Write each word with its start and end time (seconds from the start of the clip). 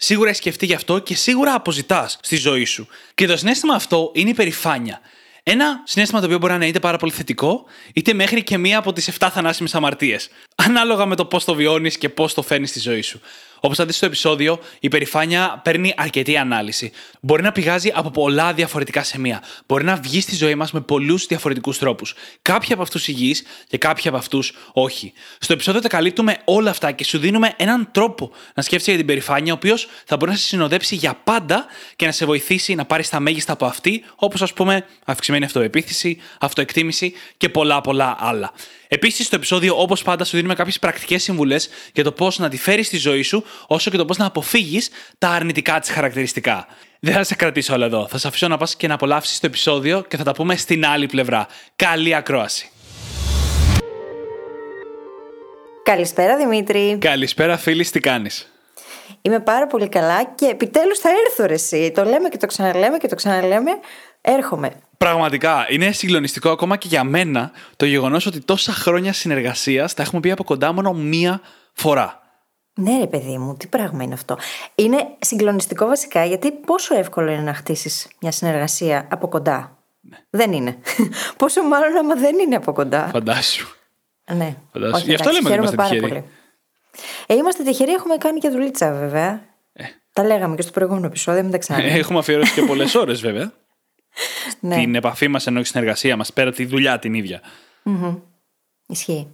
σίγουρα 0.00 0.28
έχεις 0.28 0.40
σκεφτεί 0.40 0.66
γι' 0.66 0.74
αυτό 0.74 0.98
και 0.98 1.14
σίγουρα 1.14 1.54
αποζητάς 1.54 2.18
στη 2.22 2.36
ζωή 2.36 2.64
σου. 2.64 2.88
Και 3.14 3.26
το 3.26 3.36
συνέστημα 3.36 3.74
αυτό 3.74 4.10
είναι 4.14 4.30
η 4.30 4.34
περηφάνεια. 4.34 5.00
Ένα 5.42 5.82
συνέστημα 5.84 6.20
το 6.20 6.26
οποίο 6.26 6.38
μπορεί 6.38 6.52
να 6.52 6.58
είναι 6.58 6.66
είτε 6.66 6.80
πάρα 6.80 6.96
πολύ 6.96 7.12
θετικό, 7.12 7.64
είτε 7.92 8.12
μέχρι 8.12 8.42
και 8.42 8.58
μία 8.58 8.78
από 8.78 8.92
τις 8.92 9.10
7 9.18 9.28
θανάσιμες 9.32 9.74
αμαρτίες. 9.74 10.28
Ανάλογα 10.54 11.06
με 11.06 11.16
το 11.16 11.24
πώς 11.24 11.44
το 11.44 11.54
βιώνεις 11.54 11.98
και 11.98 12.08
πώς 12.08 12.34
το 12.34 12.42
φέρνει 12.42 12.66
στη 12.66 12.80
ζωή 12.80 13.02
σου. 13.02 13.20
Όπως 13.60 13.76
θα 13.76 13.86
δεις 13.86 13.96
στο 13.96 14.06
επεισόδιο, 14.06 14.58
η 14.80 14.88
περηφάνεια 14.88 15.60
παίρνει 15.64 15.94
αρκετή 15.96 16.36
ανάλυση. 16.36 16.92
Μπορεί 17.20 17.42
να 17.42 17.52
πηγάζει 17.52 17.92
από 17.94 18.10
πολλά 18.10 18.52
διαφορετικά 18.52 19.02
σημεία. 19.02 19.42
Μπορεί 19.66 19.84
να 19.84 19.96
βγει 19.96 20.20
στη 20.20 20.34
ζωή 20.34 20.54
μας 20.54 20.72
με 20.72 20.80
πολλούς 20.80 21.26
διαφορετικούς 21.26 21.78
τρόπους. 21.78 22.14
Κάποιοι 22.42 22.72
από 22.72 22.82
αυτούς 22.82 23.08
υγιείς 23.08 23.42
και 23.68 23.78
κάποιοι 23.78 24.08
από 24.08 24.16
αυτούς 24.16 24.52
όχι. 24.72 25.12
Στο 25.38 25.52
επεισόδιο 25.52 25.80
τα 25.80 25.88
καλύπτουμε 25.88 26.36
όλα 26.44 26.70
αυτά 26.70 26.92
και 26.92 27.04
σου 27.04 27.18
δίνουμε 27.18 27.54
έναν 27.56 27.88
τρόπο 27.92 28.32
να 28.54 28.62
σκέφτεσαι 28.62 28.90
για 28.90 28.98
την 28.98 29.08
περηφάνεια, 29.08 29.52
ο 29.52 29.56
οποίος 29.56 29.88
θα 30.04 30.16
μπορεί 30.16 30.30
να 30.30 30.36
σε 30.36 30.46
συνοδέψει 30.46 30.94
για 30.94 31.20
πάντα 31.24 31.66
και 31.96 32.06
να 32.06 32.12
σε 32.12 32.24
βοηθήσει 32.24 32.74
να 32.74 32.84
πάρεις 32.84 33.08
τα 33.08 33.20
μέγιστα 33.20 33.52
από 33.52 33.66
αυτή, 33.66 34.04
όπως 34.14 34.42
ας 34.42 34.52
πούμε 34.52 34.84
αυξημένη 35.04 35.44
αυτοεπίθεση, 35.44 36.20
αυτοεκτίμηση 36.40 37.12
και 37.36 37.48
πολλά 37.48 37.80
πολλά 37.80 38.16
άλλα. 38.18 38.52
Επίσης, 38.88 39.26
στο 39.26 39.36
επεισόδιο, 39.36 39.80
όπως 39.80 40.02
πάντα, 40.02 40.24
σου 40.24 40.36
δίνουμε 40.36 40.54
κάποιες 40.54 40.78
πρακτικές 40.78 41.22
συμβουλές 41.22 41.68
για 41.92 42.04
το 42.04 42.12
πώς 42.12 42.38
να 42.38 42.48
τη 42.48 42.56
φέρεις 42.56 42.86
στη 42.86 42.96
ζωή 42.96 43.22
σου, 43.22 43.44
όσο 43.66 43.90
και 43.90 43.96
το 43.96 44.04
πώς 44.04 44.16
να 44.16 44.26
αποφύγεις 44.26 44.90
τα 45.18 45.28
αρνητικά 45.28 45.78
της 45.80 45.90
χαρακτηριστικά. 45.90 46.66
Δεν 47.00 47.14
θα 47.14 47.24
σε 47.24 47.34
κρατήσω 47.34 47.74
όλα 47.74 47.86
εδώ. 47.86 48.06
Θα 48.08 48.18
σε 48.18 48.28
αφήσω 48.28 48.48
να 48.48 48.56
πας 48.56 48.76
και 48.76 48.86
να 48.86 48.94
απολαύσεις 48.94 49.40
το 49.40 49.46
επεισόδιο 49.46 50.04
και 50.08 50.16
θα 50.16 50.22
τα 50.22 50.32
πούμε 50.32 50.56
στην 50.56 50.86
άλλη 50.86 51.06
πλευρά. 51.06 51.46
Καλή 51.76 52.14
ακρόαση. 52.14 52.70
Καλησπέρα 55.82 56.36
Δημήτρη. 56.36 56.98
Καλησπέρα, 57.00 57.56
φίλη, 57.56 57.84
τι 57.84 58.00
κάνεις; 58.00 58.52
Είμαι 59.22 59.40
πάρα 59.40 59.66
πολύ 59.66 59.88
καλά 59.88 60.24
και 60.24 60.46
επιτέλους 60.46 60.98
θα 60.98 61.08
έρθω 61.26 61.46
ρε 61.46 61.54
εσύ. 61.54 61.92
Το 61.94 62.04
λέμε 62.04 62.28
και 62.28 62.36
το 62.36 62.46
ξαναλέμε 62.46 62.98
και 62.98 63.08
το 63.08 63.14
ξαναλέμε. 63.14 63.70
Έρχομαι. 64.30 64.70
Πραγματικά, 64.98 65.66
είναι 65.70 65.92
συγκλονιστικό 65.92 66.50
ακόμα 66.50 66.76
και 66.76 66.88
για 66.88 67.04
μένα 67.04 67.50
το 67.76 67.86
γεγονός 67.86 68.26
ότι 68.26 68.40
τόσα 68.40 68.72
χρόνια 68.72 69.12
συνεργασίας 69.12 69.94
τα 69.94 70.02
έχουμε 70.02 70.20
πει 70.20 70.30
από 70.30 70.44
κοντά 70.44 70.72
μόνο 70.72 70.92
μία 70.92 71.40
φορά. 71.72 72.22
Ναι, 72.74 72.98
ρε 72.98 73.06
παιδί 73.06 73.38
μου, 73.38 73.56
τι 73.56 73.66
πράγμα 73.66 74.02
είναι 74.02 74.14
αυτό. 74.14 74.38
Είναι 74.74 74.96
συγκλονιστικό 75.18 75.86
βασικά 75.86 76.24
γιατί 76.24 76.52
πόσο 76.52 76.94
εύκολο 76.96 77.30
είναι 77.30 77.42
να 77.42 77.54
χτίσεις 77.54 78.08
μια 78.20 78.30
συνεργασία 78.30 79.06
από 79.10 79.28
κοντά; 79.28 79.78
Δεν 80.30 80.52
είναι. 80.52 80.78
πόσο 81.36 81.62
μάλλον 81.62 81.96
άμα 81.96 82.14
δεν 82.14 82.38
είναι 82.38 82.56
από 82.56 82.72
κοντά. 82.72 83.08
Φαντάσου. 83.12 83.68
Ναι. 84.34 84.56
Φαντάσου. 84.72 84.94
Όχι, 84.94 85.04
Γι' 85.04 85.14
αυτό 85.14 85.28
εντάξει, 85.28 85.32
λέμε 85.32 85.38
ότι 85.38 85.46
χαίρομαι 85.48 85.56
είμαστε 85.56 85.76
πάρα 85.76 85.88
τυχεροί. 85.88 86.08
πολύ. 86.08 86.24
Ε, 87.26 87.34
είμαστε 87.34 87.62
τυχεροί, 87.62 87.92
έχουμε 87.92 88.16
κάνει 88.16 88.38
και 88.38 88.48
δουλίτσα 88.48 88.92
βέβαια. 88.92 89.44
Ε. 89.72 89.84
Τα 90.12 90.24
λέγαμε 90.24 90.54
και 90.56 90.62
στο 90.62 90.70
προηγούμενο 90.70 91.06
επεισόδιο, 91.06 91.42
μην 91.42 91.50
τα 91.50 91.58
ξαναλέμε. 91.58 91.98
Έχουμε 91.98 92.18
αφιερώσει 92.18 92.52
και 92.52 92.62
πολλές 92.62 92.94
ώρες, 92.94 93.20
βέβαια. 93.20 93.52
Ναι. 94.60 94.76
Την 94.76 94.94
επαφή 94.94 95.28
μας 95.28 95.46
ενώ 95.46 95.60
και 95.60 95.66
συνεργασία 95.66 96.16
μας, 96.16 96.32
πέρα 96.32 96.48
από 96.48 96.56
τη 96.56 96.64
δουλειά 96.64 96.98
την 96.98 97.14
ίδια. 97.14 97.40
Ισχύει. 98.86 99.28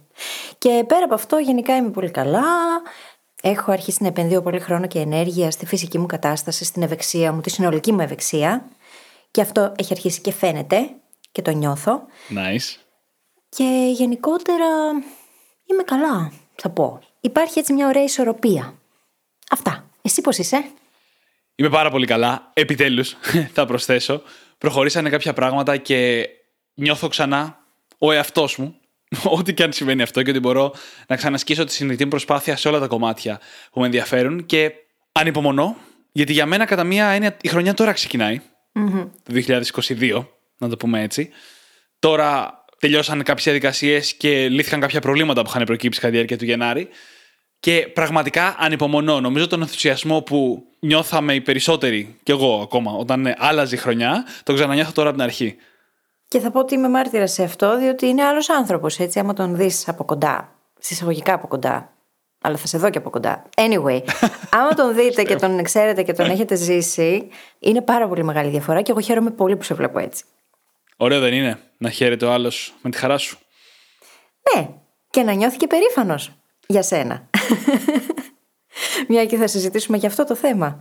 Και 0.57 0.83
πέρα 0.87 1.03
από 1.05 1.13
αυτό, 1.13 1.37
γενικά 1.37 1.75
είμαι 1.75 1.89
πολύ 1.89 2.11
καλά. 2.11 2.43
Έχω 3.41 3.71
αρχίσει 3.71 3.97
να 4.01 4.07
επενδύω 4.07 4.41
πολύ 4.41 4.59
χρόνο 4.59 4.87
και 4.87 4.99
ενέργεια 4.99 5.51
στη 5.51 5.65
φυσική 5.65 5.99
μου 5.99 6.05
κατάσταση, 6.05 6.65
στην 6.65 6.81
ευεξία 6.81 7.31
μου, 7.31 7.41
τη 7.41 7.49
συνολική 7.49 7.91
μου 7.91 7.99
ευεξία. 7.99 8.65
Και 9.31 9.41
αυτό 9.41 9.73
έχει 9.77 9.93
αρχίσει 9.93 10.21
και 10.21 10.31
φαίνεται 10.31 10.89
και 11.31 11.41
το 11.41 11.51
νιώθω. 11.51 12.01
Nice. 12.29 12.79
Και 13.49 13.91
γενικότερα 13.93 14.65
είμαι 15.65 15.83
καλά, 15.85 16.31
θα 16.55 16.69
πω. 16.69 16.99
Υπάρχει 17.21 17.59
έτσι 17.59 17.73
μια 17.73 17.87
ωραία 17.87 18.03
ισορροπία. 18.03 18.73
Αυτά. 19.49 19.89
Εσύ 20.01 20.21
πώς 20.21 20.37
είσαι; 20.37 20.65
Είμαι 21.55 21.69
πάρα 21.69 21.89
πολύ 21.89 22.05
καλά. 22.05 22.51
Επιτέλους, 22.53 23.15
θα 23.55 23.65
προσθέσω. 23.65 24.21
Προχωρήσανε 24.57 25.09
κάποια 25.09 25.33
πράγματα 25.33 25.77
και 25.77 26.29
νιώθω 26.73 27.07
ξανά 27.07 27.57
ο 27.97 28.11
εαυτός 28.11 28.57
μου. 28.57 28.79
Ό,τι 29.37 29.53
και 29.53 29.63
αν 29.63 29.73
συμβαίνει 29.73 30.01
αυτό 30.01 30.23
και 30.23 30.29
ότι 30.29 30.39
μπορώ 30.39 30.73
να 31.07 31.15
ξανασκίσω 31.15 31.63
τη 31.63 31.71
συνειδητή 31.71 32.03
μου 32.03 32.09
προσπάθεια 32.09 32.55
σε 32.55 32.67
όλα 32.67 32.79
τα 32.79 32.87
κομμάτια 32.87 33.39
που 33.71 33.79
με 33.79 33.85
ενδιαφέρουν 33.85 34.45
και 34.45 34.71
ανυπομονώ, 35.11 35.77
γιατί 36.11 36.33
για 36.33 36.45
μένα 36.45 36.65
κατά 36.65 36.83
μία 36.83 37.07
έννοια 37.07 37.37
η 37.41 37.47
χρονιά 37.47 37.73
τώρα 37.73 37.91
ξεκινάει, 37.91 38.41
το 39.23 39.33
2022, 39.87 40.25
να 40.57 40.69
το 40.69 40.77
πούμε 40.77 41.01
έτσι. 41.01 41.29
Τώρα 41.99 42.63
τελειώσαν 42.79 43.23
κάποιες 43.23 43.43
διαδικασίες 43.43 44.13
και 44.13 44.49
λύθηκαν 44.49 44.79
κάποια 44.79 45.01
προβλήματα 45.01 45.41
που 45.41 45.49
είχαν 45.49 45.63
προκύψει 45.63 45.99
κατά 45.99 46.11
τη 46.11 46.15
διάρκεια 46.15 46.37
του 46.37 46.45
Γενάρη. 46.45 46.89
Και 47.65 47.87
πραγματικά 47.93 48.55
ανυπομονώ. 48.59 49.21
Νομίζω 49.21 49.47
τον 49.47 49.61
ενθουσιασμό 49.61 50.21
που 50.21 50.63
νιώθαμε 50.79 51.33
οι 51.33 51.41
περισσότεροι, 51.41 52.15
κι 52.23 52.31
εγώ 52.31 52.61
ακόμα, 52.61 52.91
όταν 52.91 53.25
ε, 53.25 53.35
άλλαζε 53.37 53.75
η 53.75 53.77
χρονιά, 53.77 54.25
τον 54.43 54.55
ξανανιώθω 54.55 54.91
τώρα 54.91 55.09
από 55.09 55.17
την 55.17 55.27
αρχή. 55.27 55.55
Και 56.27 56.39
θα 56.39 56.51
πω 56.51 56.59
ότι 56.59 56.73
είμαι 56.73 56.89
μάρτυρας 56.89 57.31
σε 57.31 57.43
αυτό, 57.43 57.77
διότι 57.77 58.07
είναι 58.07 58.23
άλλος 58.23 58.49
άνθρωπος, 58.49 58.99
έτσι, 58.99 59.19
άμα 59.19 59.33
τον 59.33 59.55
δεις 59.55 59.87
από 59.87 60.03
κοντά, 60.03 60.55
συσσαγωγικά 60.79 61.33
από 61.33 61.47
κοντά. 61.47 61.93
Αλλά 62.41 62.57
θα 62.57 62.67
σε 62.67 62.77
δω 62.77 62.89
και 62.89 62.97
από 62.97 63.09
κοντά. 63.09 63.43
Anyway, 63.55 64.01
άμα 64.57 64.69
τον 64.75 64.95
δείτε 64.95 65.23
και 65.23 65.35
τον 65.35 65.63
ξέρετε 65.63 66.03
και 66.03 66.13
τον 66.13 66.29
έχετε 66.29 66.55
ζήσει, 66.55 67.27
είναι 67.59 67.81
πάρα 67.81 68.07
πολύ 68.07 68.23
μεγάλη 68.23 68.49
διαφορά 68.49 68.81
και 68.81 68.91
εγώ 68.91 68.99
χαίρομαι 68.99 69.29
πολύ 69.29 69.55
που 69.55 69.63
σε 69.63 69.73
βλέπω 69.73 69.99
έτσι. 69.99 70.23
Ωραίο 70.97 71.19
δεν 71.19 71.33
είναι 71.33 71.59
να 71.77 71.89
χαίρεται 71.89 72.25
ο 72.25 72.31
άλλος 72.31 72.73
με 72.81 72.89
τη 72.89 72.97
χαρά 72.97 73.17
σου; 73.17 73.37
Ναι, 74.55 74.69
και 75.09 75.21
να 75.21 75.33
νιώθει 75.33 75.57
και 75.57 75.67
περήφανος 75.67 76.31
για 76.67 76.81
σένα. 76.81 77.29
Μια 79.07 79.25
και 79.25 79.37
θα 79.37 79.47
συζητήσουμε 79.47 79.97
για 79.97 80.07
αυτό 80.07 80.25
το 80.25 80.35
θέμα. 80.35 80.79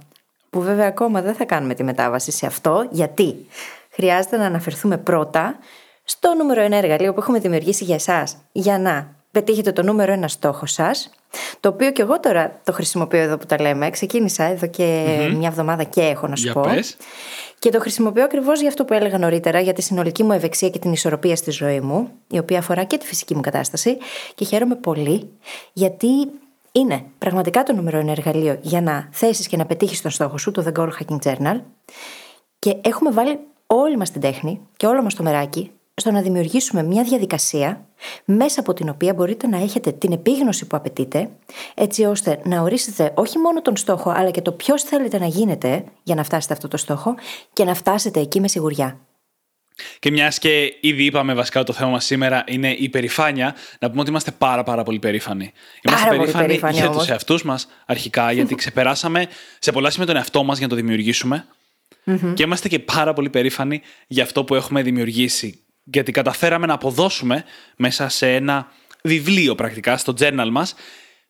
Που 0.51 0.61
βέβαια 0.61 0.87
ακόμα 0.87 1.23
δεν 1.23 1.35
θα 1.35 1.45
κάνουμε 1.45 1.75
τη 1.75 1.85
μετάβαση 1.85 2.31
σε 2.31 2.47
αυτό. 2.47 2.89
Γιατί; 2.91 3.47
Χρειάζεται 3.95 4.37
να 4.37 4.47
αναφερθούμε 4.47 4.99
πρώτα 4.99 5.59
στο 6.05 6.35
νούμερο 6.35 6.61
ένα 6.61 6.77
εργαλείο 6.77 7.13
που 7.13 7.21
έχουμε 7.21 7.39
δημιουργήσει 7.39 7.85
για 7.85 7.95
εσάς 7.95 8.37
για 8.53 8.79
να 8.79 9.15
πετύχετε 9.31 9.73
το 9.73 9.83
νούμερο 9.83 10.13
ένα 10.13 10.29
στόχο 10.29 10.67
σας. 10.67 11.11
Το 11.61 11.69
οποίο 11.69 11.91
και 11.91 12.03
εγώ 12.03 12.21
τώρα 12.21 12.61
το 12.65 12.73
χρησιμοποιώ 12.73 13.21
εδώ 13.21 13.37
που 13.37 13.47
τα 13.47 13.61
λέμε. 13.61 13.91
Ξεκίνησα 13.91 14.45
εδώ 14.45 14.67
και 14.67 15.07
μια 15.37 15.49
εβδομάδα 15.49 15.85
και 15.85 16.01
έχω 16.01 16.27
να 16.27 16.37
σου 16.37 16.43
Για 16.43 16.53
πω. 16.53 16.61
πες. 16.61 16.97
Και 17.59 17.71
το 17.71 17.81
χρησιμοποιώ 17.81 18.25
ακριβώς 18.25 18.61
για 18.61 18.69
αυτό 18.69 18.85
που 18.85 18.95
έλεγα 18.95 19.19
νωρίτερα, 19.19 19.61
για 19.61 19.73
τη 19.73 19.83
συνολική 19.83 20.23
μου 20.23 20.33
ευεξία 20.33 20.69
και 20.71 20.79
την 20.79 20.93
ισορροπία 20.93 21.37
στη 21.37 21.51
ζωή 21.51 21.81
μου, 21.81 22.11
η 22.29 22.39
οποία 22.39 22.59
αφορά 22.59 22.85
και 22.85 22.99
τη 22.99 23.07
φυσική 23.07 23.35
μου 23.35 23.41
κατάσταση. 23.41 23.97
Και 24.35 24.45
χαίρομαι 24.45 24.75
πολύ, 24.75 25.31
γιατί 25.73 26.09
είναι 26.79 27.05
πραγματικά 27.19 27.63
το 27.63 27.73
νούμερο 27.73 27.99
ένα 27.99 28.11
εργαλείο 28.11 28.59
για 28.61 28.81
να 28.81 29.09
θέσεις 29.13 29.47
και 29.47 29.57
να 29.57 29.67
πετύχεις 29.67 30.03
τον 30.03 30.11
στόχο 30.11 30.39
σου, 30.39 30.51
το 30.51 30.65
The 30.67 30.81
Goal 30.81 30.89
Hacking 30.89 31.19
Journal. 31.23 31.61
Και 32.59 32.77
έχουμε 32.81 33.11
βάλει 33.11 33.39
όλη 33.67 33.97
μας 33.97 34.11
την 34.11 34.21
τέχνη 34.21 34.61
και 34.77 34.87
όλο 34.87 35.03
μας 35.03 35.15
το 35.15 35.23
μεράκι 35.23 35.71
στο 35.95 36.11
να 36.11 36.21
δημιουργήσουμε 36.21 36.83
μια 36.83 37.03
διαδικασία 37.03 37.87
μέσα 38.25 38.61
από 38.61 38.75
την 38.75 38.89
οποία 38.89 39.15
μπορείτε 39.15 39.47
να 39.47 39.57
έχετε 39.57 39.93
την 39.93 40.13
επίγνωση 40.13 40.67
που 40.67 40.77
απαιτείτε, 40.77 41.31
έτσι 41.75 42.05
ώστε 42.05 42.41
να 42.45 42.61
ορίσετε 42.61 43.13
όχι 43.15 43.39
μόνο 43.39 43.63
τον 43.63 43.77
στόχο, 43.77 44.11
αλλά 44.11 44.31
και 44.31 44.43
το 44.43 44.53
ποιος 44.53 44.83
θέλετε 44.83 45.19
να 45.19 45.27
γίνετε 45.27 45.85
για 46.03 46.15
να 46.15 46.25
φτάσετε 46.25 46.53
αυτό 46.53 46.69
το 46.69 46.77
στόχο 46.77 47.15
και 47.53 47.65
να 47.65 47.75
φτάσετε 47.75 48.21
εκεί 48.21 48.41
με 48.41 48.49
σιγουριά. 48.49 48.99
Και 49.99 50.11
μιας 50.11 50.39
και 50.39 50.77
ήδη 50.81 51.05
είπαμε 51.05 51.35
βασικά 51.35 51.61
ότι 51.61 51.71
το 51.73 51.79
θέμα 51.79 51.91
μας 51.91 52.05
σήμερα 52.05 52.45
είναι 52.47 52.73
η 52.73 52.89
περηφάνεια, 52.89 53.55
να 53.79 53.89
πούμε 53.89 54.01
ότι 54.01 54.11
είμαστε 54.11 54.31
πάρα 54.31 54.63
πάρα 54.63 54.83
πολύ 54.83 54.99
περήφανοι. 54.99 55.53
Είμαστε 55.83 56.07
Πάρα 56.07 56.21
πολύ 56.21 56.33
περήφανοι 56.33 56.75
για 56.75 56.85
όμως. 56.89 56.97
τους 56.97 57.09
εαυτούς 57.09 57.43
μας 57.43 57.69
αρχικά, 57.87 58.33
γιατί 58.33 58.55
ξεπεράσαμε 58.55 59.27
σε 59.59 59.73
πολλά 59.73 59.91
σημεία 59.91 60.07
τον 60.07 60.17
εαυτό 60.17 60.43
μας 60.43 60.59
για 60.59 60.67
να 60.67 60.73
το 60.75 60.81
δημιουργήσουμε. 60.81 61.47
Και 62.35 62.43
είμαστε 62.43 62.69
και 62.69 62.79
πάρα 62.79 63.13
πολύ 63.13 63.31
περήφανοι 63.31 63.83
για 64.07 64.23
αυτό 64.23 64.45
που 64.45 64.55
έχουμε 64.55 64.83
δημιουργήσει. 64.83 65.59
Γιατί 65.85 66.13
καταφέραμε 66.13 66.67
να 66.67 66.75
αποδώσουμε 66.75 67.45
μέσα 67.77 68.09
σε 68.09 68.35
ένα 68.35 68.73
βιβλίο 69.03 69.55
πρακτικά, 69.55 69.97
στο 69.97 70.15
journal 70.19 70.49
μας, 70.51 70.75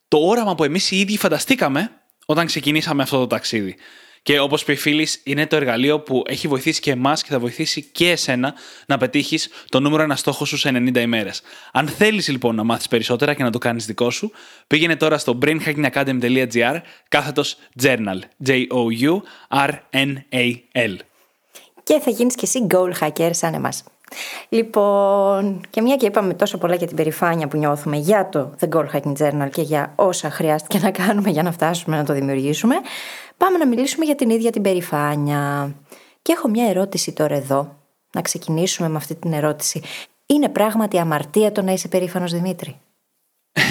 το 0.08 0.18
όραμα 0.18 0.54
που 0.54 0.64
εμείς 0.64 0.90
οι 0.90 0.96
ίδιοι 0.98 1.18
φανταστήκαμε 1.18 1.90
όταν 2.26 2.46
ξεκινήσαμε 2.46 3.02
αυτό 3.02 3.18
το 3.18 3.26
ταξίδι. 3.26 3.76
Και 4.24 4.40
όπως 4.40 4.62
είπε 4.62 4.72
η 4.72 4.76
φίλης, 4.76 5.20
είναι 5.24 5.46
το 5.46 5.56
εργαλείο 5.56 6.00
που 6.00 6.22
έχει 6.26 6.48
βοηθήσει 6.48 6.80
και 6.80 6.90
εμάς 6.90 7.22
και 7.22 7.28
θα 7.30 7.38
βοηθήσει 7.38 7.82
και 7.82 8.10
εσένα 8.10 8.54
να 8.86 8.96
πετύχεις 8.96 9.48
το 9.68 9.80
νούμερο 9.80 10.02
ένα 10.02 10.16
στόχο 10.16 10.44
σου 10.44 10.56
σε 10.56 10.68
90 10.68 10.96
ημέρες. 10.96 11.42
Αν 11.72 11.88
θέλεις 11.88 12.28
λοιπόν 12.28 12.54
να 12.54 12.64
μάθεις 12.64 12.88
περισσότερα 12.88 13.34
και 13.34 13.42
να 13.42 13.50
το 13.50 13.58
κάνεις 13.58 13.86
δικό 13.86 14.10
σου, 14.10 14.32
πήγαινε 14.66 14.96
τώρα 14.96 15.18
στο 15.18 15.38
brainhackingacademy.gr 15.42 16.80
κάθετος 17.08 17.56
journal. 17.82 18.18
J-O-U-R-N-A-L. 18.46 19.26
Και 21.82 22.00
θα 22.00 22.10
γίνεις 22.10 22.34
και 22.34 22.44
εσύ 22.44 22.66
goal 22.70 22.92
hacker 23.00 23.30
σαν 23.32 23.54
εμάς. 23.54 23.84
Λοιπόν, 24.48 25.60
και 25.70 25.80
μια 25.82 25.96
και 25.96 26.06
είπαμε 26.06 26.34
τόσο 26.34 26.58
πολλά 26.58 26.74
για 26.74 26.86
την 26.86 26.96
περηφάνεια 26.96 27.48
που 27.48 27.56
νιώθουμε 27.56 27.96
για 27.96 28.28
το 28.28 28.54
The 28.60 28.68
Goal 28.68 28.86
Hacking 28.92 29.16
Journal 29.16 29.48
και 29.52 29.62
για 29.62 29.92
όσα 29.96 30.30
χρειάστηκε 30.30 30.78
να 30.78 30.90
κάνουμε 30.90 31.30
για 31.30 31.42
να 31.42 31.52
φτάσουμε 31.52 31.96
να 31.96 32.04
το 32.04 32.12
δημιουργήσουμε, 32.12 32.74
πάμε 33.36 33.58
να 33.58 33.66
μιλήσουμε 33.66 34.04
για 34.04 34.14
την 34.14 34.30
ίδια 34.30 34.50
την 34.50 34.62
περηφάνεια. 34.62 35.74
Και 36.22 36.32
έχω 36.32 36.48
μια 36.48 36.68
ερώτηση 36.68 37.12
τώρα 37.12 37.34
εδώ, 37.34 37.76
να 38.12 38.22
ξεκινήσουμε 38.22 38.88
με 38.88 38.96
αυτή 38.96 39.14
την 39.14 39.32
ερώτηση. 39.32 39.82
Είναι 40.26 40.48
πράγματι 40.48 40.98
αμαρτία 40.98 41.52
το 41.52 41.62
να 41.62 41.72
είσαι 41.72 41.88
περήφανος 41.88 42.32
Δημήτρη; 42.32 42.80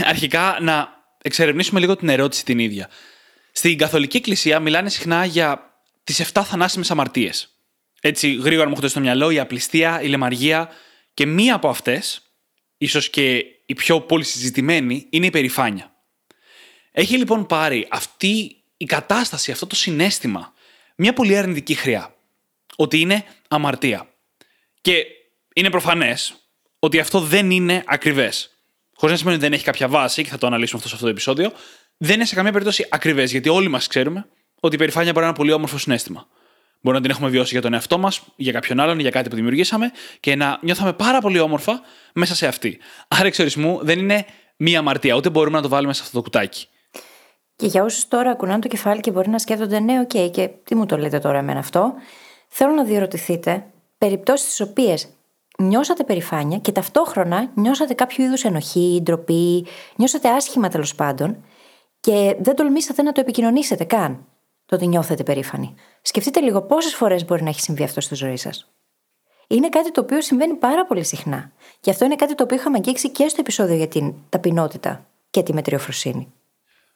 Αρχικά 0.06 0.58
να 0.62 0.88
εξερευνήσουμε 1.22 1.80
λίγο 1.80 1.96
την 1.96 2.10
ερώτηση 2.10 2.46
την 2.46 2.60
ίδια. 2.60 2.90
Στην 3.52 3.78
Καθολική 3.78 4.18
Εκκλησία 4.18 4.60
μιλάνε 4.60 4.90
συχνά 4.90 5.26
για 5.26 5.74
τις 6.04 6.32
7 6.34 6.42
θανάσιμες 6.44 6.92
αμαρτίες 6.92 7.53
έτσι 8.06 8.34
γρήγορα 8.34 8.64
μου 8.64 8.70
έρχονται 8.70 8.88
στο 8.88 9.00
μυαλό 9.00 9.30
η 9.30 9.40
απληστία, 9.40 10.02
η 10.02 10.08
λεμαργία 10.08 10.70
και 11.14 11.26
μία 11.26 11.56
από 11.56 11.70
αυτές, 11.70 12.22
ίσως 12.78 13.10
και 13.10 13.46
η 13.66 13.74
πιο 13.74 14.02
πολύ 14.02 14.24
συζητημένη, 14.24 15.08
είναι 15.10 15.26
η 15.26 15.30
περηφάνεια. 15.30 15.96
Έχει 16.92 17.18
λοιπόν 17.18 17.46
πάρει 17.46 17.88
αυτή 17.90 18.64
η 18.78 18.86
κατάσταση, 18.86 19.52
αυτό 19.52 19.68
το 19.68 19.76
συνέστημα, 19.76 20.54
μια 20.96 21.14
πολύ 21.14 21.38
αρνητική 21.38 21.74
χρειά. 21.76 22.16
Ότι 22.76 23.00
είναι 23.00 23.26
αμαρτία. 23.48 24.10
Και 24.82 25.06
είναι 25.54 25.70
προφανές 25.70 26.36
ότι 26.80 27.00
αυτό 27.00 27.20
δεν 27.20 27.52
είναι 27.52 27.84
ακριβές. 27.86 28.50
Χωρίς 28.94 29.12
να 29.12 29.18
σημαίνει 29.18 29.36
ότι 29.36 29.46
δεν 29.46 29.54
έχει 29.54 29.64
κάποια 29.64 29.88
βάση, 29.88 30.24
και 30.24 30.30
θα 30.30 30.38
το 30.38 30.48
αναλύσουμε 30.48 30.78
αυτό 30.78 30.88
σε 30.90 30.94
αυτό 30.96 31.06
το 31.06 31.12
επεισόδιο, 31.12 31.52
δεν 31.98 32.16
είναι 32.16 32.26
σε 32.26 32.36
καμία 32.36 32.52
περίπτωση 32.52 32.88
ακριβές, 32.90 33.32
γιατί 33.32 33.50
όλοι 33.50 33.68
μας 33.68 33.88
ξέρουμε 33.88 34.28
ότι 34.60 34.76
η 34.76 34.78
περηφάνεια 34.78 35.12
μπορεί 35.12 35.26
να 35.26 35.28
είναι 35.28 35.38
ένα 35.38 35.46
πολύ 35.46 35.52
όμορφο 35.52 35.78
συναίσθημα. 35.78 36.28
Μπορεί 36.84 36.96
να 36.96 37.02
την 37.02 37.12
έχουμε 37.12 37.30
βιώσει 37.30 37.54
για 37.54 37.62
τον 37.62 37.74
εαυτό 37.74 37.98
μας, 37.98 38.22
για 38.36 38.52
κάποιον 38.52 38.80
άλλον, 38.80 39.00
για 39.00 39.10
κάτι 39.10 39.30
που 39.30 39.36
δημιουργήσαμε 39.36 39.92
και 40.20 40.36
να 40.36 40.60
νιώθαμε 40.62 40.94
πάρα 40.94 41.22
πολύ 41.22 41.40
όμορφα 41.40 41.82
μέσα 42.14 42.36
σε 42.36 42.48
αυτή. 42.48 42.80
Άρα, 43.08 43.26
εξ 43.26 43.38
ορισμού 43.38 43.80
δεν 43.82 44.00
είναι 44.00 44.26
μία 44.58 44.80
αμαρτία, 44.80 45.16
ούτε 45.16 45.30
μπορούμε 45.30 45.56
να 45.56 45.62
το 45.62 45.70
βάλουμε 45.70 45.94
σε 45.94 46.02
αυτό 46.02 46.16
το 46.18 46.24
κουτάκι. 46.24 46.68
Και 47.56 47.66
για 47.66 47.84
όσους 47.84 48.08
τώρα 48.08 48.32
κουνάνε 48.32 48.60
το 48.60 48.68
κεφάλι 48.68 49.00
και 49.00 49.12
μπορεί 49.12 49.30
να 49.30 49.40
σκέφτονται, 49.40 49.80
ναι, 49.80 50.00
OK, 50.00 50.10
okay, 50.14 50.30
και 50.32 50.50
τι 50.64 50.76
μου 50.76 50.86
το 50.86 50.98
λέτε 50.98 51.20
τώρα 51.20 51.38
εμένα 51.38 51.60
αυτό, 51.60 51.94
θέλω 52.48 52.72
να 52.72 52.84
διερωτηθείτε 52.84 53.66
περιπτώσεις 53.98 54.56
τι 54.56 54.64
οποίες 54.64 55.10
νιώσατε 55.58 56.04
περηφάνεια 56.04 56.58
και 56.58 56.72
ταυτόχρονα 56.72 57.52
νιώσατε 57.56 57.94
κάποιο 57.94 58.26
είδους 58.26 58.44
ενοχή, 58.44 59.00
ντροπή, 59.04 59.66
νιώσατε 59.96 60.30
άσχημα 60.30 60.70
τέλος 60.70 60.96
πάντων 60.96 61.44
και 62.00 62.36
δεν 62.40 62.56
τολμήσατε 62.56 63.02
να 63.02 63.12
το 63.12 63.22
επικοινωνήσετε 63.22 63.84
καν 63.84 64.26
το 64.74 64.80
ότι 64.80 64.88
νιώθετε 64.88 65.24
περήφανοι. 65.24 65.76
Σκεφτείτε 66.02 66.40
λίγο 66.40 66.62
πόσες 66.62 66.96
φορές 66.96 67.26
μπορεί 67.26 67.44
να 67.44 67.50
έχει 67.50 67.60
συμβεί 67.62 67.84
αυτό 67.84 68.02
στη 68.02 68.16
ζωή 68.16 68.38
σας. 68.38 68.72
Είναι 69.48 69.70
κάτι 69.70 69.92
το 69.92 70.02
οποίο 70.02 70.22
συμβαίνει 70.22 70.54
πάρα 70.54 70.86
πολύ 70.86 71.04
συχνά. 71.04 71.52
Και 71.80 71.90
αυτό 71.90 72.06
είναι 72.06 72.16
κάτι 72.16 72.36
το 72.36 72.44
οποίο 72.44 72.58
είχαμε 72.58 72.78
αγγίξει 72.78 73.10
και 73.10 73.28
στο 73.28 73.38
επεισόδιο 73.40 73.76
για 73.76 73.88
την 73.88 74.14
ταπεινότητα 74.30 75.08
και 75.30 75.44
τη 75.44 75.54
μετριοφροσύνη. 75.54 76.34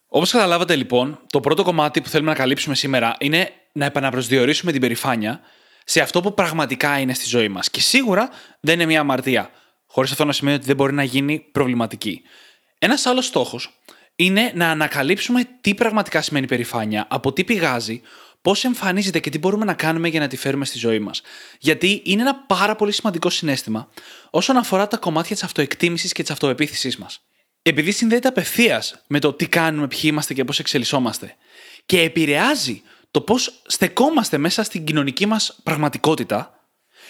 Όπως 0.08 0.32
καταλάβατε 0.32 0.76
λοιπόν, 0.76 1.20
το 1.30 1.40
πρώτο 1.40 1.64
κομμάτι 1.64 2.02
που 2.02 2.10
θέλουμε 2.10 2.30
να 2.30 2.36
καλύψουμε 2.36 2.76
σήμερα 2.76 3.16
είναι 3.20 3.50
να 3.72 3.86
επαναπροσδιορίσουμε 3.86 4.72
την 4.72 4.82
περηφάνεια 4.82 5.40
σε 5.84 6.02
αυτό 6.02 6.22
που 6.22 6.34
πραγματικά 6.34 7.00
είναι 7.00 7.14
στη 7.14 7.26
ζωή 7.26 7.48
μας. 7.48 7.70
Και 7.70 7.82
σίγουρα 7.82 8.30
δεν 8.60 8.74
είναι 8.74 8.86
μια 8.86 9.00
αμαρτία. 9.00 9.50
Χωρίς 9.88 10.12
αυτό 10.12 10.26
να 10.26 10.32
σημαίνει 10.32 10.56
ότι 10.56 10.66
δεν 10.66 10.76
μπορεί 10.76 10.94
να 10.94 11.04
γίνει 11.04 11.40
προβληματική. 11.40 12.22
Ένας 12.80 13.06
άλλος 13.06 13.26
στόχος 13.26 13.80
είναι 14.20 14.52
να 14.56 14.70
ανακαλύψουμε 14.70 15.44
τι 15.62 15.76
πραγματικά 15.76 16.22
σημαίνει 16.22 16.48
περηφάνεια, 16.48 17.06
από 17.10 17.34
τι 17.34 17.44
πηγάζει, 17.44 18.02
πώς 18.42 18.64
εμφανίζεται 18.64 19.20
και 19.20 19.30
τι 19.30 19.38
μπορούμε 19.38 19.66
να 19.66 19.74
κάνουμε 19.74 20.08
για 20.08 20.20
να 20.20 20.28
τη 20.28 20.38
φέρουμε 20.38 20.66
στη 20.66 20.78
ζωή 20.78 21.00
μας. 21.00 21.22
Γιατί 21.60 22.02
είναι 22.06 22.22
ένα 22.22 22.36
πάρα 22.36 22.76
πολύ 22.76 22.92
σημαντικό 22.92 23.30
συνέστημα 23.30 23.90
όσον 24.30 24.58
αφορά 24.58 24.88
τα 24.88 24.98
κομμάτια 24.98 25.36
της 25.36 25.44
αυτοεκτίμησης 25.44 26.12
και 26.12 26.22
της 26.22 26.32
αυτοεπίθεσής 26.32 26.98
μας. 26.98 27.22
Επειδή 27.62 27.92
συνδέεται 27.92 28.28
απευθείας 28.28 29.02
με 29.08 29.20
το 29.20 29.34
τι 29.34 29.48
κάνουμε, 29.48 29.88
ποιοι 29.88 30.02
είμαστε 30.04 30.34
και 30.34 30.44
πώς 30.44 30.60
εξελισσόμαστε, 30.60 31.36
και 31.86 32.02
επηρεάζει 32.02 32.82
το 33.12 33.22
πώς 33.22 33.62
στεκόμαστε 33.66 34.38
μέσα 34.38 34.64
στην 34.64 34.84
κοινωνική 34.84 35.26
μας 35.26 35.60
πραγματικότητα, 35.64 36.58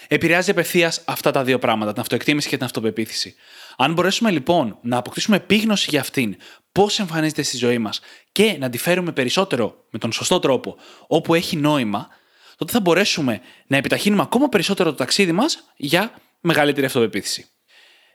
επηρεάζει 0.08 0.50
απευθείας 0.50 1.02
αυτά 1.04 1.30
τα 1.30 1.44
δύο 1.44 1.58
πράγματα, 1.58 1.92
την 1.92 2.00
αυτοεκτίμηση 2.00 2.48
και 2.48 2.56
την 2.56 2.64
αυτοπεποίθηση. 2.64 3.34
Αν 3.80 3.92
μπορέσουμε 3.92 4.30
λοιπόν 4.30 4.78
να 4.82 4.96
αποκτήσουμε 4.96 5.36
επίγνωση 5.36 5.86
για 5.90 6.00
αυτήν, 6.00 6.36
πώς 6.72 6.98
εμφανίζεται 6.98 7.42
στη 7.42 7.56
ζωή 7.56 7.78
μας 7.78 8.00
και 8.32 8.56
να 8.58 8.70
τη 8.70 8.78
φέρουμε 8.78 9.12
περισσότερο 9.12 9.84
με 9.90 9.98
τον 9.98 10.12
σωστό 10.12 10.38
τρόπο, 10.38 10.76
όπου 11.06 11.34
έχει 11.34 11.56
νόημα, 11.56 12.08
τότε 12.56 12.72
θα 12.72 12.80
μπορέσουμε 12.80 13.40
να 13.66 13.76
επιταχύνουμε 13.76 14.22
ακόμα 14.22 14.48
περισσότερο 14.48 14.90
το 14.90 14.96
ταξίδι 14.96 15.32
μας 15.32 15.72
για 15.76 16.12
μεγαλύτερη 16.40 16.86
αυτοπεποίθηση. 16.86 17.46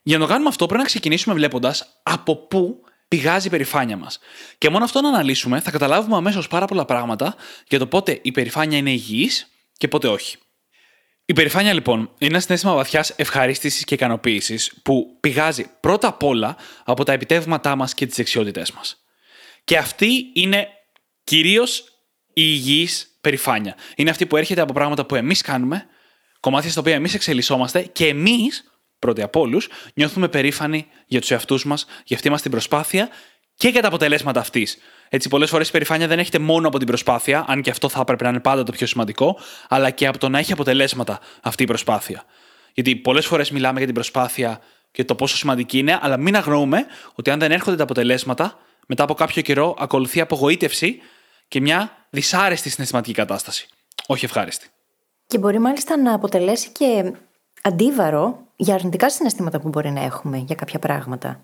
Για 0.04 0.18
να 0.18 0.26
το 0.26 0.32
κάνουμε 0.32 0.50
αυτό, 0.50 0.66
πρέπει 0.66 0.82
να 0.82 0.88
ξεκινήσουμε 0.88 1.36
βλέποντας 1.36 2.00
από 2.04 2.36
πού 2.36 2.84
πηγάζει 3.08 3.48
η 3.48 3.50
περηφάνεια 3.50 3.98
μας. 3.98 4.20
Και 4.58 4.70
μόνο 4.70 4.84
αυτό 4.84 5.02
να 5.02 5.08
αναλύσουμε, 5.08 5.60
θα 5.60 5.72
καταλάβουμε 5.72 6.16
αμέσως 6.16 6.48
πάρα 6.48 6.66
πολλά 6.66 6.86
πράγματα 6.86 7.36
για 7.68 7.80
το 7.80 7.88
πότε 7.88 8.20
η 8.22 8.32
περηφάνεια 8.32 8.78
είναι 8.78 8.92
υγιής 8.92 9.48
και 9.78 9.88
πότε 9.88 10.08
όχι. 10.08 10.38
Η 11.26 11.34
περηφάνεια 11.34 11.74
λοιπόν 11.74 12.00
είναι 12.00 12.32
ένα 12.32 12.40
συνέστημα 12.40 12.74
βαθιάς 12.74 13.10
ευχαρίστησης 13.10 13.84
και 13.84 13.94
ικανοποίησης 13.94 14.74
που 14.84 15.18
πηγάζει 15.20 15.66
πρώτα 15.80 16.08
απ' 16.08 16.24
όλα 16.24 16.58
από 16.84 17.04
τα 17.04 17.12
επιτεύγματά 17.12 17.76
μας 17.76 17.94
και 17.94 18.06
τις 18.06 18.16
δεξιότητές 18.16 18.72
μας. 18.72 19.04
Και 19.64 19.78
αυτή 19.78 20.32
είναι 20.34 20.68
κυρίως 21.24 21.80
η 22.28 22.32
υγιής 22.34 23.18
περηφάνεια. 23.22 23.76
Είναι 23.96 24.10
αυτή 24.10 24.26
που 24.26 24.38
έρχεται 24.38 24.62
από 24.62 24.74
πράγματα 24.74 25.06
που 25.06 25.16
εμείς 25.16 25.42
κάνουμε, 25.42 25.86
κομμάτια 26.40 26.70
στα 26.70 26.80
οποία 26.80 26.94
εμείς 26.94 27.14
εξελισσόμαστε 27.14 27.82
και 27.82 28.08
εμείς, 28.08 28.64
πρώτοι 29.00 29.22
από 29.22 29.40
όλους, 29.40 29.70
νιώθουμε 29.94 30.28
περήφανοι 30.28 30.88
για 31.06 31.20
τους 31.20 31.32
εαυτούς 31.32 31.66
μας, 31.66 31.86
για 32.06 32.16
αυτή 32.16 32.30
μας 32.30 32.42
την 32.42 32.52
προσπάθεια 32.52 33.10
και 33.56 33.68
για 33.68 33.82
τα 33.82 33.88
αποτελέσματα 33.88 34.40
αυτής. 34.40 34.78
Έτσι, 35.16 35.30
πολλές 35.30 35.50
φορές 35.50 35.68
η 35.68 35.72
περηφάνεια 35.72 36.08
δεν 36.08 36.20
έχετε 36.20 36.40
μόνο 36.40 36.68
από 36.68 36.78
την 36.78 36.88
προσπάθεια, 36.88 37.46
αν 37.48 37.62
και 37.62 37.70
αυτό 37.70 37.90
θα 37.90 38.00
έπρεπε 38.00 38.24
να 38.24 38.30
είναι 38.30 38.40
πάντα 38.40 38.64
το 38.64 38.72
πιο 38.72 38.88
σημαντικό, 38.88 39.38
αλλά 39.68 39.90
και 39.90 40.08
από 40.08 40.18
το 40.18 40.30
να 40.30 40.40
έχει 40.40 40.52
αποτελέσματα 40.52 41.20
αυτή 41.42 41.64
η 41.64 41.66
προσπάθεια. 41.66 42.24
Γιατί 42.74 42.96
πολλές 42.96 43.26
φορές 43.26 43.52
μιλάμε 43.52 43.78
για 43.78 43.86
την 43.86 43.96
προσπάθεια 43.96 44.60
και 44.92 45.04
το 45.04 45.16
πόσο 45.16 45.36
σημαντική 45.36 45.78
είναι, 45.78 46.00
αλλά 46.02 46.18
μην 46.18 46.36
αγνοούμε 46.36 46.86
ότι 47.14 47.30
αν 47.30 47.40
δεν 47.40 47.52
έρχονται 47.52 47.78
τα 47.78 47.84
αποτελέσματα, 47.84 48.58
μετά 48.88 49.04
από 49.04 49.14
κάποιο 49.14 49.42
καιρό 49.42 49.76
ακολουθεί 49.80 50.22
απογοήτευση 50.22 51.00
και 51.48 51.62
μια 51.62 52.06
δυσάρεστη 52.10 52.70
συναισθηματική 52.70 53.14
κατάσταση. 53.14 53.68
Όχι 54.06 54.26
ευχάριστη. 54.26 54.68
Και 55.28 55.38
μπορεί 55.38 55.60
μάλιστα 55.60 55.98
να 55.98 56.14
αποτελέσει 56.14 56.70
και 56.70 57.14
αντίβαρο 57.62 58.40
για 58.56 58.74
αρνητικά 58.74 59.10
συναισθήματα 59.10 59.60
που 59.60 59.70
μπορεί 59.70 59.92
να 59.92 60.04
έχουμε 60.04 60.38
για 60.38 60.56
κάποια 60.56 60.80
πράγματα. 60.80 61.44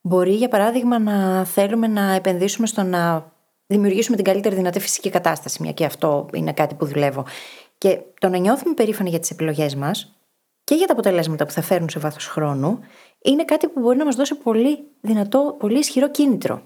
Μπορεί, 0.00 0.32
για 0.32 0.48
παράδειγμα, 0.48 0.98
να 0.98 1.44
θέλουμε 1.44 1.86
να 1.86 2.14
επενδύσουμε 2.14 2.66
στο 2.66 2.82
να 2.82 3.32
δημιουργήσουμε 3.66 4.16
την 4.16 4.24
καλύτερη 4.24 4.54
δυνατή 4.54 4.80
φυσική 4.80 5.10
κατάσταση, 5.10 5.62
μια 5.62 5.72
και 5.72 5.84
αυτό 5.84 6.28
είναι 6.32 6.52
κάτι 6.52 6.74
που 6.74 6.86
δουλεύω. 6.86 7.24
Και 7.78 8.00
το 8.20 8.28
να 8.28 8.38
νιώθουμε 8.38 8.74
περήφανοι 8.74 9.10
για 9.10 9.18
τις 9.18 9.30
επιλογές 9.30 9.74
μας 9.74 10.14
και 10.64 10.74
για 10.74 10.86
τα 10.86 10.92
αποτελέσματα 10.92 11.44
που 11.44 11.50
θα 11.50 11.62
φέρουν 11.62 11.88
σε 11.88 11.98
βάθος 11.98 12.26
χρόνου, 12.26 12.80
είναι 13.22 13.44
κάτι 13.44 13.68
που 13.68 13.80
μπορεί 13.80 13.96
να 13.96 14.04
μας 14.04 14.16
δώσει 14.16 14.34
πολύ 14.34 14.84
δυνατό, 15.00 15.56
πολύ 15.58 15.78
ισχυρό 15.78 16.10
κίνητρο. 16.10 16.62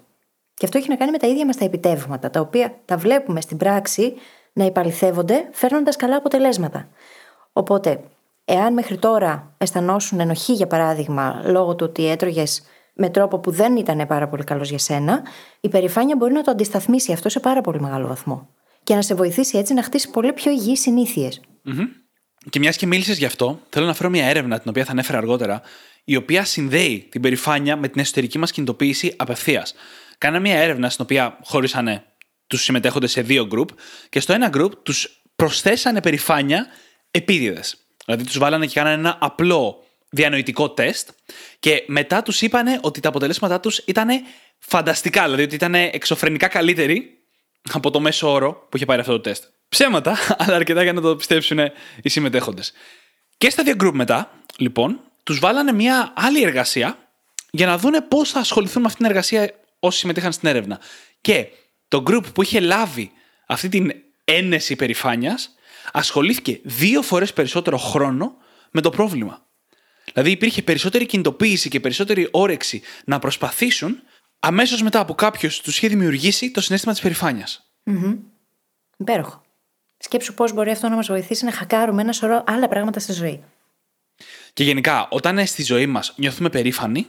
Και 0.55 0.65
αυτό 0.65 0.79
έχει 0.79 0.89
να 0.89 0.97
κάνει 0.97 1.11
με 1.11 1.19
τα 1.19 1.27
ίδια 1.27 1.47
μας 1.47 1.57
τα 1.57 1.65
επιτεύγματα, 1.65 2.31
τα 2.31 2.41
οποία 2.41 2.79
τα 2.85 2.97
βλέπουμε 2.97 3.41
στην 3.41 3.57
πράξη 3.57 4.15
να 4.53 4.65
υπαλληθεύονται 4.65 5.49
φέρνοντας 5.53 5.97
καλά 5.97 6.17
αποτελέσματα. 6.17 6.89
Οπότε, 7.53 8.01
εάν 8.45 8.73
μέχρι 8.73 8.99
τώρα 8.99 9.55
αισθανόσουν 9.59 10.21
ενοχή, 10.21 10.53
για 10.53 10.67
παράδειγμα, 10.67 11.43
λόγω 11.45 11.75
του 11.75 11.87
ότι 11.89 12.07
έτρωγες 12.07 12.63
με 12.95 13.11
τρόπο 13.11 13.39
που 13.39 13.51
δεν 13.51 13.77
ήταν 13.77 14.07
πάρα 14.07 14.29
πολύ 14.29 14.45
καλός 14.45 14.69
για 14.69 14.79
σένα, 14.79 15.23
η 15.61 15.69
περηφάνεια 15.69 16.17
μπορεί 16.17 16.33
να 16.33 16.43
το 16.43 16.51
αντισταθμίσει 16.51 17.13
αυτό 17.13 17.29
σε 17.29 17.41
πάρα 17.41 17.61
πολύ 17.61 17.81
μεγάλο 17.81 18.07
βαθμό. 18.07 18.49
Και 18.83 18.95
να 18.95 19.03
σε 19.03 19.15
βοηθήσει 19.15 19.59
έτσι 19.59 19.75
να 19.75 19.83
χτίσει 19.83 20.11
πολύ 20.11 20.33
πιο 20.33 20.51
υγιείς 20.51 20.81
συνήθειες. 20.81 21.41
Mm-hmm. 21.67 21.87
Και 22.51 22.59
μιας 22.59 22.77
και 22.77 22.87
μίλησες 22.87 23.19
γι' 23.19 23.25
αυτό, 23.25 23.61
θέλω 23.69 23.87
να 23.87 23.95
φέρω 23.95 24.11
μια 24.11 24.27
έρευνα 24.27 24.61
την 24.61 24.71
οποία 24.71 24.85
θα 24.85 24.91
ανέφερα 24.91 25.19
αργότερα, 25.19 25.63
η 26.05 26.17
οποία 26.17 26.45
συνδέει 26.45 27.07
την 27.11 27.21
περηφάνεια 27.21 27.77
με 27.77 27.89
την 27.89 28.01
εσωτερική 28.01 28.39
μας 28.39 28.51
κινητοποίηση 28.51 29.15
απευθείας. 29.17 29.75
Κάνα 30.19 30.41
μια 30.41 30.57
έρευνα 30.57 30.91
στην 30.91 31.05
οποία 31.05 31.39
χωρίσανε 31.43 32.05
τους 32.47 32.63
συμμετέχοντες 32.63 33.11
σε 33.11 33.21
δύο 33.21 33.47
γκρουπ 33.47 33.69
και 34.09 34.21
στο 34.21 34.33
ένα 34.33 34.49
γκρουπ 34.49 34.75
τους 34.83 35.23
προσθέσανε 35.37 36.01
περηφάνεια 36.01 36.67
επίτηδε. 37.11 37.61
Δηλαδή 38.05 38.25
τους 38.25 38.39
βάλανε 38.39 38.67
και 38.67 38.75
κάνανε 38.75 38.95
ένα 38.95 39.19
απλό 39.21 39.84
διανοητικό 40.15 40.71
τεστ 40.71 41.09
και 41.59 41.85
μετά 41.87 42.23
τους 42.23 42.43
είπανε 42.43 42.79
ότι 42.83 43.01
τα 43.01 43.09
αποτελέσματά 43.09 43.61
τους 43.61 43.79
ήταν 43.79 44.09
φανταστικά, 44.59 45.25
δηλαδή 45.25 45.43
ότι 45.43 45.55
ήταν 45.55 45.75
εξωφρενικά 45.75 46.49
καλύτεροι 46.49 47.19
από 47.73 47.91
το 47.91 48.01
μέσο 48.01 48.33
όρο 48.33 48.67
που 48.69 48.77
είχε 48.77 48.85
πάρει 48.85 49.01
αυτό 49.01 49.13
το 49.13 49.21
τεστ. 49.21 49.45
Ψέματα, 49.69 50.17
αλλά 50.39 50.57
αρκετά 50.57 50.83
για 50.83 50.93
να 50.93 51.01
το 51.01 51.17
πιστέψουν 51.17 51.59
οι 52.03 52.09
συμμετέχοντες. 52.09 52.73
Και 53.39 53.51
στα 53.51 53.63
δύο 53.63 53.75
group 53.81 53.93
μετά, 53.93 54.31
λοιπόν, 54.57 55.01
τους 55.23 55.39
βάλανε 55.39 55.73
μια 55.73 56.13
άλλη 56.17 56.43
εργασία 56.43 56.99
για 57.51 57.67
να 57.67 57.79
δούνε 57.79 58.01
πώς 58.01 58.31
θα 58.31 58.41
ασχοληθούν 58.41 58.81
με 58.81 58.87
αυτή 58.87 58.99
την 58.99 59.11
εργασία 59.11 59.55
όσοι 59.79 59.99
συμμετείχαν 59.99 60.33
στην 60.33 60.49
έρευνα. 60.49 60.81
Και 61.21 61.47
το 61.89 62.03
group 62.07 62.25
που 62.35 62.43
είχε 62.43 62.61
λάβει 62.61 63.13
αυτή 63.47 63.69
την 63.69 63.93
ένεση 64.25 64.77
περηφάνειας 64.77 65.55
ασχολήθηκε 65.93 66.61
δύο 66.63 67.03
φορές 67.03 67.33
περισσότερο 67.33 67.79
χρόνο 67.79 68.37
με 68.71 68.81
το 68.81 68.91
πρόβλημα. 68.91 69.44
Δηλαδή 70.15 70.33
υπήρχε 70.33 70.63
περισσότερη 70.63 71.07
κινητοποίηση 71.07 71.69
και 71.69 71.81
περισσότερη 71.81 72.29
όρεξη 72.31 72.83
να 73.05 73.19
προσπαθήσουν 73.19 74.03
αμέσως 74.39 74.83
μετά 74.83 75.01
από 75.01 75.15
κάποιος 75.15 75.61
τους 75.61 75.77
είχε 75.77 75.89
δημιουργήσει 75.89 76.51
το 76.51 76.61
συνέστημα 76.61 76.93
της 76.93 77.03
περηφάνειας. 77.03 77.71
Mm-hmm. 77.85 78.19
Υπέροχο. 78.97 79.43
Σκέψου 79.97 80.35
πώς 80.35 80.53
μπορεί 80.53 80.71
αυτό 80.71 80.89
να 80.89 80.97
μας 80.97 81.07
βοηθήσει 81.07 81.45
να 81.45 81.53
χακάρουμε 81.53 82.03
ένα 82.03 82.13
σωρό 82.13 82.45
άλλα 82.47 82.69
πράγματα 82.69 83.01
στη 83.01 83.13
ζωή. 83.13 83.45
Και 84.53 84.65
γενικά, 84.65 85.09
όταν 85.11 85.47
στη 85.47 85.63
ζωή 85.63 85.87
μας 85.87 86.15
νιώθουμε 86.17 86.51
περήφανοι, 86.51 87.07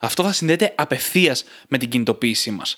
αυτό 0.00 0.22
θα 0.22 0.32
συνδέεται 0.32 0.74
απευθείας 0.76 1.44
με 1.68 1.78
την 1.78 1.88
κινητοποίησή 1.88 2.50
μας. 2.50 2.76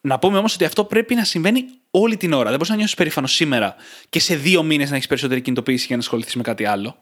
Να 0.00 0.18
πούμε 0.18 0.38
όμως 0.38 0.54
ότι 0.54 0.64
αυτό 0.64 0.84
πρέπει 0.84 1.14
να 1.14 1.24
συμβαίνει 1.24 1.64
όλη 1.90 2.16
την 2.16 2.32
ώρα. 2.32 2.44
Δεν 2.44 2.52
μπορείς 2.52 2.68
να 2.68 2.76
νιώσεις 2.76 2.94
περήφανος 2.94 3.32
σήμερα 3.32 3.74
και 4.08 4.20
σε 4.20 4.36
δύο 4.36 4.62
μήνες 4.62 4.90
να 4.90 4.96
έχεις 4.96 5.08
περισσότερη 5.08 5.40
κινητοποίηση 5.40 5.86
για 5.86 5.96
να 5.96 6.02
ασχοληθείς 6.02 6.34
με 6.34 6.42
κάτι 6.42 6.64
άλλο. 6.64 6.96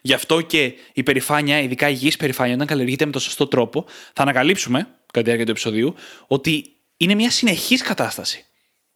Γι' 0.00 0.12
αυτό 0.12 0.40
και 0.40 0.74
η 0.92 1.02
περηφάνεια, 1.02 1.60
ειδικά 1.60 1.88
η 1.88 1.92
υγιής 1.94 2.16
περηφάνεια, 2.16 2.54
όταν 2.54 2.66
καλλιεργείται 2.66 3.04
με 3.04 3.12
τον 3.12 3.20
σωστό 3.20 3.46
τρόπο, 3.46 3.84
θα 4.12 4.22
ανακαλύψουμε, 4.22 4.78
κατά 4.78 5.12
τη 5.12 5.22
διάρκεια 5.22 5.44
του 5.44 5.50
επεισοδίου, 5.50 5.94
ότι 6.26 6.72
είναι 6.96 7.14
μια 7.14 7.30
συνεχής 7.30 7.82
κατάσταση. 7.82 8.44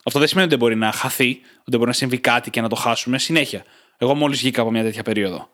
Αυτό 0.04 0.18
δεν 0.18 0.28
σημαίνει 0.28 0.46
ότι 0.46 0.56
δεν 0.56 0.66
μπορεί 0.66 0.80
να 0.80 0.92
χαθεί, 0.92 1.30
ότι 1.30 1.64
δεν 1.64 1.78
μπορεί 1.78 1.90
να 1.90 1.96
συμβεί 1.96 2.18
κάτι 2.18 2.50
και 2.50 2.60
να 2.60 2.68
το 2.68 2.74
χάσουμε 2.76 3.18
συνέχεια. 3.18 3.64
Εγώ 3.98 4.14
μόλις 4.14 4.38
βγήκα 4.38 4.60
από 4.60 4.70
μια 4.70 4.82
τέτοια 4.82 5.02
περίοδο. 5.02 5.48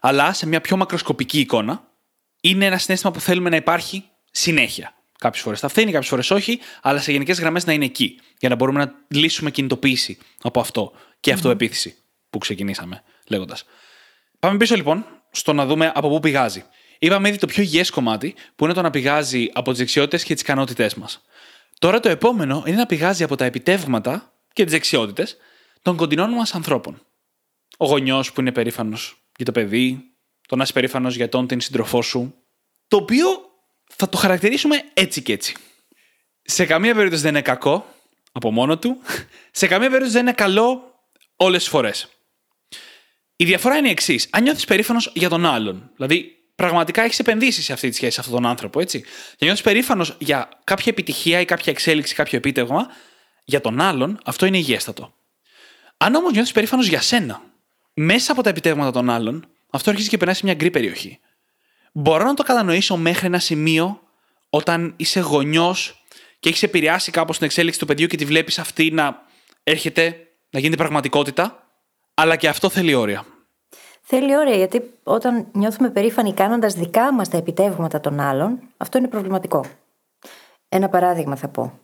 Αλλά 0.00 0.32
σε 0.32 0.46
μια 0.46 0.60
πιο 0.60 0.76
μακροσκοπική 0.76 1.40
εικόνα, 1.40 1.88
είναι 2.40 2.64
ένα 2.64 2.78
συνέστημα 2.78 3.12
που 3.12 3.20
θέλουμε 3.20 3.50
να 3.50 3.56
υπάρχει 3.56 4.04
συνέχεια. 4.30 4.94
Κάποιες 5.18 5.42
φορές 5.42 5.60
θα 5.60 5.68
φθήνει, 5.68 5.92
κάποιες 5.92 6.08
φορές 6.08 6.30
όχι, 6.30 6.58
αλλά 6.82 7.00
σε 7.00 7.12
γενικές 7.12 7.40
γραμμές 7.40 7.66
να 7.66 7.72
είναι 7.72 7.84
εκεί. 7.84 8.20
Για 8.38 8.48
να 8.48 8.54
μπορούμε 8.54 8.78
να 8.78 8.94
λύσουμε 9.08 9.50
κινητοποίηση 9.50 10.18
από 10.42 10.60
αυτό 10.60 10.92
και 11.20 11.32
αυτοεπίθεση 11.32 11.96
που 12.30 12.38
ξεκινήσαμε 12.38 13.02
λέγοντας. 13.28 13.64
Πάμε 14.38 14.56
πίσω 14.56 14.74
λοιπόν 14.74 15.06
στο 15.30 15.52
να 15.52 15.66
δούμε 15.66 15.92
από 15.94 16.08
πού 16.08 16.20
πηγάζει. 16.20 16.64
Είπαμε 16.98 17.28
ήδη 17.28 17.38
το 17.38 17.46
πιο 17.46 17.62
υγιές 17.62 17.90
κομμάτι 17.90 18.34
που 18.56 18.64
είναι 18.64 18.74
το 18.74 18.82
να 18.82 18.90
πηγάζει 18.90 19.50
από 19.52 19.70
τις 19.70 19.78
δεξιότητες 19.78 20.24
και 20.24 20.32
τις 20.32 20.42
ικανότητές 20.42 20.94
μας. 20.94 21.24
Τώρα 21.78 22.00
το 22.00 22.08
επόμενο 22.08 22.62
είναι 22.66 22.76
να 22.76 22.86
πηγάζει 22.86 23.22
από 23.22 23.36
τα 23.36 23.44
επιτεύγματα 23.44 24.32
και 24.52 24.62
τις 24.62 24.72
δεξιότητες 24.72 25.36
των 25.82 25.96
κοντινών 25.96 26.30
μας 26.30 26.54
ανθρώπων. 26.54 27.02
Ο 27.78 27.86
γονιός 27.86 28.32
που 28.32 28.40
είναι 28.40 28.52
περήφανος 28.52 29.16
για 29.36 29.44
το 29.44 29.52
παιδί, 29.52 30.04
το 30.48 30.56
να 30.56 30.62
είσαι 30.62 30.72
περήφανος 30.72 31.16
για 31.16 31.28
τον 31.28 31.46
την 31.46 31.60
σύντροφό 31.60 32.02
σου, 32.02 32.34
το 32.88 32.96
οποίο 32.96 33.26
θα 33.86 34.08
το 34.08 34.16
χαρακτηρίσουμε 34.16 34.82
έτσι 34.94 35.22
και 35.22 35.32
έτσι. 35.32 35.54
Σε 36.42 36.66
καμία 36.66 36.94
περίπτωση 36.94 37.22
δεν 37.22 37.30
είναι 37.30 37.42
κακό 37.42 37.86
από 38.32 38.50
μόνο 38.50 38.78
του, 38.78 39.00
σε 39.50 39.66
καμία 39.66 39.88
περίπτωση 39.88 40.12
δεν 40.12 40.22
είναι 40.22 40.32
καλό 40.32 40.94
όλες 41.36 41.58
τις 41.58 41.68
φορές. 41.68 42.08
Η 43.36 43.44
διαφορά 43.44 43.76
είναι 43.76 43.88
η 43.88 43.90
εξής. 43.90 44.28
Αν 44.30 44.42
νιώθεις 44.42 44.64
περήφανος 44.64 45.12
για 45.14 45.28
τον 45.28 45.46
άλλον, 45.46 45.90
δηλαδή 45.96 46.36
πραγματικά 46.54 47.02
έχεις 47.02 47.18
επενδύσει 47.18 47.62
σε 47.62 47.72
αυτή 47.72 47.88
τη 47.88 47.94
σχέση, 47.94 48.12
σε 48.12 48.20
αυτόν 48.20 48.34
τον 48.34 48.46
άνθρωπο, 48.46 48.80
έτσι. 48.80 49.00
Και 49.36 49.44
νιώθεις 49.44 49.62
περήφανος 49.62 50.16
για 50.18 50.48
κάποια 50.64 50.92
επιτυχία 50.92 51.40
ή 51.40 51.44
κάποια 51.44 51.72
εξέλιξη, 51.72 52.14
κάποιο 52.14 52.38
επίτευγμα, 52.38 52.86
για 53.44 53.60
τον 53.60 53.80
άλλον, 53.80 54.20
αυτό 54.24 54.46
είναι 54.46 54.58
υγιέστατο. 54.58 55.14
Αν 55.96 56.14
όμως 56.14 56.32
νιώθεις 56.32 56.52
περήφανος 56.52 56.86
για 56.86 57.00
σένα, 57.00 57.42
μέσα 57.94 58.32
από 58.32 58.42
τα 58.42 58.50
επιτεύγματα 58.50 58.90
των 58.90 59.10
άλλων, 59.10 59.46
αυτό 59.70 59.90
αρχίζει 59.90 60.08
και 60.08 60.16
περνάει 60.16 60.36
σε 60.36 60.44
μια 60.44 60.54
γκρι 60.54 60.70
περιοχή. 60.70 61.18
Μπορώ 61.92 62.24
να 62.24 62.34
το 62.34 62.42
κατανοήσω 62.42 62.96
μέχρι 62.96 63.26
ένα 63.26 63.38
σημείο 63.38 64.00
όταν 64.50 64.94
είσαι 64.96 65.20
γονιός 65.20 66.04
και 66.40 66.48
έχεις 66.48 66.62
επηρεάσει 66.62 67.10
κάπως 67.10 67.36
την 67.36 67.46
εξέλιξη 67.46 67.78
του 67.78 67.86
παιδιού 67.86 68.06
και 68.06 68.16
τη 68.16 68.24
βλέπεις 68.24 68.58
αυτή 68.58 68.90
να 68.90 69.22
έρχεται 69.62 70.16
να 70.50 70.60
γίνεται 70.60 70.76
πραγματικότητα, 70.76 71.65
αλλά 72.18 72.36
και 72.36 72.48
αυτό 72.48 72.68
θέλει 72.68 72.94
όρια. 72.94 73.24
Θέλει 74.02 74.36
όρια, 74.36 74.56
γιατί 74.56 74.98
όταν 75.02 75.46
νιώθουμε 75.52 75.90
περήφανοι 75.90 76.32
κάνοντας 76.32 76.74
δικά 76.74 77.12
μας 77.12 77.28
τα 77.28 77.36
επιτεύγματα 77.36 78.00
των 78.00 78.20
άλλων, 78.20 78.58
αυτό 78.76 78.98
είναι 78.98 79.08
προβληματικό. 79.08 79.64
Ένα 80.68 80.88
παράδειγμα 80.88 81.36
θα 81.36 81.48
πω. 81.48 81.78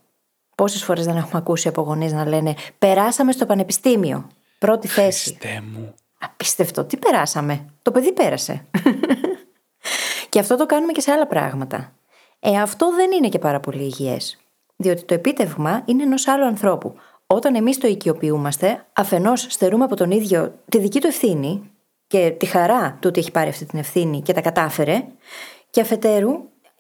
Πόσες 0.55 0.85
φορές 0.85 1.05
δεν 1.05 1.17
έχουμε 1.17 1.39
ακούσει 1.39 1.69
από 1.69 1.83
γονείς 1.83 2.13
να 2.13 2.29
λένε 2.29 2.55
Περάσαμε 2.79 3.33
στο 3.33 3.47
πανεπιστήμιο. 3.47 4.27
Πρώτη 4.59 4.89
θέση. 4.89 5.29
Χριστέ 5.29 5.63
μου. 5.73 5.95
Απίστευτο. 6.19 6.85
Τι 6.85 6.97
περάσαμε; 6.97 7.65
Το 7.83 7.91
παιδί 7.91 8.13
πέρασε. 8.13 8.65
και 10.29 10.39
αυτό 10.39 10.57
το 10.57 10.67
κάνουμε 10.67 10.93
και 10.93 11.01
σε 11.01 11.11
άλλα 11.11 11.27
πράγματα. 11.27 11.93
Ε, 12.41 12.61
αυτό 12.61 12.95
δεν 12.95 13.13
είναι 13.13 13.29
και 13.29 13.39
πάρα 13.39 13.61
πολύ 13.61 13.83
υγιές. 13.83 14.39
Διότι 14.77 15.03
το 15.05 15.15
επίτευγμα 15.15 15.83
είναι 15.85 16.03
ενός 16.03 16.27
άλλου 16.27 16.45
ανθρώπου. 16.45 16.95
Όταν 17.35 17.55
εμείς 17.55 17.79
το 17.79 17.87
οικειοποιούμαστε, 17.87 18.87
αφενός 18.93 19.47
στερούμε 19.49 19.85
από 19.85 19.97
τον 19.97 20.11
ίδιο 20.11 20.59
τη 20.69 20.79
δική 20.79 21.01
του 21.01 21.07
ευθύνη 21.07 21.71
και 22.07 22.35
τη 22.39 22.47
χαρά 22.47 22.93
του 22.93 23.09
ότι 23.09 23.21
έχει 23.21 23.31
πάρει 23.31 23.49
αυτή 23.49 23.65
την 23.65 23.79
ευθύνη 23.79 24.23
και 24.23 24.33
τα 24.33 24.41
κατάφερε, 24.41 25.07
και 25.71 25.81
αφετέρου 25.81 26.33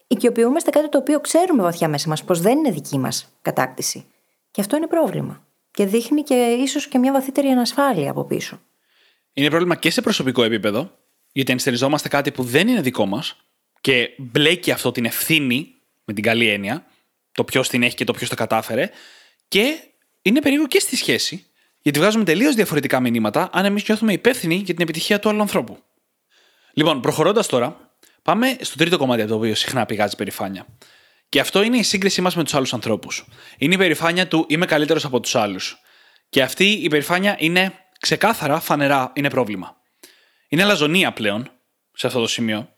οικειοποιούμαστε 0.06 0.70
κάτι 0.70 0.88
το 0.88 0.98
οποίο 0.98 1.20
ξέρουμε 1.20 1.62
βαθιά 1.62 1.88
μέσα 1.88 2.08
μας 2.08 2.24
πως 2.24 2.40
δεν 2.40 2.58
είναι 2.58 2.70
δική 2.70 2.98
μας 2.98 3.32
κατάκτηση. 3.42 4.04
Και 4.50 4.60
αυτό 4.60 4.76
είναι 4.76 4.86
πρόβλημα. 4.86 5.46
Και 5.70 5.86
δείχνει 5.86 6.22
και 6.22 6.34
ίσως 6.34 6.86
και 6.86 6.98
μια 6.98 7.12
βαθύτερη 7.12 7.48
ανασφάλεια 7.48 8.10
από 8.10 8.24
πίσω. 8.24 8.60
Είναι 9.32 9.48
πρόβλημα 9.48 9.76
και 9.76 9.90
σε 9.90 10.00
προσωπικό 10.00 10.42
επίπεδο, 10.42 10.90
γιατί 11.32 11.52
ενστεριζόμαστε 11.52 12.08
κάτι 12.08 12.30
που 12.30 12.42
δεν 12.42 12.68
είναι 12.68 12.80
δικό 12.80 13.06
μας 13.06 13.36
και 13.80 14.10
μπλέκει 14.18 14.70
αυτό 14.70 14.92
την 14.92 15.04
ευθύνη, 15.04 15.74
με 16.04 16.14
την 16.14 16.22
καλή 16.22 16.48
έννοια, 16.48 16.86
το 17.32 17.44
ποιος 17.44 17.68
την 17.68 17.82
έχει 17.82 17.94
και 17.94 18.04
το 18.04 18.12
ποιος 18.12 18.28
το 18.28 18.34
κατάφερε, 18.34 18.90
και 19.48 19.76
είναι 20.22 20.40
περίεργο 20.40 20.66
και 20.66 20.80
στη 20.80 20.96
σχέση, 20.96 21.46
γιατί 21.80 21.98
βγάζουμε 21.98 22.24
τελείως 22.24 22.54
διαφορετικά 22.54 23.00
μηνύματα 23.00 23.50
αν 23.52 23.64
εμείς 23.64 23.88
νιώθουμε 23.88 24.12
υπεύθυνοι 24.12 24.54
για 24.54 24.74
την 24.74 24.82
επιτυχία 24.82 25.18
του 25.18 25.28
άλλου 25.28 25.40
ανθρώπου. 25.40 25.82
Λοιπόν, 26.72 27.00
προχωρώντας 27.00 27.46
τώρα, 27.46 27.96
πάμε 28.22 28.56
στο 28.60 28.76
τρίτο 28.76 28.98
κομμάτι 28.98 29.20
από 29.20 29.30
το 29.30 29.36
οποίο 29.36 29.54
συχνά 29.54 29.86
πηγάζει 29.86 30.16
περηφάνεια. 30.16 30.66
Και 31.28 31.40
αυτό 31.40 31.62
είναι 31.62 31.76
η 31.76 31.82
σύγκρισή 31.82 32.20
μας 32.20 32.36
με 32.36 32.44
τους 32.44 32.54
άλλους 32.54 32.74
ανθρώπους. 32.74 33.24
Είναι 33.58 33.74
η 33.74 33.76
περηφάνεια 33.76 34.28
του 34.28 34.44
είμαι 34.48 34.66
καλύτερος 34.66 35.04
από 35.04 35.20
τους 35.20 35.34
άλλους. 35.34 35.78
Και 36.28 36.42
αυτή 36.42 36.64
η 36.64 36.88
περηφάνεια 36.88 37.36
είναι 37.38 37.72
ξεκάθαρα, 38.00 38.60
φανερά, 38.60 39.12
είναι 39.14 39.30
πρόβλημα. 39.30 39.76
Είναι 40.48 40.62
αλαζονία 40.62 41.12
πλέον 41.12 41.50
σε 41.92 42.06
αυτό 42.06 42.20
το 42.20 42.26
σημείο. 42.26 42.68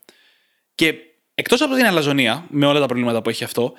Και 0.74 0.94
εκτός 1.34 1.60
από 1.60 1.74
την 1.74 1.84
αλαζονία, 1.84 2.46
με 2.48 2.66
όλα 2.66 2.80
τα 2.80 2.86
προβλήματα 2.86 3.22
που 3.22 3.28
έχει 3.28 3.44
αυτό, 3.44 3.72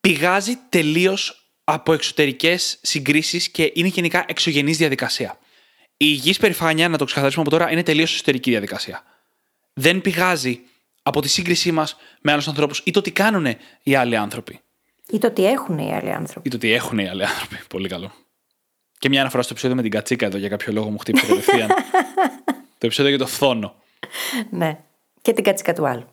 πηγάζει 0.00 0.56
τελείως 0.68 1.45
από 1.68 1.92
εξωτερικές 1.92 2.78
συγκρίσεις 2.82 3.48
και 3.48 3.72
είναι 3.74 3.88
γενικά 3.88 4.24
εξωγενής 4.28 4.76
διαδικασία. 4.76 5.38
Η 5.90 6.06
υγιής 6.08 6.38
περηφάνεια, 6.38 6.88
να 6.88 6.98
το 6.98 7.04
ξεκαθαρίσουμε 7.04 7.44
από 7.48 7.56
τώρα, 7.56 7.72
είναι 7.72 7.82
τελείως 7.82 8.12
εσωτερική 8.12 8.50
διαδικασία. 8.50 9.02
Δεν 9.72 10.00
πηγάζει 10.00 10.60
από 11.02 11.20
τη 11.20 11.28
σύγκρισή 11.28 11.72
μας 11.72 11.96
με 12.20 12.32
άλλους 12.32 12.48
ανθρώπους 12.48 12.82
ή 12.84 12.90
το 12.90 13.00
τι 13.00 13.10
κάνουν 13.10 13.56
οι 13.82 13.94
άλλοι 13.94 14.16
άνθρωποι. 14.16 14.60
Ή 15.10 15.18
το 15.18 15.30
τι 15.30 15.46
έχουν 15.46 15.78
οι 15.78 15.94
άλλοι 15.94 16.12
άνθρωποι. 16.12 16.48
Ή 16.48 16.50
το 16.50 16.58
τι 16.58 16.72
έχουν 16.72 16.98
οι 16.98 17.08
άλλοι 17.08 17.24
άνθρωποι. 17.24 17.58
Πολύ 17.68 17.88
καλό. 17.88 18.12
Και 18.98 19.08
μια 19.08 19.20
αναφορά 19.20 19.42
στο 19.42 19.52
επεισόδιο 19.52 19.76
με 19.76 19.82
την 19.82 19.90
κατσίκα 19.90 20.26
εδώ 20.26 20.38
για 20.38 20.48
κάποιο 20.48 20.72
λόγο 20.72 20.90
μου 20.90 20.98
χτύπησε 20.98 21.26
κατευθείαν. 21.26 21.68
το 22.78 22.86
επεισόδιο 22.86 23.10
για 23.10 23.18
το 23.18 23.26
φθόνο. 23.26 23.74
Ναι. 24.50 24.78
Και 25.22 25.32
την 25.32 25.44
κατσίκα 25.44 25.72
του 25.72 25.86
άλλου. 25.86 26.06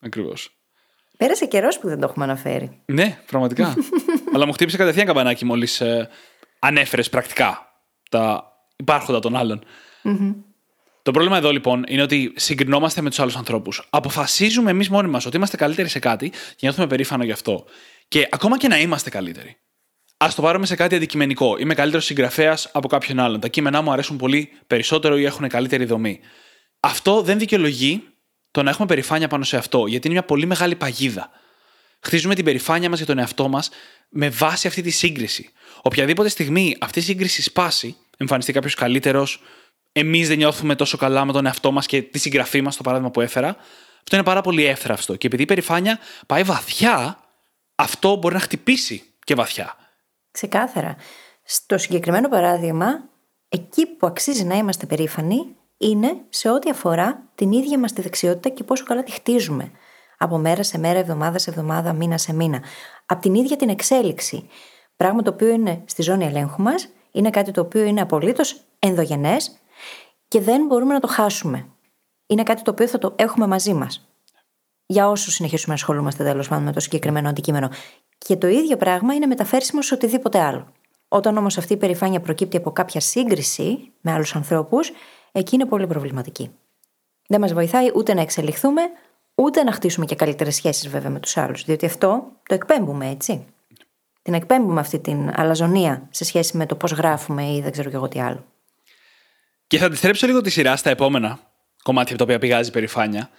Ακριβώς. 0.00 0.55
Πέρασε 1.16 1.46
καιρός 1.46 1.78
που 1.78 1.88
δεν 1.88 2.00
το 2.00 2.06
έχουμε 2.08 2.24
αναφέρει. 2.24 2.80
Ναι, 2.84 3.18
πραγματικά. 3.26 3.74
Αλλά 4.34 4.46
μου 4.46 4.52
χτύπησε 4.52 4.76
κατευθείαν 4.76 5.06
καμπανάκι 5.06 5.44
μόλις 5.44 5.80
ε, 5.80 6.08
ανέφερες 6.58 7.08
πρακτικά 7.08 7.72
τα 8.10 8.52
υπάρχοντα 8.76 9.18
των 9.18 9.36
άλλων. 9.36 9.64
Το 11.02 11.10
πρόβλημα 11.10 11.36
εδώ 11.36 11.50
λοιπόν 11.50 11.84
είναι 11.88 12.02
ότι 12.02 12.32
συγκρινόμαστε 12.36 13.00
με 13.00 13.08
τους 13.08 13.18
άλλους 13.18 13.36
ανθρώπους. 13.36 13.86
Αποφασίζουμε 13.90 14.70
εμείς 14.70 14.88
μόνοι 14.88 15.08
μας 15.08 15.26
ότι 15.26 15.36
είμαστε 15.36 15.56
καλύτεροι 15.56 15.88
σε 15.88 15.98
κάτι 15.98 16.30
και 16.30 16.56
νιώθουμε 16.60 16.86
περήφανο 16.86 17.24
γι' 17.24 17.32
αυτό. 17.32 17.64
Και 18.08 18.28
ακόμα 18.30 18.58
και 18.58 18.68
να 18.68 18.78
είμαστε 18.78 19.10
καλύτεροι. 19.10 19.56
Α 20.16 20.28
το 20.34 20.42
πάρουμε 20.42 20.66
σε 20.66 20.74
κάτι 20.74 20.94
αντικειμενικό. 20.94 21.56
Είμαι 21.58 21.74
καλύτερος 21.74 22.04
συγγραφέας 22.04 22.70
από 22.72 22.88
κάποιον 22.88 23.18
άλλον. 23.18 23.40
Τα 23.40 23.48
κείμενά 23.48 23.80
μου 23.80 23.92
αρέσουν 23.92 24.16
πολύ 24.16 24.50
περισσότερο 24.66 25.18
ή 25.18 25.24
έχουν 25.24 25.48
καλύτερη 25.48 25.84
δομή. 25.84 26.20
Αυτό 26.80 27.22
δεν 27.22 27.38
δικαιολογεί 27.38 28.02
το 28.56 28.62
να 28.62 28.70
έχουμε 28.70 28.86
περηφάνεια 28.86 29.28
πάνω 29.28 29.44
σε 29.44 29.56
αυτό, 29.56 29.86
γιατί 29.86 30.06
είναι 30.06 30.16
μια 30.16 30.26
πολύ 30.26 30.46
μεγάλη 30.46 30.74
παγίδα. 30.74 31.30
Χτίζουμε 32.00 32.34
την 32.34 32.44
περηφάνεια 32.44 32.88
μας 32.88 32.98
για 32.98 33.06
τον 33.06 33.18
εαυτό 33.18 33.48
μας 33.48 33.70
με 34.08 34.28
βάση 34.28 34.66
αυτή 34.66 34.82
τη 34.82 34.90
σύγκριση. 34.90 35.50
Οποιαδήποτε 35.82 36.28
στιγμή 36.28 36.76
αυτή 36.80 36.98
η 36.98 37.02
σύγκριση 37.02 37.42
σπάσει, 37.42 37.96
εμφανιστεί 38.16 38.52
κάποιος 38.52 38.74
καλύτερος, 38.74 39.42
εμείς 39.92 40.28
δεν 40.28 40.36
νιώθουμε 40.36 40.74
τόσο 40.74 40.96
καλά 40.96 41.24
με 41.24 41.32
τον 41.32 41.46
εαυτό 41.46 41.72
μας 41.72 41.86
και 41.86 42.02
τη 42.02 42.18
συγγραφή 42.18 42.60
μας, 42.60 42.76
το 42.76 42.82
παράδειγμα 42.82 43.10
που 43.10 43.20
έφερα, 43.20 43.48
αυτό 43.98 44.16
είναι 44.16 44.24
πάρα 44.24 44.40
πολύ 44.40 44.64
εύθραυστο. 44.64 45.16
Και 45.16 45.26
επειδή 45.26 45.42
η 45.42 45.46
περηφάνεια 45.46 45.98
πάει 46.26 46.42
βαθιά, 46.42 47.18
αυτό 47.74 48.16
μπορεί 48.16 48.34
να 48.34 48.40
χτυπήσει 48.40 49.02
και 49.24 49.34
βαθιά. 49.34 49.76
Ξεκάθαρα. 50.30 50.96
Στο 51.44 51.78
συγκεκριμένο 51.78 52.28
παράδειγμα, 52.28 52.86
εκεί 53.48 53.86
που 53.86 54.06
αξίζει 54.06 54.44
να 54.44 54.56
είμαστε 54.56 54.86
περήφανοι 54.86 55.56
είναι 55.78 56.16
σε 56.28 56.50
ό,τι 56.50 56.70
αφορά 56.70 57.22
την 57.34 57.52
ίδια 57.52 57.78
μας 57.78 57.92
τη 57.92 58.02
δεξιότητα 58.02 58.48
και 58.48 58.64
πόσο 58.64 58.84
καλά 58.84 59.02
τη 59.02 59.10
χτίζουμε. 59.12 59.70
Από 60.18 60.38
μέρα 60.38 60.62
σε 60.62 60.78
μέρα, 60.78 60.98
εβδομάδα 60.98 61.38
σε 61.38 61.50
εβδομάδα, 61.50 61.92
μήνα 61.92 62.18
σε 62.18 62.32
μήνα. 62.32 62.62
Από 63.06 63.20
την 63.20 63.34
ίδια 63.34 63.56
την 63.56 63.68
εξέλιξη. 63.68 64.48
Πράγμα 64.96 65.22
το 65.22 65.30
οποίο 65.30 65.48
είναι 65.48 65.82
στη 65.84 66.02
ζώνη 66.02 66.24
ελέγχου 66.24 66.62
μας, 66.62 66.88
είναι 67.10 67.30
κάτι 67.30 67.50
το 67.50 67.60
οποίο 67.60 67.82
είναι 67.84 68.00
απολύτως 68.00 68.60
ενδογενές 68.78 69.58
και 70.28 70.40
δεν 70.40 70.66
μπορούμε 70.66 70.92
να 70.92 71.00
το 71.00 71.06
χάσουμε. 71.06 71.66
Είναι 72.26 72.42
κάτι 72.42 72.62
το 72.62 72.70
οποίο 72.70 72.86
θα 72.88 72.98
το 72.98 73.12
έχουμε 73.16 73.46
μαζί 73.46 73.72
μας. 73.72 74.08
Για 74.86 75.08
όσους 75.08 75.34
συνεχίσουμε 75.34 75.74
να 75.74 75.80
ασχολούμαστε 75.80 76.24
τέλος 76.24 76.48
πάντων 76.48 76.64
με 76.64 76.72
το 76.72 76.80
συγκεκριμένο 76.80 77.28
αντικείμενο. 77.28 77.68
Και 78.18 78.36
το 78.36 78.46
ίδιο 78.46 78.76
πράγμα 78.76 79.14
είναι 79.14 79.26
μεταφέρσιμο 79.26 79.82
σε 79.82 79.94
οτιδήποτε 79.94 80.40
άλλο. 80.40 80.72
Όταν 81.08 81.36
όμως 81.36 81.58
αυτή 81.58 81.72
η 81.72 81.76
περηφάνεια 81.76 82.20
προκύπτει 82.20 82.56
από 82.56 82.70
κάποια 82.70 83.00
σύγκριση 83.00 83.92
με 84.00 84.12
άλλους 84.12 84.34
ανθρώπους, 84.34 84.92
εκεί 85.38 85.54
είναι 85.54 85.66
πολύ 85.66 85.86
προβληματική. 85.86 86.50
Δεν 87.28 87.40
μας 87.40 87.52
βοηθάει 87.52 87.90
ούτε 87.94 88.14
να 88.14 88.20
εξελιχθούμε, 88.20 88.82
ούτε 89.34 89.62
να 89.62 89.72
χτίσουμε 89.72 90.06
και 90.06 90.14
καλύτερες 90.14 90.54
σχέσεις 90.54 90.88
βέβαια 90.88 91.10
με 91.10 91.20
τους 91.20 91.36
άλλους. 91.36 91.64
Διότι 91.64 91.86
αυτό 91.86 92.32
το 92.48 92.54
εκπέμπουμε, 92.54 93.10
έτσι. 93.10 93.46
Την 94.22 94.34
εκπέμπουμε 94.34 94.80
αυτή 94.80 94.98
την 94.98 95.30
αλαζονία 95.34 96.08
σε 96.10 96.24
σχέση 96.24 96.56
με 96.56 96.66
το 96.66 96.74
πώς 96.74 96.92
γράφουμε 96.92 97.52
ή 97.52 97.60
δεν 97.60 97.72
ξέρω 97.72 97.90
και 97.90 97.96
εγώ 97.96 98.08
τι 98.08 98.20
άλλο. 98.20 98.44
Και 99.66 99.78
θα 99.78 99.86
αντιστρέψω 99.86 100.26
λίγο 100.26 100.40
τη 100.40 100.50
σειρά 100.50 100.76
στα 100.76 100.90
επόμενα 100.90 101.38
κομμάτια 101.82 102.14
από 102.14 102.18
τα 102.18 102.24
οποία 102.24 102.38
πηγάζει 102.38 102.68
η 102.68 102.72
περηφάνεια. 102.72 103.30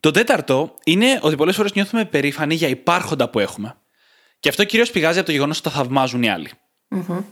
Το 0.00 0.10
τέταρτο 0.10 0.74
είναι 0.84 1.18
ότι 1.22 1.36
πολλές 1.36 1.56
φορές 1.56 1.72
νιώθουμε 1.72 2.04
περήφανοι 2.04 2.54
για 2.54 2.68
υπάρχοντα 2.68 3.30
που 3.30 3.38
έχουμε. 3.38 3.76
Και 4.40 4.48
αυτό 4.48 4.64
κυρίως 4.64 4.90
πηγάζει 4.90 5.18
από 5.18 5.26
το 5.26 5.32
γεγονός 5.32 5.58
ότι 5.58 5.68
τα 5.68 5.74
θαυμάζουν 5.74 6.22
οι 6.22 6.30
άλλοι. 6.30 6.50
Mm-hmm. 6.90 7.24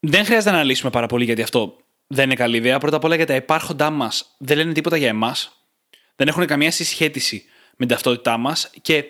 Δεν 0.00 0.24
χρειάζεται 0.24 0.50
να 0.50 0.56
αναλύσουμε 0.56 0.90
πάρα 0.90 1.06
πολύ 1.06 1.24
γιατί 1.24 1.42
αυτό 1.42 1.76
δεν 2.14 2.24
είναι 2.24 2.34
καλή 2.34 2.56
ιδέα. 2.56 2.78
Πρώτα 2.78 2.96
απ' 2.96 3.04
όλα 3.04 3.14
γιατί 3.14 3.30
τα 3.30 3.36
υπάρχοντά 3.36 3.90
μας 3.90 4.34
δεν 4.38 4.56
λένε 4.56 4.72
τίποτα 4.72 4.96
για 4.96 5.08
εμάς. 5.08 5.66
Δεν 6.16 6.28
έχουν 6.28 6.46
καμία 6.46 6.70
συσχέτιση 6.70 7.44
με 7.70 7.76
την 7.76 7.88
ταυτότητά 7.88 8.36
μας. 8.36 8.70
Και 8.82 9.04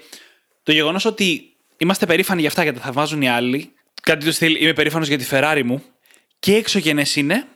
το 0.63 0.73
γεγονός 0.73 1.05
ότι 1.05 1.57
είμαστε 1.77 2.07
περήφανοι 2.07 2.41
για 2.41 2.49
αυτά 2.49 2.63
γιατί 2.63 2.79
τα 2.79 2.85
θαυμάζουν 2.85 3.23
οι 3.23 3.29
άλλοι. 3.29 3.73
Κάτι 4.03 4.25
του 4.25 4.33
στυλ, 4.33 4.63
είμαι 4.63 4.73
περήφανος 4.73 5.09
για 5.09 5.19
τη 5.19 5.27
Ferrari 5.31 5.63
μου. 5.65 5.83
Και 6.39 6.55
εξωγενέ 6.55 7.05
είναι 7.15 7.47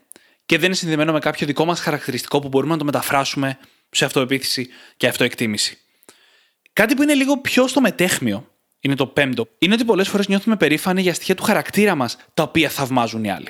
και 0.47 0.57
δεν 0.57 0.67
είναι 0.67 0.75
συνδεμένο 0.75 1.12
με 1.12 1.19
κάποιο 1.19 1.47
δικό 1.47 1.65
μας 1.65 1.81
χαρακτηριστικό 1.81 2.38
που 2.38 2.49
μπορούμε 2.49 2.73
να 2.73 2.79
το 2.79 2.85
μεταφράσουμε 2.85 3.59
σε 3.91 4.05
αυτοεπίθεση 4.05 4.69
και 4.97 5.07
αυτοεκτίμηση. 5.07 5.79
Κάτι 6.73 6.95
που 6.95 7.03
είναι 7.03 7.15
λίγο 7.15 7.38
πιο 7.38 7.67
στο 7.67 7.81
μετέχμιο, 7.81 8.50
είναι 8.81 8.95
το 8.95 9.07
πέμπτο, 9.07 9.49
είναι 9.59 9.75
ότι 9.75 9.85
πολλές 9.85 10.09
φορές 10.09 10.29
νιώθουμε 10.29 10.57
περήφανοι 10.57 11.03
για 11.03 11.15
στοιχεία 11.15 11.35
του 11.35 11.43
χαρακτήρα 11.43 11.95
μας 11.95 12.17
τα 12.35 12.43
οποία 12.43 12.69
θαυμάζουν 12.69 13.25
οι 13.25 13.31
άλλοι. 13.31 13.49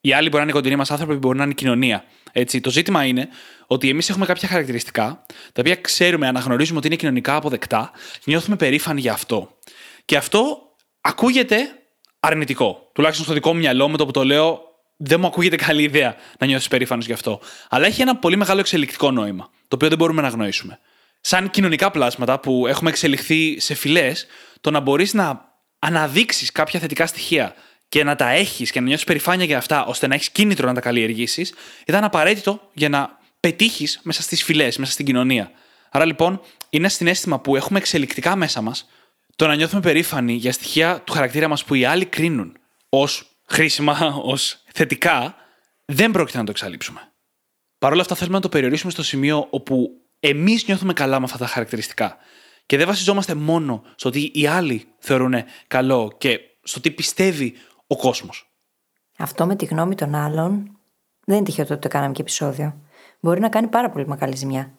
Οι 0.00 0.12
άλλοι 0.12 0.28
μπορεί 0.28 0.36
να 0.36 0.42
είναι 0.42 0.52
κοντινοί 0.52 0.76
μας 0.76 0.90
άνθρωποι, 0.90 1.14
μπορεί 1.14 1.38
να 1.38 1.44
είναι 1.44 1.52
κοινωνία. 1.52 2.04
Έτσι, 2.32 2.60
το 2.60 2.70
ζήτημα 2.70 3.04
είναι 3.04 3.28
ότι 3.66 3.88
εμείς 3.88 4.10
έχουμε 4.10 4.26
κάποια 4.26 4.48
χαρακτηριστικά 4.48 5.24
τα 5.52 5.60
οποία 5.60 5.74
ξέρουμε, 5.76 6.26
αναγνωρίζουμε 6.26 6.78
ότι 6.78 6.86
είναι 6.86 6.96
κοινωνικά 6.96 7.34
αποδεκτά, 7.34 7.90
νιώθουμε 8.24 8.56
περήφανοι 8.56 9.00
για 9.00 9.12
αυτό. 9.12 9.58
Και 10.04 10.16
αυτό 10.16 10.58
ακούγεται 11.00 11.56
αρνητικό. 12.20 12.90
Τουλάχιστον 12.94 13.24
στο 13.24 13.34
δικό 13.34 13.52
μου 13.52 13.58
μυαλό, 13.58 13.88
με 13.88 13.96
το 13.96 14.06
που 14.06 14.10
το 14.10 14.24
λέω, 14.24 14.60
δεν 14.96 15.20
μου 15.20 15.26
ακούγεται 15.26 15.56
καλή 15.56 15.82
ιδέα 15.82 16.16
να 16.38 16.46
νιώθεις 16.46 16.68
περήφανος 16.68 17.06
γι' 17.06 17.12
αυτό. 17.12 17.40
Αλλά 17.68 17.86
έχει 17.86 18.02
ένα 18.02 18.16
πολύ 18.16 18.36
μεγάλο 18.36 18.60
εξελικτικό 18.60 19.10
νόημα, 19.10 19.50
το 19.68 19.74
οποίο 19.74 19.88
δεν 19.88 19.98
μπορούμε 19.98 20.22
να 20.22 20.28
γνωρίσουμε. 20.28 20.78
Σαν 21.20 21.50
κοινωνικά 21.50 21.90
πλάσματα 21.90 22.40
που 22.40 22.66
έχουμε 22.66 22.90
εξελιχθεί 22.90 23.60
σε 23.60 23.74
φυλές, 23.74 24.26
το 24.60 24.70
να 24.70 24.80
μπορείς 24.80 25.14
να 25.14 25.48
αναδείξεις 25.78 26.52
κάποια 26.52 26.80
θετικά 26.80 27.06
στοιχεία 27.06 27.54
και 27.90 28.04
να 28.04 28.16
τα 28.16 28.28
έχεις 28.28 28.70
και 28.70 28.80
να 28.80 28.86
νιώθεις 28.86 29.04
περηφάνεια 29.04 29.44
για 29.44 29.58
αυτά, 29.58 29.84
ώστε 29.84 30.06
να 30.06 30.14
έχεις 30.14 30.30
κίνητρο 30.30 30.66
να 30.66 30.74
τα 30.74 30.80
καλλιεργήσεις, 30.80 31.54
ήταν 31.86 32.04
απαραίτητο 32.04 32.70
για 32.72 32.88
να 32.88 33.18
πετύχεις 33.40 34.00
μέσα 34.02 34.22
στις 34.22 34.42
φυλές, 34.42 34.76
μέσα 34.76 34.92
στην 34.92 35.04
κοινωνία. 35.04 35.50
Άρα 35.90 36.04
λοιπόν, 36.04 36.32
είναι 36.70 36.82
ένα 36.84 36.88
συνέστημα 36.88 37.40
που 37.40 37.56
έχουμε 37.56 37.78
εξελικτικά 37.78 38.36
μέσα 38.36 38.60
μας 38.60 38.88
το 39.36 39.46
να 39.46 39.54
νιώθουμε 39.54 39.80
περήφανοι 39.80 40.32
για 40.32 40.52
στοιχεία 40.52 41.00
του 41.00 41.12
χαρακτήρα 41.12 41.48
μας 41.48 41.64
που 41.64 41.74
οι 41.74 41.84
άλλοι 41.84 42.04
κρίνουν 42.04 42.56
ως 42.88 43.30
χρήσιμα, 43.46 44.14
ως 44.32 44.62
θετικά, 44.72 45.34
δεν 45.84 46.10
πρόκειται 46.10 46.38
να 46.38 46.44
το 46.44 46.50
εξαλείψουμε. 46.50 47.00
Παρ' 47.78 47.92
όλα 47.92 48.00
αυτά, 48.00 48.14
θέλουμε 48.14 48.36
να 48.36 48.42
το 48.42 48.48
περιορίσουμε 48.48 48.92
στο 48.92 49.02
σημείο 49.02 49.46
όπου 49.50 49.90
εμείς 50.20 50.66
νιώθουμε 50.66 50.92
καλά 50.92 51.18
με 51.18 51.24
αυτά 51.24 51.38
τα 51.38 51.46
χαρακτηριστικά. 51.46 52.16
Και 52.66 52.76
δεν 52.76 52.86
βασιζόμαστε 52.86 53.34
μόνο 53.34 53.82
στο 53.94 54.08
ότι 54.08 54.30
οι 54.34 54.46
άλλοι 54.46 54.84
θεωρούν 54.98 55.34
καλό 55.66 56.14
και 56.18 56.40
στο 56.62 56.80
τι 56.80 56.90
πιστεύει 56.90 57.54
ο 57.92 57.96
κόσμος. 57.96 58.52
Αυτό 59.18 59.46
με 59.46 59.56
τη 59.56 59.64
γνώμη 59.64 59.94
των 59.94 60.14
άλλων 60.14 60.78
δεν 61.24 61.36
είναι 61.36 61.44
τυχαίο 61.44 61.64
ότι 61.70 61.78
το 61.78 61.88
κάναμε 61.88 62.12
και 62.12 62.20
επεισόδιο. 62.20 62.74
Μπορεί 63.20 63.40
να 63.40 63.48
κάνει 63.48 63.66
πάρα 63.66 63.90
πολύ 63.90 64.06
μεγάλη 64.06 64.36
ζημιά. 64.36 64.70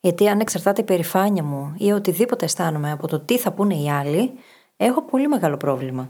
Γιατί 0.00 0.28
αν 0.28 0.40
εξαρτάται 0.40 0.80
η 0.80 0.84
περηφάνεια 0.84 1.42
μου 1.42 1.74
ή 1.78 1.92
οτιδήποτε 1.92 2.44
αισθάνομαι 2.44 2.90
από 2.90 3.08
το 3.08 3.20
τι 3.20 3.38
θα 3.38 3.52
πούνε 3.52 3.74
οι 3.74 3.90
άλλοι, 3.90 4.32
έχω 4.76 5.02
πολύ 5.02 5.28
μεγάλο 5.28 5.56
πρόβλημα. 5.56 6.06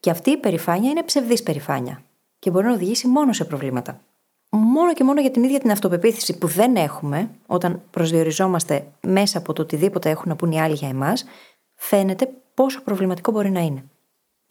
Και 0.00 0.10
αυτή 0.10 0.30
η 0.30 0.36
περηφάνεια 0.36 0.90
είναι 0.90 1.02
ψευδής 1.02 1.42
περηφάνεια. 1.42 2.02
Και 2.38 2.50
μπορεί 2.50 2.66
να 2.66 2.72
οδηγήσει 2.72 3.06
μόνο 3.06 3.32
σε 3.32 3.44
προβλήματα. 3.44 4.00
Μόνο 4.48 4.92
και 4.92 5.04
μόνο 5.04 5.20
για 5.20 5.30
την 5.30 5.42
ίδια 5.42 5.58
την 5.58 5.70
αυτοπεποίθηση 5.70 6.38
που 6.38 6.46
δεν 6.46 6.76
έχουμε, 6.76 7.30
όταν 7.46 7.82
προσδιοριζόμαστε 7.90 8.86
μέσα 9.00 9.38
από 9.38 9.52
το 9.52 9.62
οτιδήποτε 9.62 10.10
έχουν 10.10 10.28
να 10.28 10.36
πούν 10.36 10.52
οι 10.52 10.60
άλλοι 10.60 10.74
για 10.74 10.88
εμάς, 10.88 11.24
φαίνεται 11.74 12.28
πόσο 12.54 12.82
προβληματικό 12.82 13.32
μπορεί 13.32 13.50
να 13.50 13.60
είναι. 13.60 13.84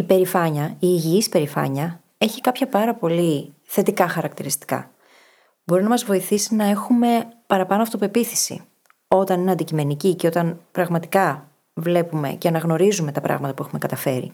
Η 0.01 0.03
περηφάνεια, 0.03 0.65
η 0.65 0.77
υγιής 0.79 1.29
περηφάνεια, 1.29 2.01
έχει 2.17 2.41
κάποια 2.41 2.67
πάρα 2.67 2.95
πολύ 2.95 3.53
θετικά 3.63 4.07
χαρακτηριστικά. 4.07 4.91
Μπορεί 5.63 5.83
να 5.83 5.89
μας 5.89 6.03
βοηθήσει 6.03 6.55
να 6.55 6.65
έχουμε 6.65 7.27
παραπάνω 7.47 7.81
αυτοπεποίθηση. 7.81 8.61
Όταν 9.07 9.39
είναι 9.41 9.51
αντικειμενική 9.51 10.15
και 10.15 10.27
όταν 10.27 10.59
πραγματικά 10.71 11.49
βλέπουμε 11.73 12.29
και 12.29 12.47
αναγνωρίζουμε 12.47 13.11
τα 13.11 13.21
πράγματα 13.21 13.53
που 13.53 13.63
έχουμε 13.63 13.79
καταφέρει. 13.79 14.31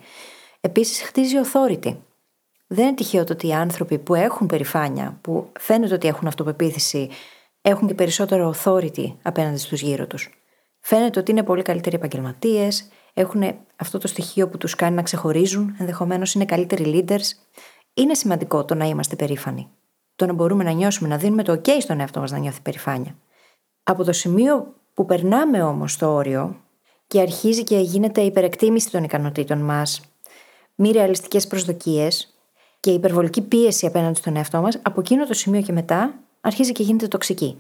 Επίσης, 0.62 1.02
χτίζει 1.02 1.36
authority. 1.44 1.96
Δεν 2.68 2.86
είναι 2.86 2.96
τυχαίο 2.96 3.24
το 3.24 3.34
ότι 3.34 3.48
οι 3.48 3.54
άνθρωποι 3.54 3.98
που 3.98 4.16
έχουν 4.16 4.48
περηφάνεια, 4.48 5.18
που 5.22 5.52
φαίνεται 5.60 5.94
ότι 5.94 6.08
έχουν 6.08 6.28
αυτοπεποίθηση, 6.28 7.10
έχουν 7.62 7.88
και 7.88 7.94
περισσότερο 7.94 8.56
authority 8.56 9.14
απέναντι 9.22 9.58
στους 9.58 9.82
γύρω 9.82 10.08
τους. 10.08 10.30
Φαίνεται 10.80 11.20
ότι 11.20 11.32
είναι 11.32 11.44
πολύ 11.44 11.62
καλύτεροι 11.62 11.96
επαγγελματίες, 11.96 12.88
έχουν 13.20 13.56
αυτό 13.76 13.98
το 13.98 14.08
στοιχείο 14.08 14.48
που 14.50 14.58
τους 14.58 14.76
κάνει 14.76 14.96
να 14.96 15.02
ξεχωρίζουν, 15.02 15.76
ενδεχομένως 15.80 16.34
είναι 16.34 16.46
καλύτεροι 16.46 17.06
leaders. 17.08 17.24
Είναι 17.94 18.14
σημαντικό 18.14 18.66
το 18.66 18.76
να 18.76 18.86
είμαστε 18.86 19.16
περήφανοι. 19.16 19.68
Το 20.16 20.26
να 20.26 20.34
μπορούμε 20.34 20.64
να 20.64 20.72
νιώσουμε, 20.72 21.10
να 21.10 21.18
δίνουμε 21.18 21.44
το 21.44 21.54
OK 21.54 21.70
στον 21.80 22.00
εαυτό 22.00 22.20
μας 22.20 22.32
να 22.32 22.38
νιώθει 22.38 22.62
περηφάνεια. 22.62 23.16
Από 23.84 24.04
το 24.04 24.12
σημείο 24.12 24.74
που 24.94 25.06
περνάμε 25.06 25.64
όμως 25.64 25.98
το 25.98 26.14
όριο 26.14 26.62
και 27.08 27.22
αρχίζει 27.22 27.64
και 27.64 27.78
γίνεται 27.78 28.22
υπερεκτίμηση 28.22 28.92
των 28.92 29.04
ικανοτήτων 29.04 29.58
μας, 29.58 30.02
μη 30.76 30.92
ρεαλιστικές 30.92 31.48
προσδοκίες 31.48 32.38
και 32.80 32.92
υπερβολική 32.92 33.42
πίεση 33.42 33.86
απέναντι 33.86 34.18
στον 34.18 34.36
εαυτό 34.36 34.62
μας, 34.62 34.80
από 34.82 35.00
εκείνο 35.00 35.26
το 35.26 35.34
σημείο 35.34 35.62
και 35.62 35.72
μετά 35.72 36.14
αρχίζει 36.42 36.72
και 36.72 36.84
γίνεται 36.84 37.08
τοξική. 37.08 37.58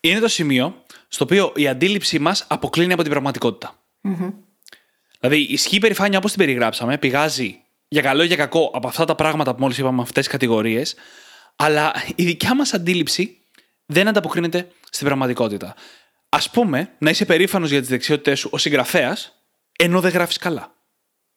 Είναι 0.00 0.20
το 0.20 0.28
σημείο 0.28 0.74
στο 1.08 1.24
οποίο 1.24 1.52
η 1.56 1.68
αντίληψή 1.68 2.18
μας 2.18 2.46
αποκλίνει 2.48 2.92
από 2.92 3.02
την 3.02 3.10
πραγματικότητα. 3.10 3.74
Mm-hmm. 4.04 4.32
Δηλαδή, 5.20 5.40
ισχύει 5.40 5.76
η 5.76 5.78
περηφάνεια 5.78 6.18
όπως 6.18 6.30
την 6.30 6.40
περιγράψαμε, 6.40 6.98
πηγάζει 6.98 7.60
για 7.88 8.02
καλό 8.02 8.22
ή 8.22 8.26
για 8.26 8.36
κακό 8.36 8.70
από 8.74 8.88
αυτά 8.88 9.04
τα 9.04 9.14
πράγματα 9.14 9.54
που 9.54 9.60
μόλις 9.60 9.78
είπαμε, 9.78 10.02
αυτές 10.02 10.22
τις 10.24 10.32
κατηγορίες, 10.32 10.94
αλλά 11.56 11.92
η 12.14 12.24
δικιά 12.24 12.54
μας 12.54 12.74
αντίληψη 12.74 13.38
δεν 13.86 14.08
ανταποκρίνεται 14.08 14.68
στην 14.90 15.06
πραγματικότητα. 15.06 15.74
Α 16.28 16.50
πούμε, 16.52 16.92
να 16.98 17.10
είσαι 17.10 17.24
περήφανος 17.24 17.70
για 17.70 17.80
τις 17.80 17.88
δεξιότητές 17.88 18.38
σου 18.38 18.48
ως 18.52 18.60
συγγραφέας, 18.60 19.42
ενώ 19.78 20.00
δεν 20.00 20.12
γράφεις 20.12 20.36
καλά. 20.36 20.74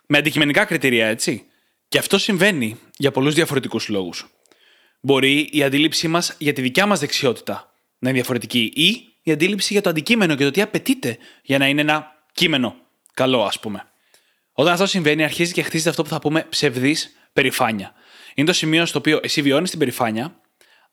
Με 0.07 0.17
αντικειμενικά 0.17 0.65
κριτήρια, 0.65 1.07
έτσι. 1.07 1.45
Και 1.87 1.97
αυτό 1.97 2.17
συμβαίνει 2.17 2.79
για 2.97 3.11
πολλούς 3.11 3.33
διαφορετικούς 3.33 3.87
λόγους. 3.87 4.27
Μπορεί 5.01 5.49
η 5.51 5.63
αντίληψή 5.63 6.07
μας 6.07 6.35
για 6.37 6.53
τη 6.53 6.61
δικιά 6.61 6.85
μας 6.85 6.99
δεξιότητα 6.99 7.73
να 7.99 8.09
είναι 8.09 8.17
διαφορετική 8.17 8.71
ή 8.75 9.13
η 9.23 9.31
αντίληψη 9.31 9.73
για 9.73 9.81
το 9.81 9.89
αντικείμενο 9.89 10.35
και 10.35 10.43
το 10.43 10.51
τι 10.51 10.61
απαιτείται 10.61 11.17
για 11.43 11.57
να 11.57 11.67
είναι 11.67 11.81
ένα 11.81 12.11
κείμενο 12.33 12.75
καλό, 13.13 13.43
ας 13.43 13.60
πούμε. 13.60 13.84
Όταν 14.54 14.73
αυτό 14.73 14.86
συμβαίνει, 14.86 15.23
αρχίζει 15.23 15.54
και 15.54 15.62
χτίζεται 15.62 15.89
αυτό 15.89 16.04
που 16.04 16.10
θα 16.10 16.19
πούμε 16.19 16.45
ψευδής 16.49 17.15
περηφάνεια. 17.34 17.93
Είναι 18.34 18.47
το 18.47 18.54
σημείο 18.54 18.86
στο 18.86 18.99
οποίο 18.99 19.19
εσύ 19.23 19.41
βιώνεις 19.41 19.69
την 19.69 19.80
περηφάνεια, 19.80 20.36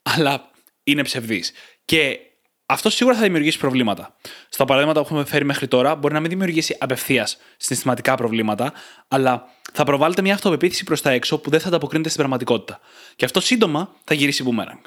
αλλά 0.01 0.49
είναι 0.83 1.01
ψευδής. 1.01 1.51
Και 1.85 2.19
αυτό 2.65 2.89
σίγουρα 2.89 3.15
θα 3.15 3.21
δημιουργήσει 3.21 3.57
προβλήματα. 3.57 4.15
Στα 4.49 4.65
παραδείγματα 4.65 4.99
που 4.99 5.05
έχουμε 5.05 5.25
φέρει 5.25 5.45
μέχρι 5.45 5.67
τώρα, 5.67 5.95
μπορεί 5.95 6.13
να 6.13 6.19
μην 6.19 6.29
δημιουργήσει 6.29 6.77
απευθείας 6.79 7.37
συναισθηματικά 7.57 8.15
προβλήματα, 8.15 8.73
αλλά 9.07 9.45
θα 9.73 9.83
προβάλλεται 9.83 10.21
μια 10.21 10.33
αυτοπεποίθηση 10.33 10.83
προς 10.83 11.01
τα 11.01 11.11
έξω 11.11 11.37
που 11.37 11.49
δεν 11.49 11.59
θα 11.59 11.67
ανταποκρίνεται 11.67 12.09
στην 12.09 12.21
πραγματικότητα. 12.21 12.79
Και 13.15 13.25
αυτό 13.25 13.39
σύντομα 13.39 13.95
θα 14.03 14.13
γυρίσει 14.13 14.43
boomerang. 14.47 14.81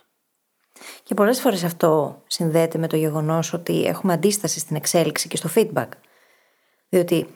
Και 1.02 1.14
πολλές 1.14 1.40
φορές 1.40 1.64
αυτό 1.64 2.22
συνδέεται 2.26 2.78
με 2.78 2.86
το 2.86 2.96
γεγονός 2.96 3.52
ότι 3.52 3.84
έχουμε 3.84 4.12
αντίσταση 4.12 4.58
στην 4.58 4.76
εξέλιξη 4.76 5.28
και 5.28 5.36
στο 5.36 5.50
feedback. 5.54 5.88
Διότι 6.94 7.26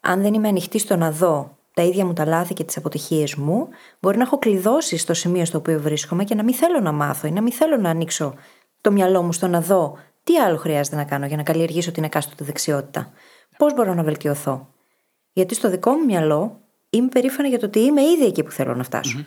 αν 0.00 0.22
δεν 0.22 0.34
είμαι 0.34 0.48
ανοιχτή 0.48 0.78
στο 0.78 0.96
να 0.96 1.10
δω 1.10 1.56
τα 1.74 1.82
ίδια 1.82 2.04
μου 2.04 2.12
τα 2.12 2.24
λάθη 2.24 2.54
και 2.54 2.64
τις 2.64 2.76
αποτυχίες 2.76 3.34
μου, 3.34 3.68
μπορεί 4.00 4.16
να 4.16 4.22
έχω 4.22 4.38
κλειδώσει 4.38 4.96
στο 4.96 5.14
σημείο 5.14 5.44
στο 5.44 5.58
οποίο 5.58 5.80
βρίσκομαι 5.80 6.24
και 6.24 6.34
να 6.34 6.42
μην 6.42 6.54
θέλω 6.54 6.80
να 6.80 6.92
μάθω 6.92 7.26
ή 7.26 7.30
να 7.30 7.40
μην 7.40 7.52
θέλω 7.52 7.76
να 7.76 7.90
ανοίξω 7.90 8.34
το 8.80 8.92
μυαλό 8.92 9.22
μου 9.22 9.32
στο 9.32 9.46
να 9.46 9.60
δω 9.60 9.98
τι 10.24 10.38
άλλο 10.38 10.56
χρειάζεται 10.56 10.96
να 10.96 11.04
κάνω 11.04 11.26
για 11.26 11.36
να 11.36 11.42
καλλιεργήσω 11.42 11.92
την 11.92 12.04
εκάστοτε 12.04 12.44
δεξιότητα. 12.44 13.12
Πώς 13.56 13.74
μπορώ 13.74 13.94
να 13.94 14.02
βελτιωθώ; 14.02 14.68
Γιατί 15.32 15.54
στο 15.54 15.70
δικό 15.70 15.90
μου 15.90 16.04
μυαλό 16.04 16.60
είμαι 16.90 17.08
περήφανη 17.08 17.48
για 17.48 17.58
το 17.58 17.66
ότι 17.66 17.78
είμαι 17.78 18.02
ήδη 18.02 18.24
εκεί 18.24 18.42
που 18.42 18.50
θέλω 18.50 18.74
να 18.74 18.82
φτασω 18.82 19.26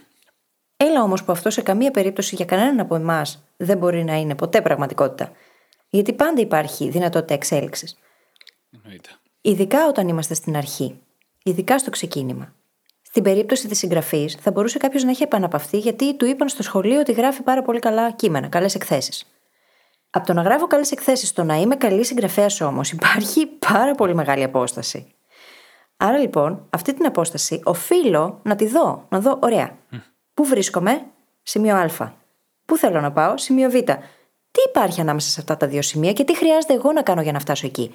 Έλα 0.77 1.03
όμως 1.03 1.23
που 1.23 1.31
αυτό 1.31 1.49
σε 1.49 1.61
καμία 1.61 1.91
περίπτωση 1.91 2.35
για 2.35 2.45
κανέναν 2.45 2.79
από 2.79 2.95
εμάς 2.95 3.43
δεν 3.57 3.77
μπορεί 3.77 4.03
να 4.03 4.15
είναι 4.15 4.35
ποτέ 4.35 4.61
πραγματικότητα. 4.61 5.31
Γιατί 5.89 6.13
πάντα 6.13 6.41
υπάρχει 6.41 6.89
δυνατότητα 6.89 7.33
εξέλιξης. 7.33 7.97
Ειδικά 9.41 9.87
όταν 9.87 10.07
είμαστε 10.07 10.33
στην 10.33 10.57
αρχή. 10.57 10.99
Ειδικά 11.43 11.79
στο 11.79 11.89
ξεκίνημα. 11.89 12.53
Στην 13.01 13.23
περίπτωση 13.23 13.67
της 13.67 13.77
συγγραφής, 13.77 14.35
θα 14.35 14.51
μπορούσε 14.51 14.77
κάποιος 14.77 15.03
να 15.03 15.09
έχει 15.09 15.23
επαναπαυθεί 15.23 15.77
γιατί 15.77 16.15
του 16.15 16.25
είπαν 16.25 16.49
στο 16.49 16.63
σχολείο 16.63 16.99
ότι 16.99 17.11
γράφει 17.11 17.41
πάρα 17.41 17.61
πολύ 17.61 17.79
καλά 17.79 18.11
κείμενα, 18.11 18.47
καλές 18.47 18.75
εκθέσεις. 18.75 19.25
Από 20.09 20.25
το 20.25 20.33
να 20.33 20.41
γράφω 20.41 20.67
καλές 20.67 20.91
εκθέσεις 20.91 21.29
στο 21.29 21.43
να 21.43 21.55
είμαι 21.55 21.75
καλή 21.75 22.05
συγγραφέας 22.05 22.61
όμως 22.61 22.91
υπάρχει 22.91 23.45
πάρα 23.45 23.95
πολύ 23.95 24.15
μεγάλη 24.15 24.43
απόσταση. 24.43 25.13
Άρα 25.97 26.17
λοιπόν, 26.17 26.67
αυτή 26.69 26.93
την 26.93 27.05
απόσταση 27.05 27.61
οφείλω 27.63 28.39
να 28.43 28.55
τη 28.55 28.67
δω. 28.67 29.05
Να 29.09 29.19
δω, 29.19 29.37
ωραία. 29.41 29.77
Πού 30.33 30.45
βρίσκομαι, 30.45 31.05
σημείο 31.43 31.75
Α. 31.75 32.11
Πού 32.65 32.77
θέλω 32.77 33.01
να 33.01 33.11
πάω, 33.11 33.37
σημείο 33.37 33.69
Β. 33.69 33.73
Τι 34.51 34.61
υπάρχει 34.69 35.01
ανάμεσα 35.01 35.29
σε 35.29 35.39
αυτά 35.39 35.57
τα 35.57 35.67
δύο 35.67 35.81
σημεία 35.81 36.13
και 36.13 36.23
τι 36.23 36.35
χρειάζεται 36.35 36.73
εγώ 36.73 36.91
να 36.91 37.01
κάνω 37.01 37.21
για 37.21 37.31
να 37.31 37.39
φτάσω 37.39 37.65
εκεί. 37.65 37.91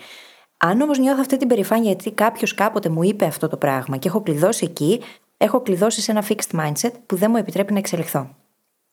Αν 0.66 0.80
όμως 0.80 0.98
νιώθω 0.98 1.20
αυτή 1.20 1.36
την 1.36 1.48
περηφάνεια 1.48 1.90
γιατί 1.90 2.10
κάποιος 2.10 2.54
κάποτε 2.54 2.88
μου 2.88 3.02
είπε 3.02 3.24
αυτό 3.24 3.48
το 3.48 3.56
πράγμα 3.56 3.96
και 3.96 4.08
έχω 4.08 4.22
κλειδώσει 4.22 4.64
εκεί, 4.64 5.00
έχω 5.36 5.60
κλειδώσει 5.60 6.00
σε 6.00 6.10
ένα 6.10 6.24
fixed 6.28 6.58
mindset 6.60 6.92
που 7.06 7.16
δεν 7.16 7.30
μου 7.30 7.36
επιτρέπει 7.36 7.72
να 7.72 7.78
εξελιχθώ. 7.78 8.36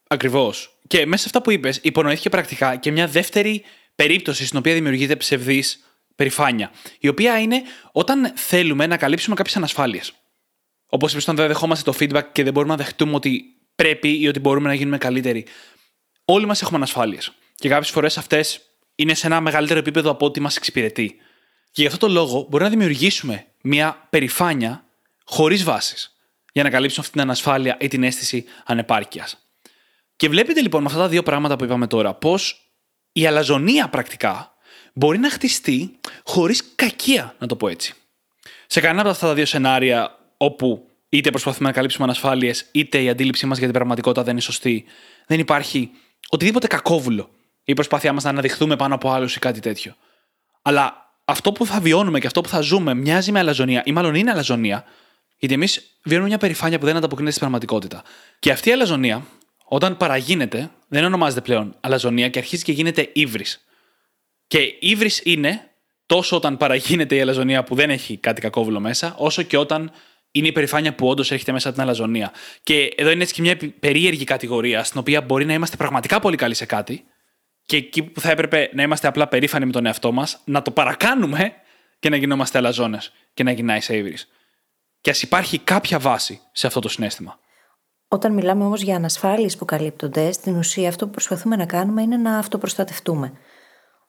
Ακριβώς. 0.07 0.79
Και 0.87 1.05
μέσα 1.05 1.21
σε 1.21 1.23
αυτά 1.25 1.41
που 1.41 1.51
είπες, 1.51 1.79
υπονοήθηκε 1.83 2.29
πρακτικά 2.29 2.75
και 2.75 2.91
μια 2.91 3.07
δεύτερη 3.07 3.63
περίπτωση 3.95 4.45
στην 4.45 4.57
οποία 4.59 4.73
δημιουργείται 4.73 5.15
ψευδής 5.15 5.83
περηφάνεια. 6.15 6.71
Η 6.99 7.07
οποία 7.07 7.39
είναι 7.39 7.61
όταν 7.91 8.31
θέλουμε 8.35 8.87
να 8.87 8.97
καλύψουμε 8.97 9.35
κάποιες 9.35 9.55
ανασφάλειες. 9.55 10.13
Όπως 10.89 11.11
είπες, 11.11 11.23
όταν 11.23 11.35
δεν 11.35 11.47
δεχόμαστε 11.47 11.91
το 11.91 11.97
feedback 11.99 12.23
και 12.31 12.43
δεν 12.43 12.53
μπορούμε 12.53 12.75
να 12.75 12.83
δεχτούμε 12.83 13.15
ότι 13.15 13.43
πρέπει 13.75 14.21
ή 14.21 14.27
ότι 14.27 14.39
μπορούμε 14.39 14.67
να 14.67 14.73
γίνουμε 14.73 14.97
καλύτεροι. 14.97 15.45
Όλοι 16.25 16.45
μας 16.45 16.61
έχουμε 16.61 16.77
ανασφάλειες. 16.77 17.31
Και 17.55 17.69
κάποιες 17.69 17.89
φορές 17.89 18.17
αυτές 18.17 18.61
είναι 18.95 19.13
σε 19.13 19.27
ένα 19.27 19.41
μεγαλύτερο 19.41 19.79
επίπεδο 19.79 20.11
από 20.11 20.25
ό,τι 20.25 20.39
μας 20.39 20.55
εξυπηρετεί. 20.55 21.15
Και 21.71 21.81
γι' 21.81 21.87
αυτό 21.87 22.07
το 22.07 22.13
λόγο 22.13 22.47
μπορεί 22.49 22.63
να 22.63 22.69
δημιουργήσουμε 22.69 23.45
μια 23.61 24.07
περηφάνεια 24.09 24.85
χωρίς 25.23 25.63
βάσεις 25.63 26.15
για 26.53 26.63
να 26.63 26.69
καλύψουμε 26.69 27.01
αυτή 27.01 27.11
την 27.17 27.21
ανασφάλεια 27.21 27.77
ή 27.79 27.87
την 27.87 28.03
αίσθηση 28.03 28.45
ανεπάρκειας. 28.65 29.37
Και 30.15 30.29
βλέπετε 30.29 30.61
λοιπόν 30.61 30.81
με 30.81 30.87
αυτά 30.87 30.99
τα 30.99 31.07
δύο 31.07 31.23
πράγματα 31.23 31.55
που 31.55 31.63
είπαμε 31.63 31.87
τώρα 31.87 32.13
πώς 32.13 32.71
η 33.11 33.25
αλαζονία 33.25 33.89
πρακτικά 33.89 34.55
μπορεί 34.93 35.17
να 35.17 35.29
χτιστεί 35.29 35.99
χωρίς 36.23 36.63
κακία, 36.75 37.35
να 37.39 37.47
το 37.47 37.55
πω 37.55 37.67
έτσι. 37.67 37.93
Σε 38.67 38.79
κανένα 38.79 39.01
από 39.01 39.09
αυτά 39.09 39.27
τα 39.27 39.33
δύο 39.33 39.45
σενάρια 39.45 40.19
όπου 40.37 40.89
είτε 41.09 41.29
προσπαθούμε 41.29 41.67
να 41.67 41.73
καλύψουμε 41.73 42.03
ανασφάλειες, 42.03 42.65
είτε 42.71 43.01
η 43.01 43.09
αντίληψή 43.09 43.45
μας 43.45 43.57
για 43.57 43.67
την 43.67 43.75
πραγματικότητα 43.75 44.23
δεν 44.23 44.31
είναι 44.31 44.41
σωστή, 44.41 44.85
δεν 45.27 45.39
υπάρχει 45.39 45.91
οτιδήποτε 46.27 46.67
κακόβουλο 46.67 47.29
η 47.63 47.73
προσπάθειά 47.73 48.13
μας 48.13 48.23
να 48.23 48.29
αναδειχθούμε 48.29 48.75
πάνω 48.75 48.95
από 48.95 49.11
άλλους 49.11 49.35
ή 49.35 49.39
κάτι 49.39 49.59
τέτοιο. 49.59 49.95
Αλλά 50.61 51.10
αυτό 51.31 51.51
που 51.51 51.65
θα 51.65 51.79
βιώνουμε 51.79 52.19
και 52.19 52.27
αυτό 52.27 52.41
που 52.41 52.49
θα 52.49 52.61
ζούμε 52.61 52.93
μοιάζει 52.93 53.31
με 53.31 53.39
αλαζονία, 53.39 53.81
ή 53.85 53.91
μάλλον 53.91 54.15
είναι 54.15 54.31
αλαζονία, 54.31 54.83
γιατί 55.37 55.53
εμείς 55.53 55.97
βιώνουμε 56.03 56.29
μια 56.29 56.37
περηφάνεια 56.37 56.79
που 56.79 56.85
δεν 56.85 56.95
ανταποκρίνεται 56.95 57.35
στην 57.35 57.47
πραγματικότητα. 57.47 58.03
Και 58.39 58.51
αυτή 58.51 58.69
η 58.69 58.71
αλαζονία, 58.71 59.25
όταν 59.65 59.97
παραγίνεται, 59.97 60.71
δεν 60.87 61.03
ονομάζεται 61.03 61.41
πλέον 61.41 61.75
αλαζονία 61.79 62.29
και 62.29 62.39
αρχίζει 62.39 62.63
και 62.63 62.71
γίνεται 62.71 63.09
ύβρις. 63.13 63.65
Και 64.47 64.59
ύβρις 64.79 65.21
είναι 65.23 65.71
τόσο 66.05 66.35
όταν 66.35 66.57
παραγίνεται 66.57 67.15
η 67.15 67.21
αλαζονία 67.21 67.63
που 67.63 67.75
δεν 67.75 67.89
έχει 67.89 68.17
κάτι 68.17 68.41
κακόβουλο 68.41 68.79
μέσα, 68.79 69.15
όσο 69.17 69.41
και 69.41 69.57
όταν 69.57 69.91
είναι 70.31 70.47
η 70.47 70.51
περηφάνεια 70.51 70.95
που 70.95 71.07
όντως 71.07 71.31
έρχεται 71.31 71.51
μέσα 71.51 71.67
από 71.67 71.77
την 71.77 71.87
αλαζονία. 71.87 72.31
Και 72.63 72.93
εδώ 72.95 73.09
είναι 73.11 73.21
έτσι 73.21 73.33
και 73.33 73.41
μια 73.41 73.57
περίεργη 73.79 74.23
κατηγορία, 74.23 74.83
στην 74.83 74.99
οποία 74.99 75.21
μπορεί 75.21 75.45
να 75.45 75.53
είμαστε 75.53 75.75
πραγματικά 75.75 76.19
πολύ 76.19 76.35
καλοί 76.35 76.53
σε 76.53 76.65
κάτι, 76.65 77.03
και 77.71 77.77
εκεί 77.77 78.03
που 78.03 78.19
θα 78.19 78.31
έπρεπε 78.31 78.69
να 78.73 78.83
είμαστε 78.83 79.07
απλά 79.07 79.27
περήφανοι 79.27 79.65
με 79.65 79.71
τον 79.71 79.85
εαυτό 79.85 80.11
μας, 80.11 80.41
να 80.45 80.61
το 80.61 80.71
παρακάνουμε 80.71 81.53
και 81.99 82.09
να 82.09 82.15
γινόμαστε 82.15 82.57
αλαζόνες 82.57 83.13
και 83.33 83.43
να 83.43 83.51
γινάει 83.51 83.79
σε 83.79 84.03
Και 85.01 85.09
ας 85.09 85.21
υπάρχει 85.21 85.59
κάποια 85.59 85.99
βάση 85.99 86.41
σε 86.51 86.67
αυτό 86.67 86.79
το 86.79 86.89
συνέστημα. 86.89 87.39
Όταν 88.07 88.33
μιλάμε 88.33 88.63
όμως 88.63 88.81
για 88.81 88.95
ανασφάλειες 88.95 89.57
που 89.57 89.65
καλύπτονται, 89.65 90.31
στην 90.31 90.55
ουσία 90.55 90.89
αυτό 90.89 91.05
που 91.05 91.11
προσπαθούμε 91.11 91.55
να 91.55 91.65
κάνουμε 91.65 92.01
είναι 92.01 92.17
να 92.17 92.37
αυτοπροστατευτούμε. 92.37 93.33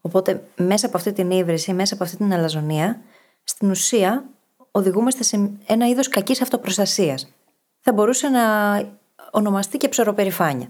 Οπότε 0.00 0.44
μέσα 0.56 0.86
από 0.86 0.96
αυτή 0.96 1.12
την 1.12 1.30
ύβριση, 1.30 1.72
μέσα 1.72 1.94
από 1.94 2.04
αυτή 2.04 2.16
την 2.16 2.32
αλαζονία, 2.32 3.00
στην 3.44 3.70
ουσία 3.70 4.24
οδηγούμαστε 4.70 5.22
σε 5.22 5.50
ένα 5.66 5.88
είδος 5.88 6.08
κακής 6.08 6.42
αυτοπροστασίας. 6.42 7.32
Θα 7.80 7.92
μπορούσε 7.92 8.28
να 8.28 8.42
ονομαστεί 9.30 9.76
και 9.76 9.88
ψωροπερηφάνεια. 9.88 10.68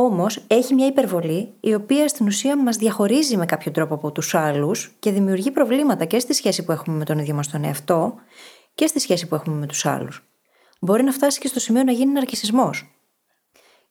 Όμως 0.00 0.44
έχει 0.46 0.74
μια 0.74 0.86
υπερβολή 0.86 1.54
η 1.60 1.74
οποία 1.74 2.08
στην 2.08 2.26
ουσία 2.26 2.62
μας 2.62 2.76
διαχωρίζει 2.76 3.36
με 3.36 3.46
κάποιο 3.46 3.70
τρόπο 3.70 3.94
από 3.94 4.12
τους 4.12 4.34
άλλους 4.34 4.96
και 4.98 5.10
δημιουργεί 5.10 5.50
προβλήματα 5.50 6.04
και 6.04 6.18
στη 6.18 6.34
σχέση 6.34 6.64
που 6.64 6.72
έχουμε 6.72 6.96
με 6.96 7.04
τον 7.04 7.18
ίδιο 7.18 7.34
μας 7.34 7.48
τον 7.48 7.64
εαυτό 7.64 8.14
και 8.74 8.86
στη 8.86 9.00
σχέση 9.00 9.28
που 9.28 9.34
έχουμε 9.34 9.56
με 9.56 9.66
τους 9.66 9.86
άλλους. 9.86 10.24
Μπορεί 10.80 11.02
να 11.02 11.12
φτάσει 11.12 11.40
και 11.40 11.48
στο 11.48 11.60
σημείο 11.60 11.82
να 11.82 11.92
γίνει 11.92 12.12
ναρκισμό. 12.12 12.70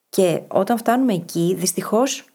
Και 0.10 0.42
όταν 0.48 0.78
φτάνουμε 0.78 1.14
εκεί, 1.14 1.56
δυστυχώς 1.58 2.26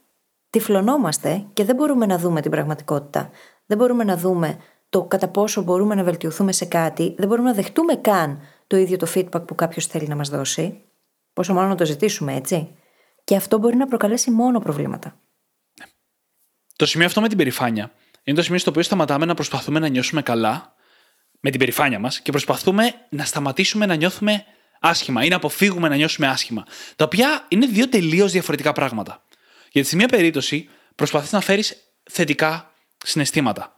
τυφλωνόμαστε 0.51 1.45
και 1.53 1.65
δεν 1.65 1.77
μπορούμε 1.77 2.07
να 2.07 2.19
δούμε 2.19 2.41
την 2.41 2.51
πραγματικότητα. 2.51 3.31
Δεν 3.67 3.79
μπορούμε 3.79 4.05
να 4.05 4.17
δούμε 4.17 4.57
το 4.89 5.05
κατά 5.05 5.29
πόσο 5.29 5.63
μπορούμε 5.63 5.95
να 5.95 6.03
βελτιωθούμε 6.03 6.53
σε 6.53 6.65
κάτι. 6.65 7.15
Δεν 7.19 7.29
μπορούμε 7.29 7.49
να 7.49 7.55
δεχτούμε 7.55 7.95
καν 7.95 8.41
το 8.67 8.77
ίδιο 8.77 8.97
το 8.97 9.07
feedback 9.15 9.47
που 9.47 9.55
κάποιος 9.55 9.87
θέλει 9.87 10.09
να 10.09 10.17
μας 10.17 10.29
δώσει. 10.29 10.81
Πόσο 11.33 11.53
μάλλον 11.55 11.71
να 11.71 11.77
το 11.77 11.85
ζητήσουμε, 11.85 12.35
έτσι. 12.35 12.77
Και 13.25 13.37
αυτό 13.37 13.59
μπορεί 13.59 13.77
να 13.77 13.87
προκαλέσει 13.87 14.31
μόνο 14.31 14.59
προβλήματα. 14.61 15.21
Το 16.77 16.87
σημείο 16.87 17.07
αυτό 17.07 17.21
με 17.21 17.29
την 17.29 17.37
περηφάνεια 17.37 17.93
είναι 18.23 18.37
το 18.37 18.43
σημείο 18.43 18.59
στο 18.59 18.71
οποίο 18.71 18.83
σταματάμε 18.83 19.25
να 19.25 19.35
προσπαθούμε 19.35 19.79
να 19.79 19.89
νιώσουμε 19.89 20.23
καλά 20.23 20.75
με 21.41 21.51
την 21.51 21.59
περηφάνεια 21.59 21.99
μας 21.99 22.21
και 22.21 22.31
προσπαθούμε 22.31 22.95
να 23.09 23.25
σταματήσουμε 23.25 23.87
να 23.87 23.95
νιώθουμε 23.95 24.45
άσχημα 24.81 25.25
ή 25.25 25.29
να 25.29 25.37
αποφύγουμε 25.37 25.89
να 25.89 25.97
νιώσουμε 25.97 26.27
άσχημα. 26.27 26.67
Τα 26.97 27.05
οποία 27.05 27.47
είναι 27.49 27.67
δύο 27.67 27.89
τελείως 27.89 28.33
διαφορετικά 28.33 28.73
πράγματα. 28.73 29.23
Γιατί 29.73 29.89
σε 29.89 29.97
μία 29.97 30.09
περίπτωση 30.09 30.69
προσπαθείς 30.95 31.33
να 31.33 31.41
φέρεις 31.41 31.77
θετικά 32.11 32.71
συναισθήματα. 33.05 33.77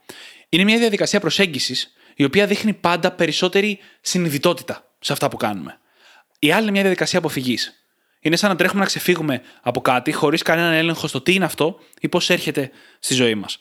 Είναι 0.48 0.64
μια 0.64 0.78
διαδικασία 0.78 1.20
προσέγγισης 1.20 1.92
η 2.14 2.24
οποία 2.24 2.46
δείχνει 2.46 2.72
πάντα 2.72 3.10
περισσότερη 3.12 3.78
συνειδητότητα 4.00 4.94
σε 4.98 5.12
αυτά 5.12 5.28
που 5.28 5.36
κάνουμε. 5.36 5.78
Η 6.38 6.52
άλλη 6.52 6.62
είναι 6.62 6.70
μια 6.70 6.80
διαδικασία 6.80 7.18
αποφυγής. 7.18 7.83
Είναι 8.24 8.36
σαν 8.36 8.50
να 8.50 8.56
τρέχουμε 8.56 8.80
να 8.80 8.86
ξεφύγουμε 8.86 9.42
από 9.62 9.80
κάτι 9.80 10.12
χωρίς 10.12 10.42
κανέναν 10.42 10.72
έλεγχο 10.72 11.06
στο 11.06 11.20
τι 11.20 11.34
είναι 11.34 11.44
αυτό 11.44 11.78
ή 12.00 12.08
πώς 12.08 12.30
έρχεται 12.30 12.70
στη 12.98 13.14
ζωή 13.14 13.34
μας. 13.34 13.58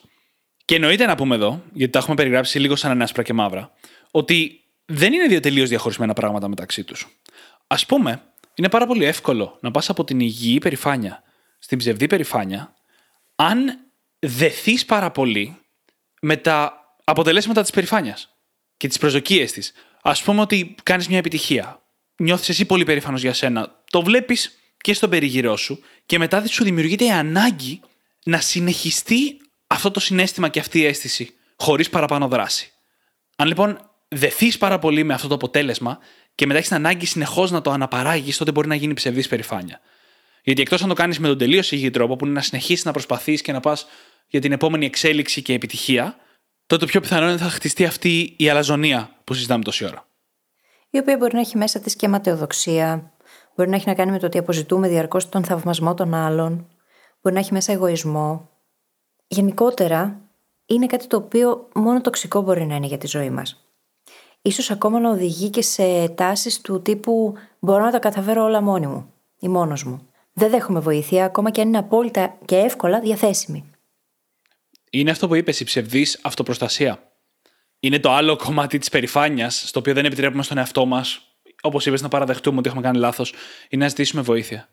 Και 0.64 0.74
εννοείται 0.74 1.06
να 1.06 1.14
πούμε 1.14 1.34
εδώ, 1.34 1.62
γιατί 1.72 1.92
τα 1.92 1.98
έχουμε 1.98 2.14
περιγράψει 2.14 2.58
λίγο 2.58 2.76
σαν 2.76 3.02
άσπρα 3.02 3.22
και 3.22 3.32
μαύρα, 3.32 3.72
ότι 4.10 4.60
δεν 4.84 5.12
είναι 5.12 5.26
δύο 5.26 5.40
τελείως 5.40 5.68
διαχωρισμένα 5.68 6.12
πράγματα 6.12 6.48
μεταξύ 6.48 6.84
τους. 6.84 7.18
Α 7.66 7.76
πούμε, 7.76 8.22
είναι 8.54 8.68
πάρα 8.68 8.86
πολύ 8.86 9.04
εύκολο 9.04 9.58
να 9.60 9.70
πας 9.70 9.88
από 9.88 10.04
την 10.04 10.20
υγιή 10.20 10.58
περηφάνεια 10.58 11.22
στην 11.58 11.78
ψευδή 11.78 12.06
περηφάνεια, 12.06 12.74
αν 13.36 13.78
δεθείς 14.18 14.84
πάρα 14.84 15.10
πολύ 15.10 15.56
με 16.20 16.36
τα 16.36 16.84
αποτελέσματα 17.04 17.62
της 17.62 17.70
περηφάνεια 17.70 18.18
και 18.76 18.88
τις 18.88 18.98
προσδοκίες 18.98 19.52
της. 19.52 19.72
Α 20.02 20.12
πούμε 20.12 20.40
ότι 20.40 20.74
κάνεις 20.82 21.08
μια 21.08 21.18
επιτυχία 21.18 21.82
νιώθεις 22.16 22.48
εσύ 22.48 22.64
πολύ 22.64 22.84
περήφανος 22.84 23.20
για 23.20 23.32
σένα. 23.32 23.82
Το 23.90 24.02
βλέπεις 24.02 24.58
και 24.76 24.94
στον 24.94 25.10
περιγυρό 25.10 25.56
σου 25.56 25.82
και 26.06 26.18
μετά 26.18 26.46
σου 26.46 26.64
δημιουργείται 26.64 27.04
η 27.04 27.10
ανάγκη 27.10 27.80
να 28.24 28.40
συνεχιστεί 28.40 29.36
αυτό 29.66 29.90
το 29.90 30.00
συνέστημα 30.00 30.48
και 30.48 30.60
αυτή 30.60 30.78
η 30.78 30.84
αίσθηση 30.84 31.34
χωρίς 31.56 31.90
παραπάνω 31.90 32.28
δράση. 32.28 32.72
Αν 33.36 33.46
λοιπόν 33.46 33.90
δεθείς 34.08 34.58
πάρα 34.58 34.78
πολύ 34.78 35.04
με 35.04 35.14
αυτό 35.14 35.28
το 35.28 35.34
αποτέλεσμα 35.34 35.98
και 36.34 36.46
μετά 36.46 36.58
έχεις 36.58 36.72
ανάγκη 36.72 37.06
συνεχώς 37.06 37.50
να 37.50 37.60
το 37.60 37.70
αναπαράγεις, 37.70 38.36
τότε 38.36 38.50
μπορεί 38.50 38.68
να 38.68 38.74
γίνει 38.74 38.94
ψευδής 38.94 39.28
περηφάνεια. 39.28 39.80
Γιατί 40.42 40.60
εκτός 40.60 40.82
αν 40.82 40.88
το 40.88 40.94
κάνεις 40.94 41.18
με 41.18 41.28
τον 41.28 41.38
τελείως 41.38 41.72
υγιή 41.72 41.90
τρόπο, 41.90 42.16
που 42.16 42.24
είναι 42.24 42.34
να 42.34 42.40
συνεχίσεις 42.40 42.84
να 42.84 42.92
προσπαθείς 42.92 43.42
και 43.42 43.52
να 43.52 43.60
πας 43.60 43.86
για 44.28 44.40
την 44.40 44.52
επόμενη 44.52 44.86
εξέλιξη 44.86 45.42
και 45.42 45.52
επιτυχία, 45.52 46.16
τότε 46.66 46.86
πιο 46.86 47.00
πιθανό 47.00 47.28
είναι 47.28 47.36
θα 47.36 47.48
χτιστεί 47.48 47.84
αυτή 47.84 48.34
η 48.36 48.48
αλαζονία 48.48 49.20
που 49.24 49.34
συζητάμε 49.34 49.64
τόση 49.64 49.84
ώρα 49.84 50.06
η 50.94 50.98
οποία 50.98 51.16
μπορεί 51.16 51.34
να 51.34 51.40
έχει 51.40 51.56
μέσα 51.56 51.80
της 51.80 51.96
και 51.96 52.08
ματαιοδοξία, 52.08 53.12
μπορεί 53.54 53.70
να 53.70 53.76
έχει 53.76 53.88
να 53.88 53.94
κάνει 53.94 54.10
με 54.10 54.18
το 54.18 54.26
ότι 54.26 54.38
αποζητούμε 54.38 54.88
διαρκώς 54.88 55.28
τον 55.28 55.44
θαυμασμό 55.44 55.94
των 55.94 56.14
άλλων, 56.14 56.68
μπορεί 57.22 57.34
να 57.34 57.40
έχει 57.40 57.52
μέσα 57.52 57.72
εγωισμό. 57.72 58.48
Γενικότερα, 59.26 60.20
είναι 60.66 60.86
κάτι 60.86 61.06
το 61.06 61.16
οποίο 61.16 61.68
μόνο 61.74 62.00
τοξικό 62.00 62.40
μπορεί 62.40 62.66
να 62.66 62.74
είναι 62.74 62.86
για 62.86 62.98
τη 62.98 63.06
ζωή 63.06 63.30
μας. 63.30 63.68
ίσως 64.42 64.70
ακόμα 64.70 65.00
να 65.00 65.10
οδηγεί 65.10 65.50
και 65.50 65.62
σε 65.62 66.08
τάσεις 66.08 66.60
του 66.60 66.82
τύπου 66.82 67.34
μπορώ 67.58 67.84
να 67.84 67.90
τα 67.90 67.98
καταφέρω 67.98 68.44
όλα 68.44 68.60
μόνη 68.60 68.86
μου 68.86 69.12
ή 69.38 69.48
μόνος 69.48 69.84
μου. 69.84 70.08
Δεν 70.32 70.50
δέχομαι 70.50 70.80
βοήθεια 70.80 71.24
ακόμα 71.24 71.50
και 71.50 71.60
αν 71.60 71.68
είναι 71.68 71.78
απόλυτα 71.78 72.38
και 72.44 72.56
εύκολα 72.56 73.00
διαθέσιμη. 73.00 73.70
Είναι 74.90 75.10
αυτό 75.10 75.28
που 75.28 75.34
είπες, 75.34 75.60
η 75.60 75.64
ψευδής 75.64 76.18
αυτοπροστασία. 76.22 77.13
Είναι 77.84 77.98
το 77.98 78.12
άλλο 78.12 78.36
κομμάτι 78.36 78.78
της 78.78 78.88
περηφάνειας, 78.88 79.62
στο 79.66 79.78
οποίο 79.78 79.94
δεν 79.94 80.04
επιτρέπουμε 80.04 80.42
στον 80.42 80.58
εαυτό 80.58 80.86
μας, 80.86 81.20
όπως 81.62 81.86
είπες, 81.86 82.02
να 82.02 82.08
παραδεχτούμε 82.08 82.58
ότι 82.58 82.68
έχουμε 82.68 82.82
κάνει 82.84 82.98
λάθος 82.98 83.34
ή 83.68 83.76
να 83.76 83.88
ζητήσουμε 83.88 84.22
βοήθεια. 84.22 84.68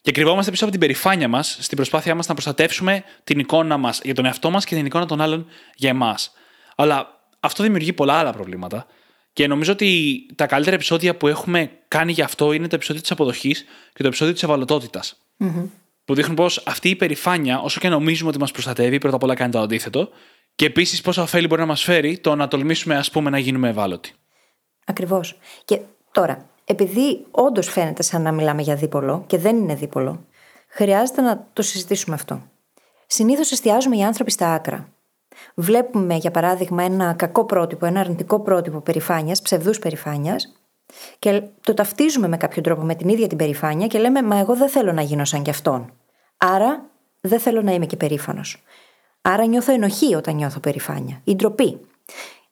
Και 0.00 0.12
κρυβόμαστε 0.12 0.50
πίσω 0.50 0.62
από 0.62 0.72
την 0.72 0.80
περηφάνεια 0.80 1.28
μας 1.28 1.58
στην 1.60 1.76
προσπάθειά 1.76 2.14
μας 2.14 2.26
να 2.26 2.32
προστατεύσουμε 2.34 3.04
την 3.24 3.38
εικόνα 3.38 3.76
μας 3.76 4.00
για 4.04 4.14
τον 4.14 4.24
εαυτό 4.24 4.50
μας 4.50 4.64
και 4.64 4.74
την 4.74 4.86
εικόνα 4.86 5.06
των 5.06 5.20
άλλων 5.20 5.46
για 5.74 5.88
εμάς. 5.88 6.32
Αλλά 6.76 7.26
αυτό 7.40 7.62
δημιουργεί 7.62 7.92
πολλά 7.92 8.14
άλλα 8.14 8.32
προβλήματα. 8.32 8.86
Και 9.32 9.46
νομίζω 9.46 9.72
ότι 9.72 10.20
τα 10.34 10.46
καλύτερα 10.46 10.76
επεισόδια 10.76 11.16
που 11.16 11.28
έχουμε 11.28 11.70
κάνει 11.88 12.12
γι' 12.12 12.22
αυτό 12.22 12.52
είναι 12.52 12.68
το 12.68 12.74
επεισόδιο 12.74 13.00
της 13.02 13.10
αποδοχής 13.10 13.64
και 13.92 14.02
το 14.02 14.06
επεισόδιο 14.06 14.34
της 14.34 14.42
ευαλωτότητας. 14.42 15.16
Mm-hmm. 15.40 15.68
Που 16.04 16.14
δείχνουν 16.14 16.36
πως 16.36 16.62
αυτή 16.66 16.88
η 16.88 16.96
περηφάνεια, 16.96 17.60
όσο 17.60 17.80
και 17.80 17.88
νομίζουμε 17.88 18.28
ότι 18.28 18.38
μας 18.38 18.50
προστατεύει, 18.50 18.98
πρώτα 18.98 19.16
απ' 19.16 19.22
όλα 19.22 19.34
κάνει 19.34 19.52
το 19.52 19.60
αντίθετο. 19.60 20.10
Και 20.60 20.66
επίσης 20.66 21.00
πόσα 21.00 21.22
ωφέλη 21.22 21.46
μπορεί 21.46 21.60
να 21.60 21.66
μας 21.66 21.82
φέρει 21.82 22.18
το 22.18 22.34
να 22.34 22.48
τολμήσουμε, 22.48 22.96
ας 22.96 23.10
πούμε, 23.10 23.30
να 23.30 23.38
γίνουμε 23.38 23.68
ευάλωτοι. 23.68 24.12
Ακριβώς. 24.84 25.38
Και 25.64 25.80
τώρα, 26.10 26.46
επειδή 26.64 27.26
όντως 27.30 27.68
φαίνεται 27.68 28.02
σαν 28.02 28.22
να 28.22 28.32
μιλάμε 28.32 28.62
για 28.62 28.74
δίπολο 28.74 29.24
και 29.26 29.38
δεν 29.38 29.56
είναι 29.56 29.74
δίπολο, 29.74 30.24
χρειάζεται 30.68 31.20
να 31.20 31.46
το 31.52 31.62
συζητήσουμε 31.62 32.14
αυτό. 32.14 32.42
Συνήθως 33.06 33.52
εστιάζουμε 33.52 33.96
οι 33.96 34.02
άνθρωποι 34.02 34.30
στα 34.30 34.52
άκρα. 34.52 34.88
Βλέπουμε, 35.54 36.14
για 36.14 36.30
παράδειγμα, 36.30 36.82
ένα 36.82 37.12
κακό 37.12 37.44
πρότυπο, 37.44 37.86
ένα 37.86 38.00
αρνητικό 38.00 38.40
πρότυπο 38.40 38.80
περηφάνειας, 38.80 39.42
ψευδούς 39.42 39.78
περηφάνειας, 39.78 40.52
και 41.18 41.42
το 41.60 41.74
ταυτίζουμε 41.74 42.28
με 42.28 42.36
κάποιο 42.36 42.62
τρόπο 42.62 42.82
με 42.82 42.94
την 42.94 43.08
ίδια 43.08 43.26
την 43.26 43.38
περηφάνεια 43.38 43.86
και 43.86 43.98
λέμε 43.98 44.22
Μα 44.22 44.36
εγώ 44.38 44.56
δεν 44.56 44.68
θέλω 44.68 44.92
να 44.92 45.02
γίνω 45.02 45.24
σαν 45.24 45.42
κι 45.42 45.50
αυτόν. 45.50 45.92
Άρα 46.36 46.84
δεν 47.20 47.40
θέλω 47.40 47.62
να 47.62 47.72
είμαι 47.72 47.86
και 47.86 47.96
περήφανος. 47.96 48.62
Άρα 49.22 49.44
νιώθω 49.44 49.72
ενοχή 49.72 50.14
όταν 50.14 50.34
νιώθω 50.34 50.60
περηφάνεια. 50.60 51.20
Η 51.24 51.34
ντροπή. 51.34 51.80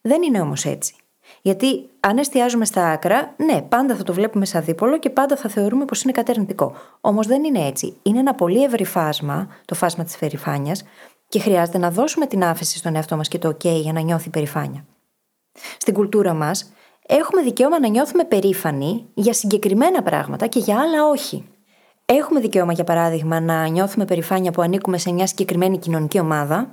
Δεν 0.00 0.22
είναι 0.22 0.40
όμως 0.40 0.64
έτσι. 0.64 0.94
Γιατί 1.42 1.88
αν 2.00 2.18
εστιάζουμε 2.18 2.64
στα 2.64 2.90
άκρα, 2.90 3.34
ναι, 3.36 3.62
πάντα 3.62 3.96
θα 3.96 4.02
το 4.02 4.12
βλέπουμε 4.12 4.44
σαν 4.44 4.64
δίπολο 4.64 4.98
και 4.98 5.10
πάντα 5.10 5.36
θα 5.36 5.48
θεωρούμε 5.48 5.84
πως 5.84 6.02
είναι 6.02 6.12
κατερνητικό. 6.12 6.74
Όμως 7.00 7.26
δεν 7.26 7.44
είναι 7.44 7.66
έτσι. 7.66 7.96
Είναι 8.02 8.18
ένα 8.18 8.34
πολύ 8.34 8.64
ευρύ 8.64 8.84
φάσμα, 8.84 9.48
το 9.64 9.74
φάσμα 9.74 10.04
της 10.04 10.16
περηφάνειας, 10.16 10.84
και 11.28 11.40
χρειάζεται 11.40 11.78
να 11.78 11.90
δώσουμε 11.90 12.26
την 12.26 12.44
άφηση 12.44 12.78
στον 12.78 12.94
εαυτό 12.94 13.16
μας 13.16 13.28
και 13.28 13.38
το 13.38 13.48
OK 13.48 13.64
για 13.64 13.92
να 13.92 14.00
νιώθει 14.00 14.30
περηφάνεια. 14.30 14.84
Στην 15.78 15.94
κουλτούρα 15.94 16.34
μας, 16.34 16.72
έχουμε 17.06 17.42
δικαίωμα 17.42 17.80
να 17.80 17.88
νιώθουμε 17.88 18.24
περήφανοι 18.24 19.06
για 19.14 19.32
συγκεκριμένα 19.32 20.02
πράγματα 20.02 20.46
και 20.46 20.58
για 20.58 20.80
άλλα 20.80 21.08
όχι. 21.08 21.48
Έχουμε 22.12 22.40
δικαίωμα, 22.40 22.72
για 22.72 22.84
παράδειγμα, 22.84 23.40
να 23.40 23.66
νιώθουμε 23.66 24.04
περηφάνεια 24.04 24.50
που 24.50 24.62
ανήκουμε 24.62 24.98
σε 24.98 25.12
μια 25.12 25.26
συγκεκριμένη 25.26 25.78
κοινωνική 25.78 26.18
ομάδα, 26.18 26.70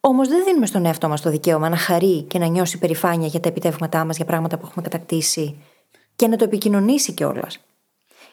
Όμως 0.00 0.28
δεν 0.28 0.44
δίνουμε 0.44 0.66
στον 0.66 0.84
εαυτό 0.84 1.08
μας 1.08 1.20
το 1.20 1.30
δικαίωμα 1.30 1.68
να 1.68 1.76
χαρεί 1.76 2.22
και 2.22 2.38
να 2.38 2.46
νιώσει 2.46 2.78
περηφάνεια 2.78 3.26
για 3.26 3.40
τα 3.40 3.48
επιτεύγματά 3.48 4.04
μας, 4.04 4.16
για 4.16 4.24
πράγματα 4.24 4.58
που 4.58 4.66
έχουμε 4.66 4.82
κατακτήσει 4.82 5.62
και 6.16 6.28
να 6.28 6.36
το 6.36 6.44
επικοινωνήσει 6.44 7.12
κιόλας. 7.12 7.58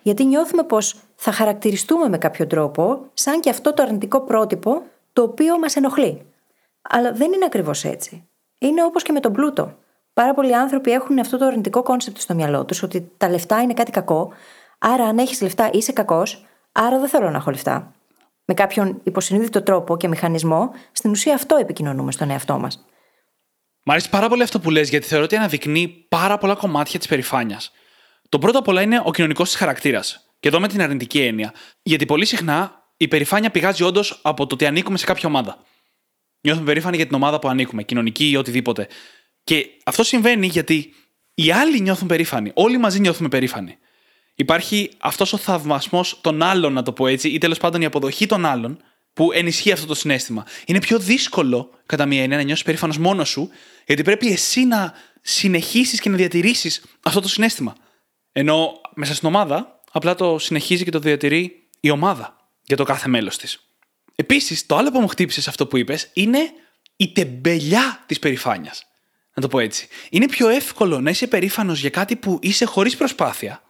Γιατί 0.02 0.26
νιώθουμε 0.26 0.64
πως 0.64 0.96
θα 1.16 1.32
χαρακτηριστούμε 1.32 2.10
με 2.10 2.18
κάποιο 2.18 2.48
τρόπο 2.48 3.00
σαν 3.14 3.40
και 3.40 3.50
αυτό 3.50 3.74
το 3.74 3.84
αρνητικό 3.84 4.22
πρότυπο 4.22 4.84
το 5.14 5.22
οποίο 5.22 5.60
μας 5.60 5.76
ενοχλεί. 5.76 6.26
Αλλά 6.82 7.12
δεν 7.12 7.34
είναι 7.34 7.46
ακριβώς 7.46 7.84
έτσι. 7.84 8.28
Είναι 8.58 8.84
όπως 8.84 9.04
και 9.04 9.12
με 9.12 9.20
τον 9.20 9.34
πλούτο. 9.34 9.74
Πάρα 10.14 10.34
πολλοί 10.34 10.56
άνθρωποι 10.56 10.92
έχουν 10.92 11.20
αυτό 11.20 11.38
το 11.38 11.46
αρνητικό 11.46 11.84
concept 11.84 12.18
στο 12.18 12.34
μυαλό 12.34 12.66
τους, 12.66 12.84
ότι 12.84 13.12
τα 13.18 13.30
λεφτά 13.30 13.62
είναι 13.62 13.74
κάτι 13.74 13.92
κακό, 13.92 14.32
άρα 14.78 15.04
αν 15.04 15.18
έχεις 15.18 15.42
λεφτά 15.42 15.70
είσαι 15.74 15.92
κακός, 15.92 16.46
άρα 16.72 17.00
δεν 17.00 17.10
θέλω 17.10 17.30
να 17.30 17.38
έχω 17.38 17.52
λεφτά 17.52 17.92
με 18.48 18.54
κάποιον 18.54 19.02
υποσυνείδητο 19.04 19.64
τρόπο 19.64 19.98
και 19.98 20.08
μηχανισμό, 20.08 20.72
στην 20.92 21.12
ουσία 21.12 21.34
αυτό 21.34 21.56
επικοινωνούμε 21.56 22.12
στον 22.12 22.30
εαυτό 22.30 22.60
μας. 22.60 22.86
Μ' 23.84 23.92
αρέσει 23.92 24.10
πάρα 24.10 24.30
πολύ 24.30 24.44
αυτό 24.44 24.60
που 24.60 24.70
λες, 24.70 24.90
γιατί 24.90 25.08
θεωρώ 25.08 25.24
ότι 25.24 25.36
αναδεικνύει 25.36 26.06
πάρα 26.10 26.38
πολλά 26.38 26.56
κομμάτια 26.56 27.00
της 27.00 27.08
περηφάνειας. 27.08 27.72
Το 28.30 28.40
πρώτο 28.40 28.58
απ' 28.58 28.68
όλα 28.68 28.82
είναι 28.82 29.02
ο 29.06 29.12
κοινωνικός 29.12 29.50
της 29.50 29.58
χαρακτήρας. 29.58 30.28
Και 30.40 30.48
εδώ 30.48 30.60
με 30.60 30.68
την 30.68 30.82
αρνητική 30.82 31.20
έννοια. 31.20 31.54
Γιατί 31.82 32.06
πολύ 32.06 32.26
συχνά 32.26 32.84
η 32.98 33.08
περηφάνεια 33.08 33.52
πηγάζει 33.52 33.84
όντως 33.84 34.20
από 34.24 34.48
το 34.48 34.56
ότι 34.56 34.66
ανήκουμε 34.66 34.98
σε 34.98 35.06
κάποια 35.06 35.30
ομάδα. 35.30 35.58
Νιώθουμε 36.42 36.66
περήφανοι 36.66 36.96
για 36.96 37.06
την 37.06 37.16
ομάδα 37.16 37.40
που 37.40 37.48
ανήκουμε, 37.48 37.84
κοινωνική 37.84 38.30
ή 38.30 38.36
οτιδήποτε. 38.36 38.88
Και 39.44 39.66
αυτό 39.86 40.04
συμβαίνει 40.04 40.48
γιατί 40.48 40.94
οι 41.34 41.52
άλλοι 41.52 41.80
νιώθουν 41.80 42.08
περήφανοι. 42.08 42.52
Όλοι 42.54 42.78
μαζί 42.78 43.00
νιώθουμε 43.00 43.30
περήφανοι 43.30 43.78
υπάρχει 44.40 44.92
αυτός 44.98 45.34
ο 45.34 45.38
θαυμασμός 45.38 46.20
των 46.22 46.42
άλλων, 46.42 46.74
να 46.74 46.84
το 46.84 46.92
πω 46.92 47.08
έτσι, 47.08 47.30
ή 47.30 47.38
τέλος 47.38 47.58
πάντων 47.58 47.82
η 47.82 47.86
αποδοχή 47.86 48.26
των 48.26 48.46
άλλων, 48.46 48.82
που 49.14 49.32
ενισχύει 49.32 49.72
αυτό 49.72 49.86
το 49.86 49.96
συνέστημα. 49.96 50.46
Είναι 50.66 50.80
πιο 50.80 51.00
δύσκολο, 51.00 51.70
κατά 51.86 52.06
μία 52.06 52.22
έννοια, 52.22 52.38
να 52.38 52.44
νιώσεις 52.44 52.64
περήφανος 52.64 52.98
μόνος 52.98 53.30
σου, 53.30 53.50
γιατί 53.86 54.02
πρέπει 54.02 54.32
εσύ 54.32 54.66
να 54.66 54.94
συνεχίσεις 55.22 56.00
και 56.00 56.10
να 56.10 56.16
διατηρήσεις 56.16 56.84
αυτό 57.04 57.22
το 57.22 57.28
συνέστημα. 57.28 57.76
Ενώ 58.32 58.82
μέσα 58.96 59.16
στην 59.16 59.28
ομάδα, 59.28 59.82
απλά 59.92 60.16
το 60.16 60.38
συνεχίζει 60.40 60.84
και 60.84 60.92
το 60.92 61.00
διατηρεί 61.00 61.70
η 61.80 61.90
ομάδα 61.90 62.36
για 62.64 62.78
το 62.78 62.84
κάθε 62.84 63.08
μέλος 63.08 63.38
της. 63.38 63.60
Επίσης, 64.16 64.66
το 64.66 64.76
άλλο 64.76 64.92
που 64.92 65.00
μου 65.00 65.08
χτύπησε 65.08 65.50
αυτό 65.50 65.68
που 65.68 65.78
είπες 65.78 66.10
είναι 66.14 66.40
η 66.96 67.12
τεμπελιά 67.12 68.04
της 68.06 68.20
περηφάνειας. 68.20 68.86
Να 69.34 69.42
το 69.42 69.48
πω 69.48 69.60
έτσι. 69.60 69.88
Είναι 70.10 70.26
πιο 70.26 70.48
εύκολο 70.50 71.00
να 71.02 71.10
είσαι 71.10 71.28
περήφανος 71.28 71.80
για 71.80 71.90
κάτι 71.90 72.16
που 72.16 72.40
είσαι 72.42 72.66
χωρίς 72.66 72.96
προσπάθεια, 72.96 73.62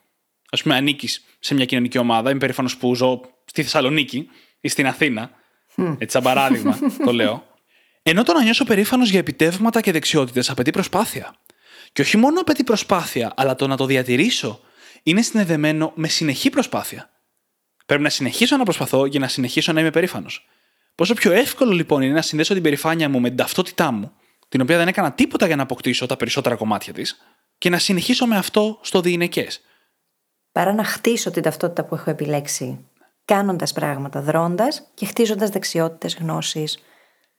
ας 0.51 0.61
πούμε, 0.61 0.75
ανήκεις 0.75 1.25
σε 1.39 1.53
μια 1.53 1.65
κοινωνική 1.65 1.97
ομάδα. 1.97 2.29
Είμαι 2.29 2.39
περήφανος 2.39 2.77
που 2.77 2.95
ζω 2.95 3.21
στη 3.45 3.63
Θεσσαλονίκη 3.63 4.29
ή 4.61 4.67
στην 4.67 4.87
Αθήνα. 4.87 5.31
Έτσι, 5.75 6.09
σαν 6.09 6.23
παράδειγμα 6.23 6.79
το 7.05 7.13
λέω. 7.13 7.47
Ενώ 8.03 8.23
το 8.23 8.33
να 8.33 8.43
νιώσω 8.43 8.63
περήφανος 8.63 9.09
για 9.09 9.19
επιτεύγματα 9.19 9.81
και 9.81 9.91
δεξιότητες 9.91 10.49
απαιτεί 10.49 10.71
προσπάθεια. 10.71 11.35
Και 11.93 12.01
όχι 12.01 12.17
μόνο 12.17 12.39
απαιτεί 12.39 12.63
προσπάθεια, 12.63 13.33
αλλά 13.35 13.55
το 13.55 13.67
να 13.67 13.77
το 13.77 13.85
διατηρήσω 13.85 14.59
είναι 15.03 15.21
συνδεδεμένο 15.21 15.91
με 15.95 16.07
συνεχή 16.07 16.49
προσπάθεια. 16.49 17.09
Πρέπει 17.85 18.03
να 18.03 18.09
συνεχίσω 18.09 18.57
να 18.57 18.63
προσπαθώ 18.63 19.05
για 19.05 19.19
να 19.19 19.27
συνεχίσω 19.27 19.73
να 19.73 19.79
είμαι 19.79 19.89
περήφανος. 19.89 20.47
Πόσο 20.95 21.13
πιο 21.13 21.31
εύκολο 21.31 21.71
λοιπόν 21.71 22.01
είναι 22.01 22.13
να 22.13 22.21
συνδέσω 22.21 22.53
την 22.53 22.63
περηφάνεια 22.63 23.09
μου 23.09 23.19
με 23.19 23.27
την 23.27 23.37
ταυτότητά 23.37 23.91
μου, 23.91 24.11
την 24.49 24.61
οποία 24.61 24.77
δεν 24.77 24.87
έκανα 24.87 25.11
τίποτα 25.11 25.47
για 25.47 25.55
να 25.55 25.63
αποκτήσω 25.63 26.05
τα 26.05 26.17
περισσότερα 26.17 26.55
κομμάτια 26.55 26.93
της, 26.93 27.17
και 27.57 27.69
να 27.69 27.77
συνεχίσω 27.77 28.25
με 28.25 28.37
αυτό 28.37 28.79
στο 28.81 29.01
διηνεκές 29.01 29.61
παρά 30.57 30.73
να 30.73 30.83
χτίσω 30.83 31.31
την 31.31 31.41
ταυτότητα 31.41 31.83
που 31.83 31.95
έχω 31.95 32.09
επιλέξει, 32.09 32.85
κάνοντας 33.25 33.73
πράγματα, 33.73 34.21
δρώντας 34.21 34.87
και 34.93 35.05
χτίζοντας 35.05 35.49
δεξιότητες, 35.49 36.15
γνώσεις 36.15 36.79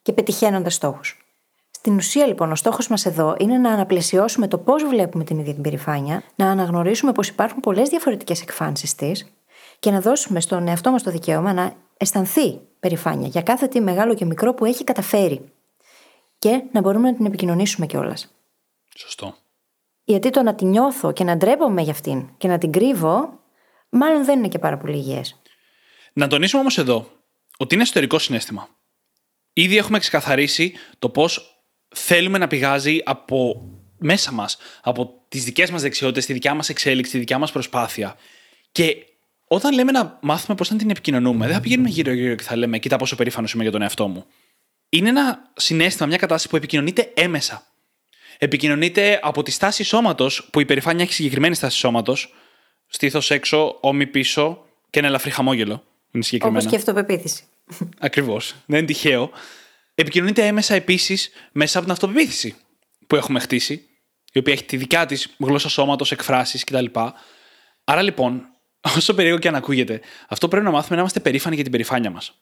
και 0.03 0.13
πετυχαίνοντας 0.13 0.75
στόχους. 0.75 1.27
Στην 1.71 1.97
ουσία, 1.97 2.27
λοιπόν, 2.27 2.53
ο 2.53 2.55
στόχος 2.55 2.89
μας 2.89 3.07
εδώ 3.07 3.37
είναι 3.39 3.59
να 3.59 3.73
αναπλαισιώσουμε 3.73 4.49
το 4.49 4.59
πώς 4.59 4.85
βλέπουμε 4.85 5.25
την 5.25 5.39
ίδια 5.39 5.53
την 5.53 5.63
περηφάνεια, 5.63 6.23
να 6.35 6.51
αναγνωρίσουμε 6.51 7.13
πως 7.13 7.29
υπάρχουν 7.29 7.61
πολλές 7.61 7.89
διαφορετικές 7.89 8.43
εκφάνσεις 8.43 8.95
της 8.95 9.33
και 9.79 9.91
να 9.91 10.01
δώσουμε 10.01 10.41
στον 10.41 10.69
εαυτό 10.69 10.91
μας 10.91 11.03
το 11.03 11.11
δικαίωμα 11.11 11.53
να 11.53 11.73
αισθανθεί 11.97 12.61
περηφάνεια 12.81 13.29
για 13.29 13.43
κάθε 13.43 13.67
τι 13.67 13.81
μεγάλο 13.81 14.15
και 14.15 14.25
μικρό 14.25 14.55
που 14.55 14.65
έχει 14.65 14.85
καταφέρει. 14.85 15.53
Και 16.39 16.63
να 16.73 16.81
μπορούμε 16.81 17.11
να 17.11 17.17
την 17.17 17.27
επικοινωνήσουμε 17.27 17.87
κιόλας. 17.87 18.35
Σωστό. 18.97 19.35
Γιατί 20.09 20.31
το 20.31 20.43
να 20.43 20.55
την 20.55 20.69
νιώθω 20.69 21.13
και 21.13 21.25
να 21.25 21.37
ντρέπομαι 21.37 21.83
για 21.83 21.93
αυτήν 21.93 22.29
και 22.37 22.49
να 22.49 22.59
την 22.59 22.73
κρύβω, 22.73 23.41
μάλλον 23.89 24.25
δεν 24.25 24.39
είναι 24.39 24.49
και 24.49 24.59
πάρα 24.59 24.77
πολύ 24.77 24.97
υγιές. 24.97 25.41
Να 26.13 26.27
τονίσουμε 26.27 26.61
όμως 26.61 26.79
εδώ 26.79 27.11
ότι 27.57 27.75
είναι 27.75 27.83
εσωτερικό 27.83 28.19
συνέστημα. 28.19 28.69
Ήδη 29.53 29.77
έχουμε 29.77 29.99
ξεκαθαρίσει 29.99 30.75
το 30.99 31.09
πώς 31.09 31.63
θέλουμε 31.89 32.39
να 32.39 32.47
πηγάζει 32.47 33.01
από 33.05 33.69
μέσα 33.99 34.33
μας, 34.33 34.59
από 34.83 35.25
τις 35.29 35.45
δικές 35.45 35.71
μας 35.71 35.83
δεξιότητες, 35.83 36.27
τη 36.27 36.33
δικιά 36.33 36.55
μας 36.55 36.69
εξέλιξη, 36.69 37.13
τη 37.13 37.19
δικιά 37.19 37.39
μας 37.39 37.53
προσπάθεια. 37.53 38.17
Και 38.73 38.97
όταν 39.49 39.75
λέμε 39.75 39.93
να 39.93 40.19
μάθουμε 40.23 40.57
πώς 40.57 40.71
να 40.71 40.77
την 40.77 40.91
επικοινωνούμε, 40.91 41.47
δεν 41.47 41.55
θα 41.55 41.61
πηγαίνουμε 41.61 41.89
γύρω-γύρω 41.89 42.35
και 42.35 42.43
θα 42.43 42.57
λέμε: 42.57 42.79
Κοίτα 42.79 42.97
πόσο 42.97 43.17
περήφανος 43.17 43.53
είμαι 43.53 43.63
για 43.63 43.73
τον 43.73 43.83
εαυτό 43.83 44.09
μου. 44.09 44.25
Είναι 44.89 45.09
ένα 45.09 45.53
συνέστημα, 45.57 46.07
μια 46.09 46.17
κατάσταση 46.17 46.49
που 46.49 46.57
επικοινωνείται 46.57 47.13
έμεσα 47.15 47.67
επικοινωνείται 48.39 49.21
από 49.23 49.43
τη 49.43 49.51
στάση 49.51 49.85
σώματος, 49.85 50.49
που 50.53 50.61
η 50.61 50.65
περηφάνεια 50.65 51.05
έχει 51.05 51.13
συγκεκριμένη 51.13 51.55
στάση 51.55 51.77
σώματος, 51.79 52.35
στήθος 52.87 53.31
έξω, 53.31 53.77
ώμη 53.81 54.07
πίσω 54.07 54.65
και 54.91 54.99
ένα 54.99 55.09
ελαφρύ 55.09 55.31
χαμόγελο. 55.31 55.83
Είναι 56.11 56.25
συγκεκριμένα. 56.25 56.59
Όπως 56.59 56.71
και 56.71 56.79
αυτοπεποίθηση. 56.79 57.45
Ακριβώς. 57.99 58.55
Δεν 58.67 58.79
είναι 58.79 58.87
τυχαίο. 58.87 59.31
Επικοινωνείται 59.95 60.47
έμεσα 60.47 60.75
επίσης 60.75 61.31
μέσα 61.53 61.79
από 61.79 61.87
την 61.87 61.93
αυτοπεποίθηση 61.93 62.57
που 63.07 63.17
έχουμε 63.17 63.41
χτίσει, 63.41 63.87
η 64.33 64.39
οποία 64.39 64.53
έχει 64.53 64.65
τη 64.65 64.77
δικιά 64.77 65.07
της 65.07 65.35
γλώσσα 65.39 65.69
σώματος, 65.69 66.13
εκφράσεις 66.13 66.65
κτλ. 66.65 66.85
Άρα 67.85 68.03
λοιπόν, 68.03 68.47
όσο 68.97 69.15
περίεργο 69.15 69.39
και 69.39 69.49
αν 69.49 69.55
ακούγεται, 69.55 70.01
αυτό 70.29 70.49
πρέπει 70.49 70.65
να 70.65 70.71
μάθουμε 70.71 70.95
να 70.95 71.01
είμαστε 71.01 71.21
περήφανοι 71.21 71.55
για 71.55 71.65
την 71.65 71.73
περηφάνεια 71.73 72.11
μας. 72.11 72.39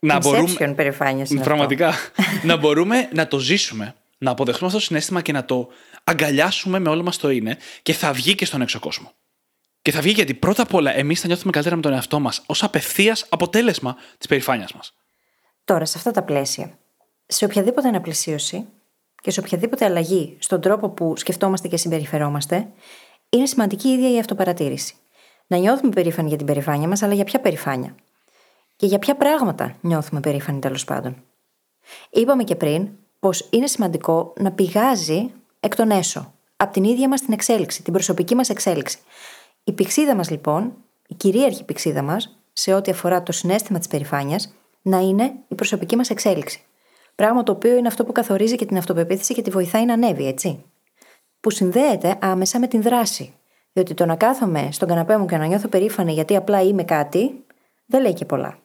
Να 0.00 0.18
μπορούμε. 0.18 0.72
Περηφάνεια 0.76 1.26
Πραγματικά. 1.42 1.94
να 2.44 2.56
μπορούμε 2.56 3.08
να 3.12 3.26
το 3.26 3.38
ζήσουμε 3.38 3.94
να 4.18 4.30
αποδεχτούμε 4.30 4.66
αυτό 4.66 4.78
το 4.78 4.84
συνέστημα 4.84 5.22
και 5.22 5.32
να 5.32 5.44
το 5.44 5.68
αγκαλιάσουμε 6.04 6.78
με 6.78 6.88
όλο 6.88 7.02
μας 7.02 7.16
το 7.16 7.30
είναι 7.30 7.56
και 7.82 7.92
θα 7.92 8.12
βγει 8.12 8.34
και 8.34 8.44
στον 8.44 8.60
έξω 8.60 8.78
κόσμο. 8.78 9.12
Και 9.82 9.90
θα 9.90 10.00
βγει 10.00 10.12
γιατί 10.12 10.34
πρώτα 10.34 10.62
απ' 10.62 10.74
όλα 10.74 10.94
εμείς 10.94 11.20
θα 11.20 11.26
νιώθουμε 11.26 11.52
καλύτερα 11.52 11.76
με 11.76 11.82
τον 11.82 11.92
εαυτό 11.92 12.20
μας 12.20 12.42
ως 12.46 12.62
απευθείας 12.62 13.26
αποτέλεσμα 13.28 13.96
της 14.18 14.26
περηφάνειας 14.26 14.72
μας. 14.72 14.94
Τώρα, 15.64 15.84
σε 15.84 15.98
αυτά 15.98 16.10
τα 16.10 16.22
πλαίσια, 16.22 16.78
σε 17.26 17.44
οποιαδήποτε 17.44 17.88
αναπλησίωση 17.88 18.66
και 19.22 19.30
σε 19.30 19.40
οποιαδήποτε 19.40 19.84
αλλαγή 19.84 20.36
στον 20.40 20.60
τρόπο 20.60 20.88
που 20.88 21.16
σκεφτόμαστε 21.16 21.68
και 21.68 21.76
συμπεριφερόμαστε, 21.76 22.68
είναι 23.28 23.46
σημαντική 23.46 23.88
η 23.88 23.92
ίδια 23.92 24.10
η 24.10 24.18
αυτοπαρατήρηση. 24.18 24.94
Να 25.46 25.56
νιώθουμε 25.56 25.90
περήφανοι 25.90 26.28
για 26.28 26.36
την 26.36 26.46
περηφάνεια 26.46 26.88
μας, 26.88 27.02
αλλά 27.02 27.14
για 27.14 27.24
ποια 27.24 27.40
περηφάνεια; 27.40 27.94
Και 28.76 28.86
για 28.86 28.98
ποια 28.98 29.16
πράγματα 29.16 29.76
νιώθουμε 29.80 30.20
περήφανοι 30.20 30.58
τέλος 30.58 30.84
πάντων; 30.84 31.24
Είπαμε 32.10 32.44
και 32.44 32.56
πριν 32.56 32.88
πως 33.20 33.46
είναι 33.50 33.66
σημαντικό 33.66 34.32
να 34.36 34.52
πηγάζει 34.52 35.30
εκ 35.60 35.76
των 35.76 35.90
έσω, 35.90 36.32
από 36.56 36.72
την 36.72 36.84
ίδια 36.84 37.08
μας 37.08 37.20
την 37.20 37.32
εξέλιξη, 37.32 37.82
την 37.82 37.92
προσωπική 37.92 38.34
μας 38.34 38.48
εξέλιξη. 38.48 38.98
Η 39.64 39.72
πηξίδα 39.72 40.14
μας 40.14 40.30
λοιπόν, 40.30 40.72
η 41.08 41.14
κυρίαρχη 41.14 41.64
πηξίδα 41.64 42.02
μας, 42.02 42.38
σε 42.52 42.74
ό,τι 42.74 42.90
αφορά 42.90 43.22
το 43.22 43.32
συνέστημα 43.32 43.78
της 43.78 43.88
περηφάνειας, 43.88 44.54
να 44.82 44.98
είναι 44.98 45.32
η 45.48 45.54
προσωπική 45.54 45.96
μας 45.96 46.10
εξέλιξη. 46.10 46.62
Πράγμα 47.14 47.42
το 47.42 47.52
οποίο 47.52 47.76
είναι 47.76 47.88
αυτό 47.88 48.04
που 48.04 48.12
καθορίζει 48.12 48.56
και 48.56 48.66
την 48.66 48.76
αυτοπεποίθηση 48.76 49.34
και 49.34 49.42
τη 49.42 49.50
βοηθάει 49.50 49.84
να 49.84 49.92
ανέβει, 49.92 50.26
έτσι. 50.26 50.64
Που 51.40 51.50
συνδέεται 51.50 52.18
άμεσα 52.20 52.58
με 52.58 52.66
την 52.66 52.82
δράση. 52.82 53.34
Διότι 53.72 53.94
το 53.94 54.06
να 54.06 54.16
κάθομαι 54.16 54.68
στον 54.72 54.88
καναπέ 54.88 55.16
μου 55.16 55.26
και 55.26 55.36
να 55.36 55.46
νιώθω 55.46 55.68
περήφανη 55.68 56.12
γιατί 56.12 56.36
απλά 56.36 56.62
είμαι 56.62 56.84
κάτι, 56.84 57.44
δεν 57.86 58.02
λέει 58.02 58.12
και 58.12 58.24
πολλά. 58.24 58.58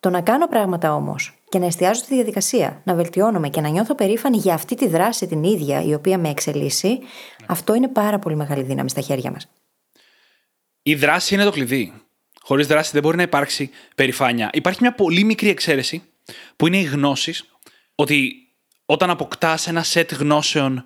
Το 0.00 0.10
να 0.10 0.20
κάνω 0.20 0.48
πράγματα 0.48 0.94
όμως 0.94 1.43
και 1.54 1.60
να 1.60 1.66
εστιάζω 1.66 2.00
στη 2.00 2.14
διαδικασία, 2.14 2.80
να 2.84 2.94
βελτιώνομαι 2.94 3.48
και 3.48 3.60
να 3.60 3.68
νιώθω 3.68 3.94
περήφανη 3.94 4.36
για 4.36 4.54
αυτή 4.54 4.74
τη 4.74 4.88
δράση 4.88 5.26
την 5.26 5.44
ίδια 5.44 5.82
η 5.82 5.94
οποία 5.94 6.18
με 6.18 6.28
εξελίσσει, 6.28 6.98
αυτό 7.46 7.74
είναι 7.74 7.88
πάρα 7.88 8.18
πολύ 8.18 8.36
μεγάλη 8.36 8.62
δύναμη 8.62 8.90
στα 8.90 9.00
χέρια 9.00 9.30
μας. 9.30 9.48
Η 10.82 10.94
δράση 10.94 11.34
είναι 11.34 11.44
το 11.44 11.50
κλειδί. 11.50 11.92
Χωρίς 12.40 12.66
δράση 12.66 12.90
δεν 12.92 13.02
μπορεί 13.02 13.16
να 13.16 13.22
υπάρξει 13.22 13.70
περηφάνεια. 13.94 14.50
Υπάρχει 14.52 14.78
μια 14.80 14.94
πολύ 14.94 15.24
μικρή 15.24 15.48
εξαίρεση 15.48 16.02
που 16.56 16.66
είναι 16.66 16.78
οι 16.78 16.82
γνώσεις, 16.82 17.44
ότι 17.94 18.32
όταν 18.86 19.10
αποκτάς 19.10 19.66
ένα 19.66 19.82
σετ 19.82 20.14
γνώσεων, 20.14 20.84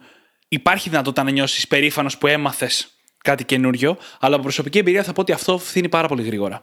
υπάρχει 0.49 0.89
δυνατότητα 0.89 1.23
να 1.23 1.31
νιώσεις 1.31 1.69
περήφανος 1.69 2.19
που 2.19 2.27
έμαθες 2.27 2.89
κάτι 3.19 3.45
καινούριο, 3.45 3.99
αλλά 4.21 4.35
από 4.35 4.43
προσωπική 4.43 4.79
εμπειρία 4.79 5.03
θα 5.03 5.13
πω 5.13 5.21
ότι 5.21 5.33
αυτό 5.33 5.59
φθήνει 5.59 5.89
πάρα 5.89 6.09
πολύ 6.09 6.23
γρήγορα. 6.23 6.63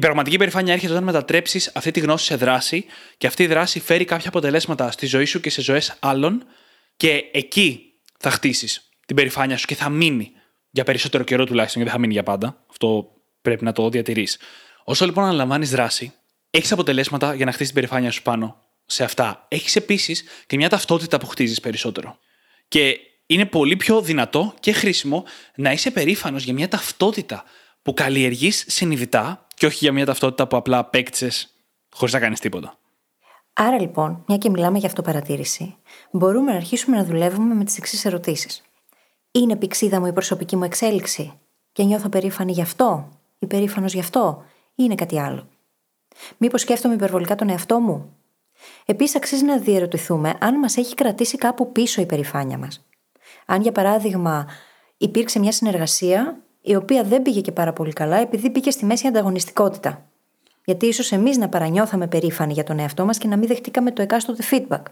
Η 0.00 0.02
πραγματική 0.02 0.36
περηφάνεια 0.36 0.72
έρχεται 0.72 0.92
όταν 0.92 1.04
μετατρέψεις 1.04 1.70
αυτή 1.74 1.90
τη 1.90 2.00
γνώση 2.00 2.24
σε 2.24 2.36
δράση 2.36 2.84
και 3.16 3.26
αυτή 3.26 3.42
η 3.42 3.46
δράση 3.46 3.80
φέρει 3.80 4.04
κάποια 4.04 4.28
αποτελέσματα 4.28 4.90
στη 4.90 5.06
ζωή 5.06 5.24
σου 5.24 5.40
και 5.40 5.50
σε 5.50 5.62
ζωές 5.62 5.96
άλλων 6.00 6.44
και 6.96 7.24
εκεί 7.32 7.92
θα 8.18 8.30
χτίσεις 8.30 8.88
την 9.06 9.16
περηφάνεια 9.16 9.56
σου 9.56 9.66
και 9.66 9.74
θα 9.74 9.88
μείνει 9.88 10.32
για 10.70 10.84
περισσότερο 10.84 11.24
καιρό 11.24 11.44
τουλάχιστον, 11.44 11.82
γιατί 11.82 11.90
δεν 11.90 11.92
θα 11.92 11.98
μείνει 11.98 12.12
για 12.12 12.22
πάντα. 12.22 12.64
Αυτό 12.70 13.10
πρέπει 13.42 13.64
να 13.64 13.72
το 13.72 13.88
διατηρείς. 13.88 14.38
Όσο 14.84 15.04
λοιπόν 15.04 15.24
αναλαμβάνεις 15.24 15.70
δράση, 15.70 16.12
έχεις 16.50 16.72
αποτελέσματα 16.72 17.34
για 17.34 17.44
να 17.44 17.52
χτίσεις 17.52 17.72
την 17.72 17.82
περηφάνεια 17.82 18.10
σου 18.10 18.22
πάνω 18.22 18.62
σε 18.86 19.04
αυτά. 19.04 19.46
Έχεις 19.48 19.76
επίσης 19.76 20.24
και 20.46 20.56
μια 20.56 20.68
ταυτότητα 20.68 21.18
που 21.18 21.26
χτίζεις 21.26 21.60
περισσότερο. 21.60 22.18
Και 22.68 22.98
είναι 23.26 23.44
πολύ 23.44 23.76
πιο 23.76 24.00
δυνατό 24.00 24.54
και 24.60 24.72
χρήσιμο 24.72 25.24
να 25.54 25.72
είσαι 25.72 25.90
περήφανος 25.90 26.44
για 26.44 26.52
μια 26.52 26.68
ταυτότητα 26.68 27.44
που 27.82 27.94
καλλιεργείς 27.94 28.64
συνειδητά 28.68 29.46
και 29.60 29.66
όχι 29.66 29.78
για 29.80 29.92
μια 29.92 30.06
ταυτότητα 30.06 30.46
που 30.46 30.56
απλά 30.56 30.78
απέκτησες 30.78 31.54
χωρίς 31.94 32.14
να 32.14 32.20
κάνεις 32.20 32.40
τίποτα. 32.40 32.78
Άρα 33.52 33.80
λοιπόν, 33.80 34.24
μια 34.26 34.36
και 34.36 34.50
μιλάμε 34.50 34.78
για 34.78 34.88
αυτοπαρατήρηση, 34.88 35.76
μπορούμε 36.10 36.50
να 36.50 36.56
αρχίσουμε 36.56 36.96
να 36.96 37.04
δουλεύουμε 37.04 37.54
με 37.54 37.64
τις 37.64 37.78
εξής 37.78 38.04
ερωτήσεις. 38.04 38.62
Είναι 39.30 39.56
πηξίδα 39.56 40.00
μου 40.00 40.06
η 40.06 40.12
προσωπική 40.12 40.56
μου 40.56 40.64
εξέλιξη 40.64 41.32
και 41.72 41.82
νιώθω 41.82 42.08
περήφανη 42.08 42.52
γι' 42.52 42.62
αυτό, 42.62 43.08
υπερήφανο 43.38 43.86
γι' 43.86 44.00
αυτό, 44.00 44.44
ή 44.68 44.72
είναι 44.74 44.94
κάτι 44.94 45.20
άλλο; 45.20 45.48
Μήπως 46.36 46.60
σκέφτομαι 46.60 46.94
υπερβολικά 46.94 47.34
τον 47.34 47.48
εαυτό 47.48 47.80
μου; 47.80 48.16
Επίσης, 48.84 49.16
αξίζει 49.16 49.44
να 49.44 49.58
διερωτηθούμε 49.58 50.34
αν 50.40 50.58
μας 50.58 50.76
έχει 50.76 50.94
κρατήσει 50.94 51.36
κάπου 51.36 51.72
πίσω 51.72 52.00
η 52.00 52.06
περηφάνεια 52.06 52.58
μας. 52.58 52.86
Αν, 53.46 53.62
για 53.62 53.72
παράδειγμα, 53.72 54.46
υπήρξε 54.96 55.38
μια 55.38 55.52
συνεργασία 55.52 56.42
η 56.60 56.74
οποία 56.74 57.02
δεν 57.02 57.22
πήγε 57.22 57.40
και 57.40 57.52
πάρα 57.52 57.72
πολύ 57.72 57.92
καλά 57.92 58.16
επειδή 58.16 58.50
πήγε 58.50 58.70
στη 58.70 58.84
μέση 58.84 59.06
ανταγωνιστικότητα. 59.06 60.04
Γιατί 60.64 60.86
ίσως 60.86 61.12
εμείς 61.12 61.36
να 61.36 61.48
παρανιώθαμε 61.48 62.06
περήφανοι 62.06 62.52
για 62.52 62.64
τον 62.64 62.78
εαυτό 62.78 63.04
μας 63.04 63.18
και 63.18 63.28
να 63.28 63.36
μην 63.36 63.48
δεχτήκαμε 63.48 63.92
το 63.92 64.02
εκάστοτε 64.02 64.42
feedback. 64.50 64.82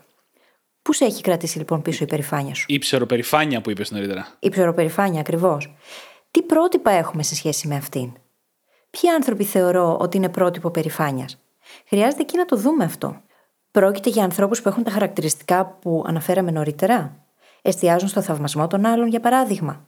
Πού 0.82 0.92
σε 0.92 1.04
έχει 1.04 1.22
κρατήσει 1.22 1.58
λοιπόν 1.58 1.82
πίσω 1.82 2.04
η 2.04 2.06
περηφάνεια 2.06 2.54
σου; 2.54 2.64
Η 2.68 2.78
ψεροπερηφάνεια 2.78 3.60
που 3.60 3.70
είπες 3.70 3.90
νωρίτερα. 3.90 4.26
Η 4.38 4.48
ψεροπερηφάνεια, 4.48 5.20
ακριβώς. 5.20 5.74
Τι 6.30 6.42
πρότυπα 6.42 6.90
έχουμε 6.90 7.22
σε 7.22 7.34
σχέση 7.34 7.68
με 7.68 7.76
αυτήν; 7.76 8.12
Ποιοι 8.90 9.10
άνθρωποι 9.10 9.44
θεωρώ 9.44 9.96
ότι 10.00 10.16
είναι 10.16 10.28
πρότυπο 10.28 10.70
περηφάνειας; 10.70 11.38
Χρειάζεται 11.88 12.22
εκεί 12.22 12.36
να 12.36 12.44
το 12.44 12.56
δούμε 12.56 12.84
αυτό. 12.84 13.20
Πρόκειται 13.70 14.10
για 14.10 14.24
ανθρώπους 14.24 14.62
που 14.62 14.68
έχουν 14.68 14.82
τα 14.82 14.90
χαρακτηριστικά 14.90 15.66
που 15.66 16.04
αναφέραμε 16.06 16.50
νωρίτερα; 16.50 17.24
Εστιάζουν 17.62 18.08
στο 18.08 18.22
θαυμασμό 18.22 18.66
των 18.66 18.86
άλλων, 18.86 19.08
για 19.08 19.20
παράδειγμα; 19.20 19.87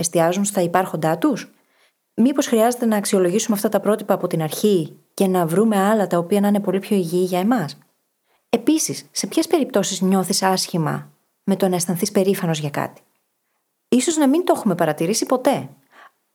Εστιάζουν 0.00 0.44
στα 0.44 0.60
υπάρχοντά 0.60 1.18
τους; 1.18 1.50
Μήπως 2.14 2.46
χρειάζεται 2.46 2.86
να 2.86 2.96
αξιολογήσουμε 2.96 3.56
αυτά 3.56 3.68
τα 3.68 3.80
πρότυπα 3.80 4.14
από 4.14 4.26
την 4.26 4.42
αρχή 4.42 4.96
και 5.14 5.26
να 5.26 5.46
βρούμε 5.46 5.76
άλλα 5.76 6.06
τα 6.06 6.18
οποία 6.18 6.40
να 6.40 6.48
είναι 6.48 6.60
πολύ 6.60 6.78
πιο 6.78 6.96
υγιή 6.96 7.24
για 7.28 7.38
εμάς; 7.38 7.78
Επίσης, 8.48 9.08
σε 9.10 9.26
ποιες 9.26 9.46
περιπτώσεις 9.46 10.00
νιώθεις 10.00 10.42
άσχημα 10.42 11.10
με 11.44 11.56
το 11.56 11.68
να 11.68 11.74
αισθανθείς 11.74 12.10
περήφανος 12.10 12.58
για 12.58 12.70
κάτι; 12.70 13.00
σω 14.00 14.20
να 14.20 14.28
μην 14.28 14.44
το 14.44 14.52
έχουμε 14.56 14.74
παρατηρήσει 14.74 15.26
ποτέ. 15.26 15.68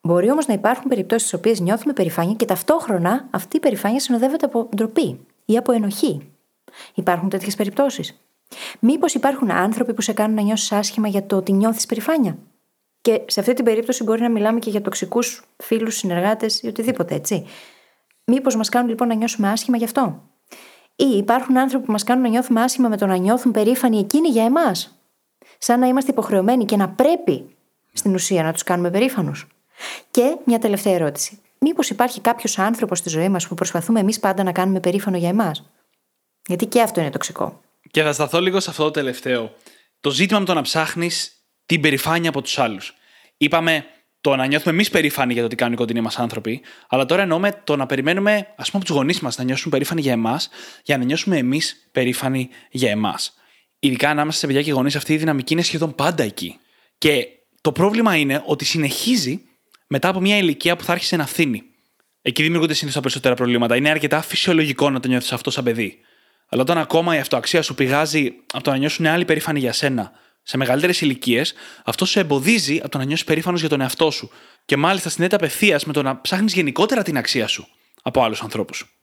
Μπορεί 0.01 0.31
όμως 0.31 0.47
να 0.47 0.53
υπάρχουν 0.53 0.89
περιπτώσεις 0.89 1.27
στις 1.27 1.39
οποίες 1.39 1.59
νιώθουμε 1.59 1.93
περηφάνεια 1.93 2.33
και 2.33 2.45
ταυτόχρονα 2.45 3.27
αυτή 3.31 3.57
η 3.57 3.59
περηφάνεια 3.59 3.99
συνοδεύεται 3.99 4.45
από 4.45 4.69
ντροπή 4.75 5.25
ή 5.45 5.57
από 5.57 5.71
ενοχή. 5.71 6.31
Υπάρχουν 6.93 7.29
τέτοιες 7.29 7.55
περιπτώσεις; 7.55 8.19
Μήπως 8.79 9.13
υπάρχουν 9.13 9.51
άνθρωποι 9.51 9.93
που 9.93 10.01
σε 10.01 10.13
κάνουν 10.13 10.35
να 10.35 10.41
νιώσεις 10.41 10.71
άσχημα 10.71 11.07
για 11.07 11.25
το 11.25 11.35
ότι 11.35 11.51
νιώθεις 11.51 11.85
περηφάνεια; 11.85 12.37
Και 13.05 13.21
σε 13.27 13.39
αυτή 13.39 13.53
την 13.53 13.65
περίπτωση 13.65 14.03
μπορεί 14.03 14.21
να 14.21 14.29
μιλάμε 14.29 14.59
και 14.59 14.69
για 14.69 14.81
τοξικούς 14.81 15.43
φίλους, 15.57 15.95
συνεργάτες 15.95 16.61
ή 16.61 16.67
οτιδήποτε, 16.67 17.15
έτσι. 17.15 17.45
Μήπως 18.25 18.55
μας 18.55 18.69
κάνουν 18.69 18.89
λοιπόν 18.89 19.07
να 19.07 19.13
νιώσουμε 19.13 19.49
άσχημα 19.49 19.77
γι' 19.77 19.83
αυτό; 19.83 20.21
Ή 20.95 21.05
υπάρχουν 21.17 21.57
άνθρωποι 21.57 21.85
που 21.85 21.91
μας 21.91 22.03
κάνουν 22.03 22.23
να 22.23 22.29
νιώθουμε 22.29 22.61
άσχημα 22.61 22.89
με 22.89 22.97
το 22.97 23.05
να 23.05 23.15
νιώθουν 23.15 23.51
περήφανοι 23.51 23.99
εκείνοι 23.99 24.29
για 24.29 24.43
εμάς; 24.43 24.99
Σαν 25.57 25.79
να 25.79 25.87
είμαστε 25.87 26.11
υποχρεωμένοι 26.11 26.65
και 26.65 26.75
να 26.75 26.89
πρέπει 26.89 27.55
στην 27.93 28.13
ουσία 28.13 28.43
να 28.43 28.53
τους 28.53 28.63
κάνουμε 28.63 28.89
περήφανους. 28.89 29.47
Και 30.11 30.37
μια 30.45 30.59
τελευταία 30.59 30.93
ερώτηση. 30.93 31.41
Μήπως 31.59 31.89
υπάρχει 31.89 32.21
κάποιος 32.21 32.59
άνθρωπος 32.59 32.97
στη 32.97 33.09
ζωή 33.09 33.29
μας 33.29 33.47
που 33.47 33.55
προσπαθούμε 33.55 33.99
εμείς 33.99 34.19
πάντα 34.19 34.43
να 34.43 34.51
κάνουμε 34.51 34.79
περήφανο 34.79 35.17
για 35.17 35.29
εμάς; 35.29 35.69
Γιατί 36.47 36.65
και 36.65 36.81
αυτό 36.81 37.01
είναι 37.01 37.09
τοξικό. 37.09 37.61
Και 37.91 38.03
θα 38.03 38.13
σταθώ 38.13 38.41
λίγο 38.41 38.59
σε 38.59 38.69
αυτό 38.69 38.83
το 38.83 38.91
τελευταίο. 38.91 39.53
Το 39.99 40.09
ζήτημα 40.09 40.39
με 40.39 40.45
το 40.45 40.53
να 40.53 40.61
ψάχνεις 40.61 41.35
την 41.65 41.81
περηφάνεια 41.81 42.29
από 42.29 42.41
τους 42.41 42.59
άλλους. 42.59 42.93
Είπαμε 43.37 43.85
το 44.21 44.35
να 44.35 44.45
νιώθουμε 44.45 44.73
εμείς 44.73 44.89
περήφανοι 44.89 45.33
για 45.33 45.41
το 45.41 45.47
τι 45.47 45.55
κάνουν 45.55 45.73
οι 45.73 45.77
κοντινοί 45.77 46.01
μας 46.01 46.19
άνθρωποι, 46.19 46.61
αλλά 46.87 47.05
τώρα 47.05 47.21
εννοούμε 47.21 47.61
το 47.63 47.75
να 47.75 47.85
περιμένουμε, 47.85 48.31
ας 48.31 48.45
πούμε, 48.45 48.57
από 48.73 48.85
τους 48.85 48.95
γονείς 48.95 49.19
μας 49.19 49.37
να 49.37 49.43
νιώσουν 49.43 49.71
περήφανοι 49.71 50.01
για 50.01 50.11
εμάς, 50.11 50.49
για 50.83 50.97
να 50.97 51.03
νιώσουμε 51.03 51.37
εμείς 51.37 51.89
περήφανοι 51.91 52.49
για 52.71 52.89
εμάς. 52.89 53.33
Ειδικά 53.79 54.09
ανάμεσα 54.09 54.39
σε 54.39 54.45
παιδιά 54.45 54.61
και 54.61 54.71
γονείς, 54.71 54.95
αυτή 54.95 55.13
η 55.13 55.17
δυναμική 55.17 55.53
είναι 55.53 55.61
σχεδόν 55.61 55.95
πάντα 55.95 56.23
εκεί. 56.23 56.57
Και 56.97 57.27
το 57.61 57.71
πρόβλημα 57.71 58.15
είναι 58.15 58.43
ότι 58.45 58.65
συνεχίζει 58.65 59.41
μετά 59.87 60.07
από 60.07 60.19
μια 60.19 60.37
ηλικία 60.37 60.75
που 60.75 60.83
θα 60.83 60.91
άρχισε 60.91 61.15
να 61.15 61.25
φθήνει. 61.25 61.63
Εκεί 62.21 62.41
δημιουργούνται 62.41 62.73
συνήθως 62.73 62.95
τα 62.95 63.01
περισσότερα 63.01 63.35
προβλήματα. 63.35 63.75
Είναι 63.75 63.89
αρκετά 63.89 64.21
φυσιολογικό 64.21 64.89
να 64.89 64.99
το 64.99 65.07
νιώθεις 65.07 65.31
αυτό 65.31 65.51
σαν 65.51 65.63
παιδί. 65.63 65.99
Αλλά 66.49 66.61
όταν 66.61 66.77
ακόμα 66.77 67.15
η 67.15 67.19
αυτοαξία 67.19 67.61
σου 67.61 67.75
πηγάζει 67.75 68.33
από 68.53 68.63
το 68.63 68.71
να 68.71 68.77
νιώσουν 68.77 69.05
άλλοι 69.05 69.25
περήφανοι 69.25 69.59
για 69.59 69.73
σένα, 69.73 70.11
σε 70.47 70.57
μεγαλύτερες 70.57 71.01
ηλικίες, 71.01 71.53
αυτό 71.85 72.05
σε 72.05 72.19
εμποδίζει 72.19 72.77
από 72.77 72.89
το 72.89 72.97
να 72.97 73.03
νιώσεις 73.03 73.25
περήφανος 73.25 73.59
για 73.59 73.69
τον 73.69 73.81
εαυτό 73.81 74.11
σου. 74.11 74.29
Και 74.65 74.77
μάλιστα 74.77 75.09
συνδέεται 75.09 75.35
απευθείας 75.35 75.85
με 75.85 75.93
το 75.93 76.01
να 76.01 76.21
ψάχνεις 76.21 76.53
γενικότερα 76.53 77.03
την 77.03 77.17
αξία 77.17 77.47
σου 77.47 77.67
από 78.01 78.23
άλλους 78.23 78.41
ανθρώπους. 78.41 78.99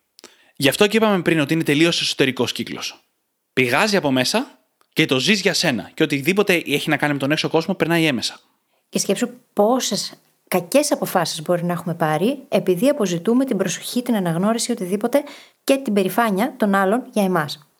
Γι' 0.56 0.68
αυτό 0.68 0.86
και 0.86 0.96
είπαμε 0.96 1.22
πριν 1.22 1.40
ότι 1.40 1.54
είναι 1.54 1.62
τελείως 1.62 2.00
εσωτερικός 2.00 2.52
κύκλος. 2.52 3.04
Πηγάζει 3.52 3.96
από 3.96 4.10
μέσα 4.10 4.58
και 4.92 5.06
το 5.06 5.18
ζεις 5.18 5.40
για 5.40 5.54
σένα. 5.54 5.90
Και 5.94 6.02
οτιδήποτε 6.02 6.62
έχει 6.66 6.88
να 6.88 6.96
κάνει 6.96 7.12
με 7.12 7.18
τον 7.18 7.30
έξω 7.30 7.48
κόσμο 7.48 7.74
περνάει 7.74 8.04
έμεσα. 8.04 8.40
Και 8.88 8.98
σκέψου 8.98 9.28
πόσες 9.52 10.12
κακές 10.48 10.92
αποφάσεις 10.92 11.42
μπορεί 11.42 11.64
να 11.64 11.72
έχουμε 11.72 11.94
πάρει 11.94 12.38
επειδή 12.48 12.88
αποζητούμε 12.88 13.44
την 13.44 13.56
προσοχή, 13.56 14.02
την 14.02 14.14
αναγνώριση, 14.14 14.72
οτιδήποτε 14.72 15.22
και 15.64 15.76
την 15.76 15.92
περηφάνεια 15.92 16.54
των 16.56 16.74
άλλων 16.74 17.02
για 17.12 17.24
εμάς. 17.24 17.71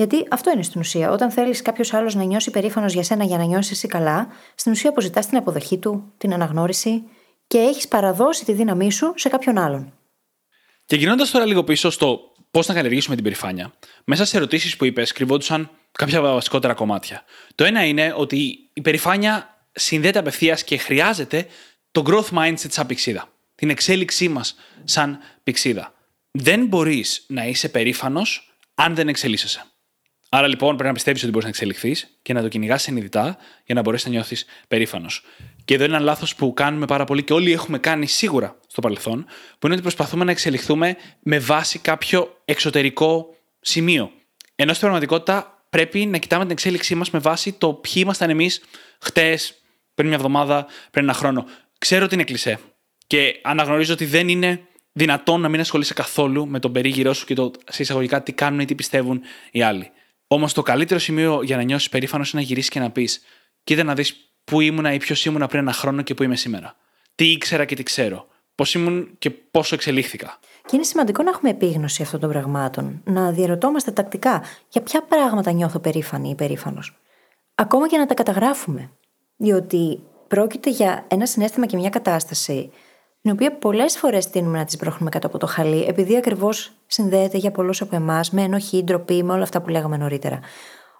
Γιατί 0.00 0.26
αυτό 0.30 0.50
είναι 0.50 0.62
στην 0.62 0.80
ουσία. 0.80 1.10
Όταν 1.10 1.30
θέλεις 1.30 1.62
κάποιος 1.62 1.92
άλλος 1.92 2.14
να 2.14 2.22
νιώσει 2.22 2.50
περήφανος 2.50 2.92
για 2.92 3.02
σένα 3.02 3.24
για 3.24 3.36
να 3.36 3.44
νιώσεις 3.44 3.70
εσύ 3.70 3.86
καλά, 3.86 4.28
στην 4.54 4.72
ουσία 4.72 4.90
αποζητάς 4.90 5.26
την 5.26 5.36
αποδοχή 5.36 5.78
του, 5.78 6.12
την 6.18 6.32
αναγνώριση 6.32 7.02
και 7.46 7.58
έχεις 7.58 7.88
παραδώσει 7.88 8.44
τη 8.44 8.52
δύναμή 8.52 8.92
σου 8.92 9.12
σε 9.16 9.28
κάποιον 9.28 9.58
άλλον. 9.58 9.92
Και 10.86 10.96
γυρνώντας 10.96 11.30
τώρα 11.30 11.46
λίγο 11.46 11.64
πίσω 11.64 11.90
στο 11.90 12.20
πώς 12.50 12.66
να 12.66 12.74
καλλιεργήσουμε 12.74 13.14
την 13.14 13.24
περηφάνεια, 13.24 13.72
μέσα 14.04 14.24
σε 14.24 14.36
ερωτήσεις 14.36 14.76
που 14.76 14.84
είπες, 14.84 15.12
κρυβόντουσαν 15.12 15.70
κάποια 15.92 16.20
βασικότερα 16.20 16.74
κομμάτια. 16.74 17.24
Το 17.54 17.64
ένα 17.64 17.84
είναι 17.84 18.14
ότι 18.16 18.58
η 18.72 18.80
περηφάνεια 18.80 19.64
συνδέεται 19.72 20.18
απευθείας 20.18 20.64
και 20.64 20.76
χρειάζεται 20.76 21.46
το 21.90 22.02
growth 22.06 22.38
mindset 22.38 22.70
σαν 22.70 22.86
πηξίδα. 22.86 23.28
Την 23.54 23.70
εξέλιξή 23.70 24.28
μας 24.28 24.54
σαν 24.84 25.18
πηξίδα. 25.42 25.94
Δεν 26.30 26.66
μπορείς 26.66 27.24
να 27.26 27.46
είσαι 27.46 27.68
περήφανος 27.68 28.54
αν 28.74 28.94
δεν 28.94 29.08
εξελίσσεσαι. 29.08 29.64
Άρα 30.32 30.46
λοιπόν 30.48 30.68
πρέπει 30.68 30.88
να 30.88 30.94
πιστεύει 30.94 31.18
ότι 31.18 31.28
μπορείς 31.28 31.42
να 31.42 31.48
εξελιχθείς 31.48 32.18
και 32.22 32.32
να 32.32 32.42
το 32.42 32.48
κυνηγάς 32.48 32.82
συνειδητά 32.82 33.36
για 33.64 33.74
να 33.74 33.80
μπορέσεις 33.80 34.06
να 34.06 34.12
νιώθεις 34.12 34.44
περήφανος. 34.68 35.22
Και 35.64 35.74
εδώ 35.74 35.84
είναι 35.84 35.94
ένα 35.94 36.04
λάθος 36.04 36.34
που 36.34 36.52
κάνουμε 36.54 36.86
πάρα 36.86 37.04
πολύ 37.04 37.22
και 37.22 37.32
όλοι 37.32 37.52
έχουμε 37.52 37.78
κάνει 37.78 38.06
σίγουρα 38.06 38.58
στο 38.66 38.80
παρελθόν, 38.80 39.26
που 39.58 39.66
είναι 39.66 39.72
ότι 39.72 39.82
προσπαθούμε 39.82 40.24
να 40.24 40.30
εξελιχθούμε 40.30 40.96
με 41.22 41.38
βάση 41.38 41.78
κάποιο 41.78 42.40
εξωτερικό 42.44 43.34
σημείο. 43.60 44.10
Ενώ 44.54 44.70
στην 44.70 44.80
πραγματικότητα 44.80 45.64
πρέπει 45.70 46.06
να 46.06 46.18
κοιτάμε 46.18 46.42
την 46.42 46.52
εξέλιξή 46.52 46.94
μας 46.94 47.10
με 47.10 47.18
βάση 47.18 47.52
το 47.52 47.74
ποιοι 47.74 47.92
ήμασταν 47.96 48.30
εμείς 48.30 48.60
χτες, 49.00 49.54
πριν 49.94 50.08
μια 50.08 50.16
εβδομάδα, 50.16 50.66
πριν 50.90 51.04
ένα 51.04 51.12
χρόνο. 51.12 51.46
Ξέρω 51.78 52.04
ότι 52.04 52.14
είναι 52.14 52.24
κλεισέ. 52.24 52.58
Και 53.06 53.40
αναγνωρίζω 53.42 53.92
ότι 53.92 54.04
δεν 54.04 54.28
είναι 54.28 54.60
δυνατόν 54.92 55.40
να 55.40 55.48
μην 55.48 55.60
ασχολείσαι 55.60 55.94
καθόλου 55.94 56.46
με 56.46 56.58
τον 56.58 56.72
περίγυρό 56.72 57.12
σου 57.12 57.26
και 57.26 57.34
το 57.34 57.50
σε 57.70 57.82
εισαγωγικά 57.82 58.22
τι 58.22 58.32
κάνουν 58.32 58.60
ή 58.60 58.64
τι 58.64 58.74
πιστεύουν 58.74 59.20
οι 59.50 59.62
άλλοι. 59.62 59.90
Όμως 60.32 60.52
το 60.52 60.62
καλύτερο 60.62 61.00
σημείο 61.00 61.42
για 61.42 61.56
να 61.56 61.62
νιώσεις 61.62 61.88
περήφανος 61.88 62.32
είναι 62.32 62.42
να 62.42 62.48
γυρίσεις 62.48 62.70
και 62.70 62.80
να 62.80 62.90
πεις: 62.90 63.22
Κοίτα 63.64 63.82
να 63.82 63.94
δεις 63.94 64.34
πού 64.44 64.60
ήμουνα 64.60 64.92
ή 64.92 64.96
ποιος 64.96 65.24
ήμουνα 65.24 65.46
πριν 65.46 65.60
ένα 65.60 65.72
χρόνο 65.72 66.02
και 66.02 66.14
πού 66.14 66.22
είμαι 66.22 66.36
σήμερα. 66.36 66.76
Τι 67.14 67.30
ήξερα 67.30 67.64
και 67.64 67.74
τι 67.74 67.82
ξέρω. 67.82 68.26
Πώς 68.54 68.74
ήμουν 68.74 69.10
και 69.18 69.30
πόσο 69.30 69.74
εξελίχθηκα. 69.74 70.38
Και 70.66 70.76
είναι 70.76 70.84
σημαντικό 70.84 71.22
να 71.22 71.30
έχουμε 71.30 71.50
επίγνωση 71.50 72.02
αυτών 72.02 72.20
των 72.20 72.30
πραγμάτων. 72.30 73.00
Να 73.04 73.30
διαρωτόμαστε 73.30 73.90
τακτικά 73.90 74.42
για 74.68 74.82
ποια 74.82 75.02
πράγματα 75.02 75.52
νιώθω 75.52 75.78
περήφανη 75.78 76.30
ή 76.30 76.34
περήφανος. 76.34 76.96
Ακόμα 77.54 77.88
και 77.88 77.96
να 77.96 78.06
τα 78.06 78.14
καταγράφουμε. 78.14 78.90
Διότι 79.36 80.00
πρόκειται 80.28 80.70
για 80.70 81.04
ένα 81.08 81.26
συνέστημα 81.26 81.66
και 81.66 81.76
μια 81.76 81.90
κατάσταση 81.90 82.70
την 83.22 83.30
οποία 83.30 83.52
πολλές 83.52 83.98
φορές 83.98 84.30
τείνουμε 84.30 84.58
να 84.58 84.64
τις 84.64 84.76
μπροχνούμε 84.76 85.10
κάτω 85.10 85.26
από 85.26 85.38
το 85.38 85.46
χαλί, 85.46 85.84
επειδή 85.84 86.16
ακριβώς 86.16 86.72
συνδέεται 86.86 87.38
για 87.38 87.50
πολλούς 87.50 87.80
από 87.80 87.96
εμάς 87.96 88.30
με 88.30 88.42
ενοχή, 88.42 88.84
ντροπή, 88.84 89.22
με 89.22 89.32
όλα 89.32 89.42
αυτά 89.42 89.60
που 89.60 89.68
λέγαμε 89.68 89.96
νωρίτερα. 89.96 90.40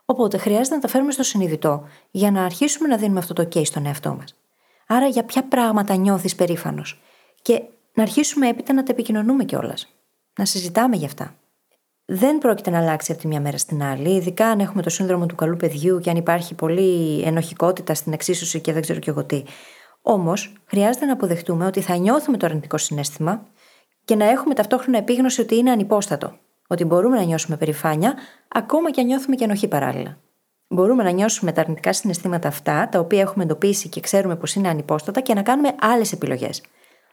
Οπότε 0.05 0.39
χρειάζεται 0.39 0.75
να 0.75 0.81
τα 0.81 0.89
φέρουμε 0.89 1.13
στο 1.13 1.23
συνειδητό 1.23 1.85
για 2.11 2.31
να 2.31 2.45
αρχίσουμε 2.45 2.89
να 2.89 2.97
δίνουμε 2.97 3.19
αυτό 3.19 3.33
το 3.33 3.49
case 3.55 3.67
στον 3.67 3.87
εαυτό 3.87 4.15
μας. 4.15 4.35
Άρα, 4.87 5.07
για 5.07 5.25
ποια 5.25 5.45
πράγματα 5.45 5.95
νιώθεις 5.95 6.35
περήφανος; 6.35 7.01
Και 7.43 7.63
να 7.95 8.03
αρχίσουμε 8.03 8.49
έπειτα 8.49 8.73
να 8.73 8.83
τα 8.83 8.93
επικοινωνούμε 8.93 9.45
κιόλας. 9.45 9.89
Να 10.39 10.45
συζητάμε 10.45 10.97
γι' 10.97 11.05
αυτά. 11.05 11.35
Δεν 12.05 12.39
πρόκειται 12.39 12.71
να 12.71 12.79
αλλάξει 12.79 13.13
από 13.13 13.21
τη 13.21 13.27
μια 13.27 13.41
μέρα 13.41 13.59
στην 13.59 13.83
άλλη, 13.83 14.15
ειδικά 14.15 14.47
αν 14.47 14.61
έχουμε 14.61 14.83
το 14.83 14.91
σύνδρομο 14.91 15.27
του 15.27 15.35
καλού 15.35 15.57
παιδιού 15.57 16.01
και 16.01 16.11
αν 16.11 16.17
υπάρχει 16.17 16.55
πολλή 16.55 17.21
ενοχικότητα 17.21 17.95
στην 17.95 18.13
εξίσωση 18.13 18.61
και 18.61 18.73
δεν 18.73 18.83
ξέρω 18.83 18.99
κι 18.99 19.09
εγώ 19.09 19.25
τι. 19.25 19.43
Όμως, 20.03 20.53
χρειάζεται 20.67 21.05
να 21.07 21.13
αποδεχτούμε 21.13 21.67
ότι 21.67 21.81
θα 21.81 21.97
νιώθουμε 21.97 22.37
το 22.37 22.47
αρνητικό 22.47 22.79
συνέστημα 22.79 23.47
και 24.05 24.15
να 24.15 24.31
έχουμε 24.31 24.55
ταυτόχρονα 24.55 24.99
επίγνωση 24.99 25.41
ότι 25.41 25.57
είναι 25.57 25.71
ανυπόστατο. 25.71 26.33
Ότι 26.69 26.85
μπορούμε 26.85 27.17
να 27.17 27.23
νιώσουμε 27.23 27.57
περηφάνεια, 27.57 28.15
ακόμα 28.49 28.91
και 28.91 29.01
αν 29.01 29.07
νιώθουμε 29.07 29.37
και 29.37 29.45
ενοχή 29.45 29.69
παράλληλα. 29.69 30.19
Μπορούμε 30.69 31.03
να 31.03 31.11
νιώσουμε 31.11 31.53
τα 31.53 31.61
αρνητικά 31.61 31.93
συναισθήματα 31.93 32.49
αυτά, 32.49 32.89
τα 32.89 32.99
οποία 32.99 33.21
έχουμε 33.21 33.45
εντοπίσει 33.45 33.89
και 33.89 34.01
ξέρουμε 34.01 34.37
πως 34.37 34.55
είναι 34.55 34.69
ανυπόστατα, 34.69 35.21
και 35.21 35.35
να 35.35 35.43
κάνουμε 35.43 35.75
άλλες 35.81 36.13
επιλογές. 36.13 36.63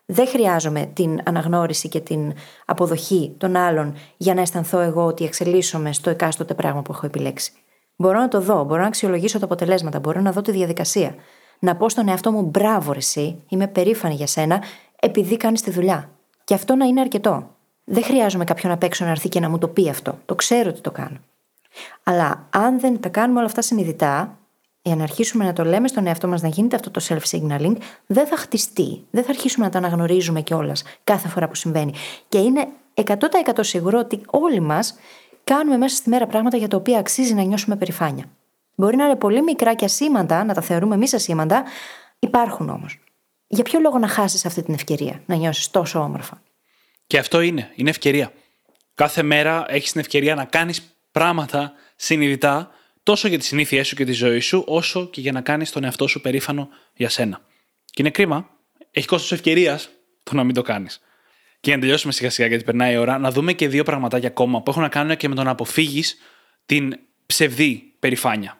Δεν 0.05 0.27
χρειάζομαι 0.27 0.89
την 0.93 1.19
αναγνώριση 1.23 1.89
και 1.89 1.99
την 1.99 2.33
αποδοχή 2.65 3.35
των 3.37 3.55
άλλων 3.55 3.95
για 4.17 4.33
να 4.33 4.41
αισθανθώ 4.41 4.79
εγώ 4.79 5.05
ότι 5.05 5.25
εξελίσσομαι 5.25 5.93
στο 5.93 6.09
εκάστοτε 6.09 6.53
πράγμα 6.53 6.81
που 6.81 6.91
έχω 6.91 7.05
επιλέξει. 7.05 7.51
Μπορώ 7.95 8.19
να 8.19 8.27
το 8.27 8.41
δω, 8.41 8.63
μπορώ 8.63 8.81
να 8.81 8.87
αξιολογήσω 8.87 9.39
τα 9.39 9.45
αποτελέσματα, 9.45 9.99
μπορώ 9.99 10.21
να 10.21 10.31
δω 10.31 10.41
τη 10.41 10.51
διαδικασία 10.51 11.15
να 11.59 11.75
πω 11.75 11.89
στον 11.89 12.07
εαυτό 12.07 12.31
μου 12.31 12.41
μπράβο 12.41 12.91
ρε 12.91 12.97
εσύ, 12.97 13.43
είμαι 13.47 13.67
περήφανη 13.67 14.13
για 14.13 14.27
σένα, 14.27 14.63
επειδή 14.99 15.37
κάνεις 15.37 15.61
τη 15.61 15.71
δουλειά. 15.71 16.09
Και 16.43 16.53
αυτό 16.53 16.75
να 16.75 16.85
είναι 16.85 17.01
αρκετό. 17.01 17.55
Δεν 17.83 18.03
χρειάζομαι 18.03 18.43
κάποιον 18.43 18.71
απ' 18.71 18.83
έξω 18.83 19.05
να 19.05 19.11
έρθει 19.11 19.29
και 19.29 19.39
να 19.39 19.49
μου 19.49 19.57
το 19.57 19.67
πει 19.67 19.89
αυτό. 19.89 20.17
Το 20.25 20.35
ξέρω 20.35 20.69
ότι 20.69 20.81
το 20.81 20.91
κάνω. 20.91 21.17
Αλλά 22.03 22.47
αν 22.49 22.79
δεν 22.79 22.99
τα 22.99 23.09
κάνουμε 23.09 23.39
όλα 23.39 23.47
αυτά 23.47 23.61
συνειδητά, 23.61 24.37
για 24.81 24.95
να 24.95 25.03
αρχίσουμε 25.03 25.43
να 25.43 25.53
το 25.53 25.63
λέμε 25.63 25.87
στον 25.87 26.07
εαυτό 26.07 26.27
μας 26.27 26.41
να 26.41 26.47
γίνεται 26.47 26.75
αυτό 26.75 26.91
το 26.91 27.01
self-signaling, 27.09 27.75
δεν 28.05 28.27
θα 28.27 28.37
χτιστεί. 28.37 29.05
Δεν 29.11 29.23
θα 29.23 29.29
αρχίσουμε 29.29 29.65
να 29.65 29.71
το 29.71 29.77
αναγνωρίζουμε 29.77 30.41
κιόλας 30.41 30.83
κάθε 31.03 31.27
φορά 31.27 31.47
που 31.47 31.55
συμβαίνει. 31.55 31.93
Και 32.29 32.37
είναι 32.37 32.67
100% 32.93 33.13
σίγουρο 33.59 33.99
ότι 33.99 34.21
όλοι 34.25 34.59
μας 34.59 34.95
κάνουμε 35.43 35.77
μέσα 35.77 35.95
στη 35.95 36.09
μέρα 36.09 36.27
πράγματα 36.27 36.57
για 36.57 36.67
τα 36.67 36.77
οποία 36.77 36.99
αξίζει 36.99 37.33
να 37.33 37.41
νιώσουμε 37.41 37.75
περηφάνεια. 37.75 38.25
Μπορεί 38.79 38.95
να 38.95 39.05
είναι 39.05 39.15
πολύ 39.15 39.43
μικρά 39.43 39.73
και 39.73 39.85
ασήμαντα, 39.85 40.43
να 40.43 40.53
τα 40.53 40.61
θεωρούμε 40.61 40.95
εμείς 40.95 41.13
ασήμαντα, 41.13 41.63
υπάρχουν 42.19 42.69
όμως. 42.69 42.99
Για 43.47 43.63
ποιο 43.63 43.79
λόγο 43.79 43.97
να 43.97 44.07
χάσεις 44.07 44.45
αυτή 44.45 44.63
την 44.63 44.73
ευκαιρία, 44.73 45.21
να 45.25 45.35
νιώσεις 45.35 45.69
τόσο 45.69 45.99
όμορφα; 45.99 46.41
Και 47.07 47.17
αυτό 47.17 47.41
είναι, 47.41 47.71
είναι 47.75 47.89
ευκαιρία. 47.89 48.31
Κάθε 48.93 49.23
μέρα 49.23 49.65
έχεις 49.67 49.91
την 49.91 49.99
ευκαιρία 49.99 50.35
να 50.35 50.45
κάνεις 50.45 50.97
πράγματα 51.11 51.73
συνειδητά 51.95 52.71
τόσο 53.03 53.27
για 53.27 53.37
τι 53.39 53.45
συνήθειέ 53.45 53.83
σου 53.83 53.95
και 53.95 54.05
τη 54.05 54.11
ζωή 54.11 54.39
σου, 54.39 54.63
όσο 54.67 55.05
και 55.05 55.21
για 55.21 55.31
να 55.31 55.41
κάνεις 55.41 55.71
τον 55.71 55.83
εαυτό 55.83 56.07
σου 56.07 56.21
περήφανο 56.21 56.69
για 56.93 57.09
σένα. 57.09 57.41
Και 57.85 58.01
είναι 58.01 58.09
κρίμα, 58.09 58.49
έχει 58.91 59.07
κόστος 59.07 59.31
ευκαιρίας 59.31 59.89
το 60.23 60.35
να 60.35 60.43
μην 60.43 60.53
το 60.53 60.61
κάνεις. 60.61 61.01
Και 61.59 61.69
για 61.69 61.75
να 61.75 61.81
τελειώσουμε 61.81 62.13
σιγά 62.13 62.29
σιγά 62.29 62.47
γιατί 62.47 62.63
περνάει 62.63 62.93
η 62.93 62.97
ώρα, 62.97 63.17
να 63.17 63.31
δούμε 63.31 63.53
και 63.53 63.67
δύο 63.67 63.83
πραγματάκια 63.83 64.27
ακόμα 64.27 64.61
που 64.61 64.69
έχουν 64.69 64.81
να 64.81 64.89
κάνουν 64.89 65.17
και 65.17 65.27
με 65.27 65.35
το 65.35 65.43
να 65.43 65.51
αποφύγεις 65.51 66.17
την 66.65 66.99
ψευδή 67.25 67.93
περηφάνεια. 67.99 68.56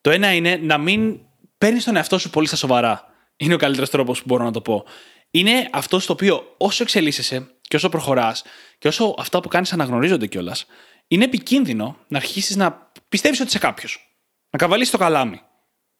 Το 0.00 0.10
ένα 0.10 0.34
είναι 0.34 0.56
να 0.56 0.78
μην 0.78 1.20
παίρνεις 1.58 1.84
τον 1.84 1.96
εαυτό 1.96 2.18
σου 2.18 2.30
πολύ 2.30 2.46
στα 2.46 2.56
σοβαρά. 2.56 3.04
Είναι 3.36 3.54
ο 3.54 3.56
καλύτερος 3.56 3.90
τρόπος 3.90 4.18
που 4.18 4.24
μπορώ 4.28 4.44
να 4.44 4.50
το 4.50 4.60
πω. 4.60 4.84
Είναι 5.30 5.68
αυτό 5.72 5.98
στο 5.98 6.12
οποίο 6.12 6.54
όσο 6.58 6.82
εξελίσσεσαι 6.82 7.50
και 7.60 7.76
όσο 7.76 7.88
προχωράς 7.88 8.42
και 8.78 8.88
όσο 8.88 9.14
αυτά 9.18 9.40
που 9.40 9.48
κάνεις 9.48 9.72
αναγνωρίζονται 9.72 10.26
κιόλας, 10.26 10.66
είναι 11.08 11.24
επικίνδυνο 11.24 11.96
να 12.08 12.18
αρχίσεις 12.18 12.56
να 12.56 12.90
πιστεύεις 13.08 13.40
ότι 13.40 13.48
είσαι 13.48 13.58
κάποιος. 13.58 14.16
Να 14.50 14.58
καβαλήσει 14.58 14.90
το 14.90 14.98
καλάμι. 14.98 15.40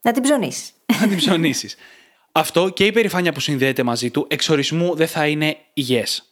Να 0.02 0.12
την 0.12 0.22
ψωνίσεις. 0.22 0.72
Να 1.00 1.08
την 1.08 1.16
ψωνίσεις. 1.16 1.76
Αυτό 2.32 2.68
και 2.68 2.86
η 2.86 2.92
περηφάνεια 2.92 3.32
που 3.32 3.40
συνδέεται 3.40 3.82
μαζί 3.82 4.10
του 4.10 4.26
εξορισμού 4.30 4.94
δεν 4.94 5.06
θα 5.06 5.26
είναι 5.26 5.56
υγιές. 5.72 6.22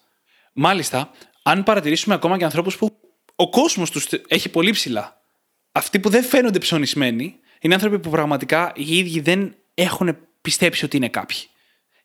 Μάλιστα, 0.52 1.10
αν 1.42 1.62
παρατηρήσουμε 1.62 2.14
ακόμα 2.14 2.38
και 2.38 2.44
ανθρώπους 2.44 2.76
που 2.76 2.98
ο 3.36 3.50
κόσμος 3.50 3.90
τους 3.90 4.08
έχει 4.28 4.48
πολύ 4.48 4.70
ψηλά, 4.70 5.20
αυτοί 5.72 5.98
που 5.98 6.08
δεν 6.08 6.24
φαίνονται 6.24 6.58
ψωνισμένοι, 6.58 7.38
είναι 7.60 7.74
άνθρωποι 7.74 7.98
που 7.98 8.10
πραγματικά 8.10 8.72
οι 8.74 8.96
ίδιοι 8.96 9.20
δεν 9.20 9.54
έχουν 9.74 10.16
πιστέψει 10.40 10.84
ότι 10.84 10.96
είναι 10.96 11.08
κάποιοι. 11.08 11.38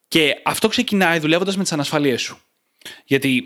Και 0.07 0.41
αυτό 0.43 0.67
ξεκινάει 0.67 1.19
δουλεύοντας 1.19 1.57
με 1.57 1.63
τις 1.63 1.71
ανασφάλειέ 1.71 2.17
σου. 2.17 2.39
Γιατί 3.05 3.43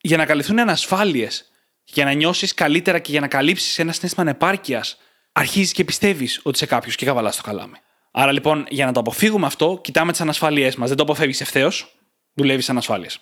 για 0.00 0.16
να 0.16 0.26
καλυφθούν 0.26 0.58
ανασφάλειες, 0.58 1.50
για 1.84 2.04
να 2.04 2.12
νιώσεις 2.12 2.54
καλύτερα 2.54 2.98
και 2.98 3.10
για 3.10 3.20
να 3.20 3.28
καλύψεις 3.28 3.78
ένα 3.78 3.92
συνέστημα 3.92 4.24
ανεπάρκειας, 4.24 4.98
αρχίζεις 5.32 5.72
και 5.72 5.84
πιστεύεις 5.84 6.40
ότι 6.42 6.56
είσαι 6.56 6.66
κάποιος 6.66 6.96
και 6.96 7.06
καβαλάς 7.06 7.36
το 7.36 7.42
καλάμι. 7.42 7.76
Άρα 8.10 8.32
λοιπόν, 8.32 8.66
για 8.68 8.86
να 8.86 8.92
το 8.92 9.00
αποφύγουμε 9.00 9.46
αυτό, 9.46 9.78
κοιτάμε 9.82 10.12
τις 10.12 10.20
ανασφάλειέ 10.20 10.72
μας. 10.78 10.88
Δεν 10.88 10.96
το 10.96 11.02
αποφεύγεις 11.02 11.40
ευθέως, 11.40 11.96
δουλεύεις 12.34 12.70
ανασφάλειες. 12.70 13.20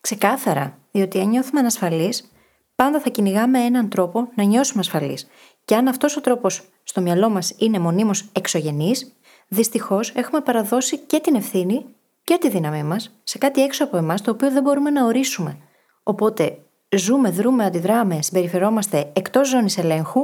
Ξεκάθαρα. 0.00 0.78
Διότι 0.90 1.20
αν 1.20 1.28
νιώθουμε 1.28 1.60
ανασφαλείς, 1.60 2.32
πάντα 2.74 3.00
θα 3.00 3.10
κυνηγάμε 3.10 3.58
έναν 3.58 3.88
τρόπο 3.88 4.28
να 4.34 4.44
νιώσουμε 4.44 4.80
ασφαλείς. 4.80 5.26
Και 5.64 5.74
αν 5.74 5.88
αυτός 5.88 6.16
ο 6.16 6.20
τρόπος 6.20 6.62
στο 6.82 7.00
μυαλό 7.00 7.28
μας 7.28 7.54
είναι 7.58 7.78
μονίμως 7.78 8.28
εξωγενής, 8.32 9.12
δυστυχώς 9.48 10.10
έχουμε 10.10 10.40
παραδώσει 10.40 10.98
και 10.98 11.18
την 11.20 11.34
ευθύνη 11.34 11.86
και 12.24 12.38
τη 12.40 12.48
δύναμή 12.48 12.82
μας 12.82 13.10
σε 13.24 13.38
κάτι 13.38 13.62
έξω 13.62 13.84
από 13.84 13.96
εμάς 13.96 14.22
το 14.22 14.30
οποίο 14.30 14.50
δεν 14.50 14.62
μπορούμε 14.62 14.90
να 14.90 15.04
ορίσουμε. 15.04 15.58
Οπότε 16.02 16.58
ζούμε, 16.96 17.30
δρούμε, 17.30 17.64
αντιδράμε, 17.64 18.22
συμπεριφερόμαστε 18.22 19.10
εκτός 19.12 19.48
ζώνης 19.48 19.78
ελέγχου 19.78 20.20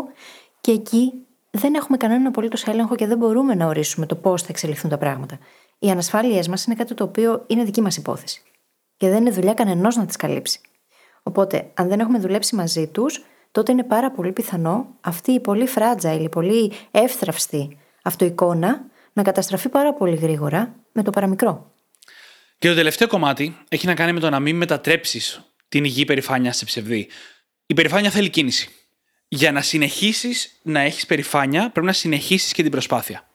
και 0.61 0.71
εκεί 0.73 1.13
δεν 1.51 1.75
έχουμε 1.75 1.97
κανέναν 1.97 2.27
απολύτως 2.27 2.67
έλεγχο 2.67 2.95
και 2.95 3.07
δεν 3.07 3.19
μπορούμε 3.19 3.55
να 3.55 3.67
ορίσουμε 3.67 4.07
το 4.07 4.15
πώς 4.17 4.43
θα 4.43 4.49
εξελιχθούν 4.51 4.91
τα 4.91 4.99
πράγματα. 4.99 5.39
Οι 5.79 5.91
ανασφάλειές 5.91 6.49
μας 6.49 6.65
είναι 6.65 6.75
κάτι 6.75 6.95
το 6.95 7.05
οποίο 7.05 7.45
είναι 7.47 7.65
δική 7.65 7.81
μας 7.81 7.97
υπόθεση. 7.97 8.43
Και 8.97 9.09
δεν 9.09 9.21
είναι 9.21 9.31
δουλειά 9.31 9.55
κανενός 9.55 9.97
να 9.97 10.07
τις 10.07 10.17
καλύψει. 10.17 10.61
Οπότε, 11.23 11.71
αν 11.75 11.89
δεν 11.89 12.01
έχουμε 12.01 12.19
δουλέψει 12.19 12.55
μαζί 12.55 12.87
τους, 12.87 13.25
τότε 13.51 13.73
είναι 13.73 13.85
πάρα 13.85 14.11
πολύ 14.11 14.33
πιθανό 14.33 14.97
αυτή 15.01 15.33
η 15.33 15.41
πολύ 15.41 15.69
fragile, 15.75 16.21
η 16.21 16.29
πολύ 16.29 16.73
εύθραυστη 16.91 17.79
αυτοεικόνα 18.03 18.85
να 19.13 19.23
καταστραφεί 19.23 19.69
πάρα 19.69 19.95
πολύ 19.95 20.17
γρήγορα 20.17 20.75
με 20.93 21.03
το 21.03 21.11
παραμικρό. 21.11 21.73
Και 22.59 22.69
το 22.69 22.75
τελευταίο 22.75 23.09
κομμάτι 23.09 23.59
έχει 23.69 23.87
να 23.87 23.95
κάνει 23.95 24.13
με 24.13 24.21
το 24.21 24.31
να 24.31 24.41
μην 24.41 24.57
μετατρέψεις 24.57 25.41
την 25.69 25.85
υγιή 25.85 26.05
περηφάνεια 26.05 26.53
σε 26.53 26.65
ψευδή. 26.65 27.09
Η 27.67 27.75
περηφάνεια 27.75 28.11
θέλει 28.11 28.31
κίνηση. 28.31 28.69
Για 29.29 29.53
να 29.53 29.63
συνεχίσεις 29.63 30.61
να 30.63 30.81
έχεις 30.81 31.07
περηφάνεια, 31.07 31.71
πρέπει 31.71 31.87
να 31.87 31.93
συνεχίσεις 31.93 32.53
και 32.53 32.63
την 32.63 32.71
προσπάθεια. 32.71 33.29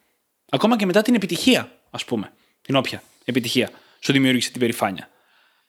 Ακόμα 0.48 0.76
και 0.76 0.86
μετά 0.86 1.02
την 1.02 1.14
επιτυχία, 1.14 1.72
ας 1.90 2.04
πούμε. 2.04 2.32
Την 2.62 2.76
όποια 2.76 3.02
επιτυχία 3.24 3.70
σου 4.00 4.12
δημιούργησε 4.12 4.50
την 4.50 4.60
περηφάνεια. 4.60 5.08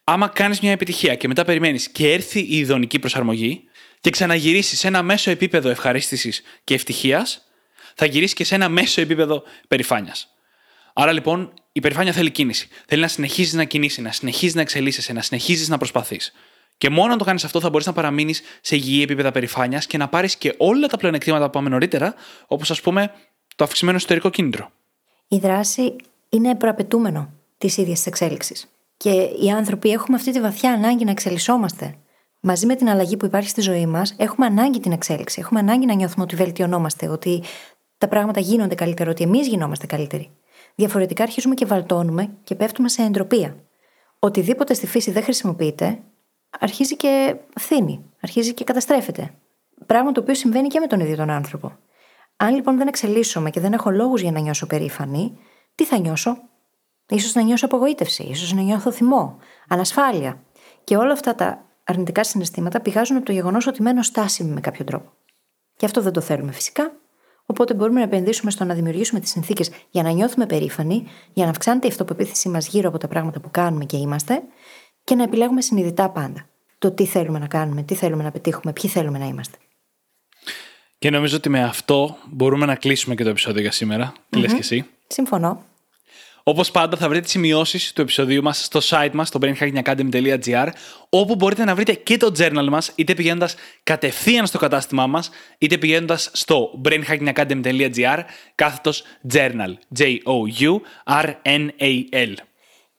Άμα 0.04 0.28
κάνεις 0.28 0.60
μια 0.60 0.70
επιτυχία 0.70 1.14
και 1.14 1.28
μετά 1.28 1.44
περιμένεις 1.44 1.88
και 1.88 2.12
έρθει 2.12 2.40
η 2.40 2.56
ειδονική 2.58 2.98
προσαρμογή, 2.98 3.67
και 4.00 4.10
ξαναγυρίσεις 4.10 4.78
σε 4.78 4.86
ένα 4.86 5.02
μέσο 5.02 5.30
επίπεδο 5.30 5.68
ευχαρίστησης 5.68 6.42
και 6.64 6.74
ευτυχίας, 6.74 7.42
θα 7.94 8.06
γυρίσεις 8.06 8.34
και 8.34 8.44
σε 8.44 8.54
ένα 8.54 8.68
μέσο 8.68 9.00
επίπεδο 9.00 9.42
περηφάνειας. 9.68 10.28
Άρα 10.92 11.12
λοιπόν 11.12 11.52
η 11.72 11.80
περηφάνεια 11.80 12.12
θέλει 12.12 12.30
κίνηση. 12.30 12.68
Θέλει 12.86 13.00
να 13.00 13.08
συνεχίζεις 13.08 13.52
να 13.52 13.64
κινήσει, 13.64 14.02
να 14.02 14.12
συνεχίζεις 14.12 14.54
να 14.54 14.60
εξελίσσεσαι, 14.60 15.12
να 15.12 15.22
συνεχίζεις 15.22 15.68
να 15.68 15.78
προσπαθείς. 15.78 16.32
Και 16.78 16.90
μόνο 16.90 17.12
αν 17.12 17.18
το 17.18 17.24
κάνεις 17.24 17.44
αυτό 17.44 17.60
θα 17.60 17.70
μπορείς 17.70 17.86
να 17.86 17.92
παραμείνεις 17.92 18.42
σε 18.60 18.76
υγιή 18.76 19.00
επίπεδα 19.02 19.30
περηφάνειας 19.30 19.86
και 19.86 19.98
να 19.98 20.08
πάρεις 20.08 20.36
και 20.36 20.54
όλα 20.56 20.86
τα 20.86 20.96
πλεονεκτήματα 20.96 21.44
που 21.44 21.50
πάμε 21.50 21.68
νωρίτερα, 21.68 22.14
όπως 22.46 22.70
ας 22.70 22.80
πούμε 22.80 23.12
το 23.56 23.64
αυξημένο 23.64 23.96
εσωτερικό 23.96 24.30
κίνητρο. 24.30 24.70
Η 25.28 25.38
δράση 25.38 25.96
είναι 26.28 26.54
προαπαιτούμενο 26.54 27.32
της 27.58 27.76
ίδιας 27.76 27.96
της 27.96 28.06
εξέλιξης. 28.06 28.68
Και 28.96 29.10
οι 29.10 29.50
άνθρωποι 29.56 29.90
έχουμε 29.90 30.16
αυτή 30.16 30.32
τη 30.32 30.40
βαθιά 30.40 30.72
ανάγκη 30.72 31.04
να 31.04 31.10
εξελισσόμαστε. 31.10 31.98
Μαζί 32.40 32.66
με 32.66 32.74
την 32.74 32.88
αλλαγή 32.88 33.16
που 33.16 33.24
υπάρχει 33.24 33.48
στη 33.48 33.60
ζωή 33.60 33.86
μας, 33.86 34.14
έχουμε 34.16 34.46
ανάγκη 34.46 34.80
την 34.80 34.92
εξέλιξη. 34.92 35.40
Έχουμε 35.40 35.60
ανάγκη 35.60 35.86
να 35.86 35.94
νιώθουμε 35.94 36.24
ότι 36.24 36.36
βελτιωνόμαστε, 36.36 37.08
ότι 37.08 37.42
τα 37.98 38.08
πράγματα 38.08 38.40
γίνονται 38.40 38.74
καλύτερα, 38.74 39.10
ότι 39.10 39.22
εμείς 39.22 39.46
γινόμαστε 39.46 39.86
καλύτεροι. 39.86 40.30
Διαφορετικά 40.74 41.22
αρχίζουμε 41.22 41.54
και 41.54 41.64
βαλτώνουμε 41.64 42.30
και 42.44 42.54
πέφτουμε 42.54 42.88
σε 42.88 43.02
εντροπία. 43.02 43.56
Οτιδήποτε 44.18 44.74
στη 44.74 44.86
φύση 44.86 45.10
δεν 45.10 45.22
χρησιμοποιείται, 45.22 45.98
αρχίζει 46.60 46.96
και 46.96 47.36
φθήνει, 47.54 48.04
αρχίζει 48.20 48.54
και 48.54 48.64
καταστρέφεται. 48.64 49.34
Πράγμα 49.86 50.12
το 50.12 50.20
οποίο 50.20 50.34
συμβαίνει 50.34 50.68
και 50.68 50.80
με 50.80 50.86
τον 50.86 51.00
ίδιο 51.00 51.16
τον 51.16 51.30
άνθρωπο. 51.30 51.72
Αν 52.36 52.54
λοιπόν 52.54 52.76
δεν 52.76 52.88
εξελίσσομαι 52.88 53.50
και 53.50 53.60
δεν 53.60 53.72
έχω 53.72 53.90
λόγους 53.90 54.20
για 54.20 54.32
να 54.32 54.40
νιώσω 54.40 54.66
περήφανη, 54.66 55.38
τι 55.74 55.84
θα 55.84 55.98
νιώσω, 55.98 56.36
ίσως 57.08 57.34
να 57.34 57.42
νιώσω 57.42 57.66
απογοήτευση, 57.66 58.22
ίσως 58.22 58.52
να 58.52 58.60
νιώθω 58.60 58.92
θυμό, 58.92 59.36
ανασφάλεια. 59.68 60.42
Και 60.84 60.96
όλα 60.96 61.12
αυτά 61.12 61.34
τα 61.34 61.67
αρνητικά 61.88 62.24
συναισθήματα 62.24 62.80
πηγάζουν 62.80 63.16
από 63.16 63.26
το 63.26 63.32
γεγονός 63.32 63.66
ότι 63.66 63.82
μένω 63.82 64.02
στάσιμη 64.02 64.50
με 64.50 64.60
κάποιο 64.60 64.84
τρόπο. 64.84 65.12
Και 65.76 65.86
αυτό 65.86 66.00
δεν 66.00 66.12
το 66.12 66.20
θέλουμε 66.20 66.52
φυσικά. 66.52 66.92
Οπότε 67.46 67.74
μπορούμε 67.74 67.98
να 67.98 68.04
επενδύσουμε 68.04 68.50
στο 68.50 68.64
να 68.64 68.74
δημιουργήσουμε 68.74 69.20
τις 69.20 69.30
συνθήκες 69.30 69.70
για 69.90 70.02
να 70.02 70.10
νιώθουμε 70.10 70.46
περήφανοι, 70.46 71.06
για 71.32 71.44
να 71.44 71.50
αυξάνεται 71.50 71.86
η 71.86 71.90
αυτοπεποίθησή 71.90 72.48
μας 72.48 72.66
γύρω 72.68 72.88
από 72.88 72.98
τα 72.98 73.08
πράγματα 73.08 73.40
που 73.40 73.50
κάνουμε 73.50 73.84
και 73.84 73.96
είμαστε 73.96 74.42
και 75.04 75.14
να 75.14 75.22
επιλέγουμε 75.22 75.60
συνειδητά 75.60 76.10
πάντα 76.10 76.48
το 76.78 76.90
τι 76.90 77.06
θέλουμε 77.06 77.38
να 77.38 77.46
κάνουμε, 77.46 77.82
τι 77.82 77.94
θέλουμε 77.94 78.22
να 78.22 78.30
πετύχουμε, 78.30 78.72
ποιοι 78.72 78.90
θέλουμε 78.90 79.18
να 79.18 79.26
είμαστε. 79.26 79.56
Και 80.98 81.10
νομίζω 81.10 81.36
ότι 81.36 81.48
με 81.48 81.62
αυτό 81.62 82.16
μπορούμε 82.30 82.66
να 82.66 82.74
κλείσουμε 82.74 83.14
και 83.14 83.22
το 83.22 83.28
επεισόδιο 83.28 83.60
για 83.60 83.72
σήμερα. 83.72 84.12
Τι 84.30 84.38
λες 84.38 84.52
και 84.52 84.58
εσύ; 84.58 84.86
Συμφωνώ. 85.06 85.64
Όπως 86.42 86.70
πάντα, 86.70 86.96
θα 86.96 87.08
βρείτε 87.08 87.22
τις 87.22 87.30
σημειώσεις 87.30 87.92
του 87.92 88.00
επεισοδίου 88.00 88.42
μας 88.42 88.64
στο 88.64 88.80
site 88.82 89.10
μας, 89.12 89.28
στο 89.28 89.38
brainhackingacademy.gr, 89.42 90.68
όπου 91.08 91.34
μπορείτε 91.34 91.64
να 91.64 91.74
βρείτε 91.74 91.92
και 91.92 92.16
το 92.16 92.32
journal 92.38 92.66
μας, 92.68 92.92
είτε 92.94 93.14
πηγαίνοντας 93.14 93.54
κατευθείαν 93.82 94.46
στο 94.46 94.58
κατάστημά 94.58 95.06
μας, 95.06 95.30
είτε 95.58 95.78
πηγαίνοντας 95.78 96.30
στο 96.32 96.80
brainhackingacademy.gr, 96.84 98.18
κάθετος 98.54 99.02
journal. 99.32 99.74
J-O-U-R-N-A-L. 99.98 100.88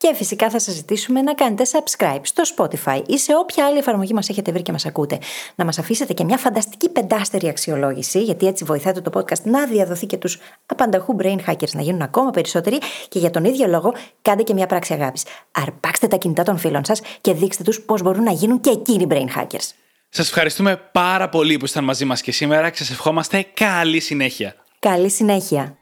Και 0.01 0.13
φυσικά 0.15 0.49
θα 0.49 0.59
σας 0.59 0.73
ζητήσουμε 0.73 1.21
να 1.21 1.33
κάνετε 1.33 1.63
subscribe 1.71 2.19
στο 2.21 2.43
Spotify 2.55 3.01
ή 3.07 3.17
σε 3.17 3.35
όποια 3.35 3.65
άλλη 3.65 3.77
εφαρμογή 3.77 4.13
μας 4.13 4.29
έχετε 4.29 4.51
βρει 4.51 4.61
και 4.61 4.71
μας 4.71 4.85
ακούτε. 4.85 5.19
Να 5.55 5.65
μας 5.65 5.79
αφήσετε 5.79 6.13
και 6.13 6.23
μια 6.23 6.37
φανταστική 6.37 6.89
πεντάστερη 6.89 7.47
αξιολόγηση, 7.47 8.23
γιατί 8.23 8.47
έτσι 8.47 8.63
βοηθάτε 8.63 9.01
το 9.01 9.11
podcast 9.13 9.41
να 9.43 9.65
διαδοθεί 9.65 10.05
και 10.05 10.17
τους 10.17 10.39
απανταχού 10.65 11.15
brain 11.21 11.37
hackers 11.47 11.71
να 11.71 11.81
γίνουν 11.81 12.01
ακόμα 12.01 12.29
περισσότεροι. 12.29 12.77
Και 13.09 13.19
για 13.19 13.29
τον 13.29 13.43
ίδιο 13.43 13.67
λόγο, 13.67 13.93
κάντε 14.21 14.43
και 14.43 14.53
μια 14.53 14.65
πράξη 14.65 14.93
αγάπης. 14.93 15.23
Αρπάξτε 15.51 16.07
τα 16.07 16.17
κινητά 16.17 16.43
των 16.43 16.57
φίλων 16.57 16.85
σας 16.85 17.01
και 17.21 17.33
δείξτε 17.33 17.63
τους 17.63 17.81
πώς 17.81 18.01
μπορούν 18.01 18.23
να 18.23 18.31
γίνουν 18.31 18.59
και 18.59 18.69
εκείνοι 18.69 19.07
brain 19.09 19.39
hackers. 19.39 19.71
Σας 20.09 20.27
ευχαριστούμε 20.27 20.75
πάρα 20.91 21.29
πολύ 21.29 21.57
που 21.57 21.65
ήσταν 21.65 21.83
μαζί 21.83 22.05
μας 22.05 22.21
και 22.21 22.31
σήμερα 22.31 22.69
και 22.69 22.77
σας 22.77 22.89
ευχόμαστε 22.89 23.45
καλή 23.53 23.99
συνέχεια. 23.99 24.55
Καλή 24.79 25.09
συνέχεια. 25.09 25.78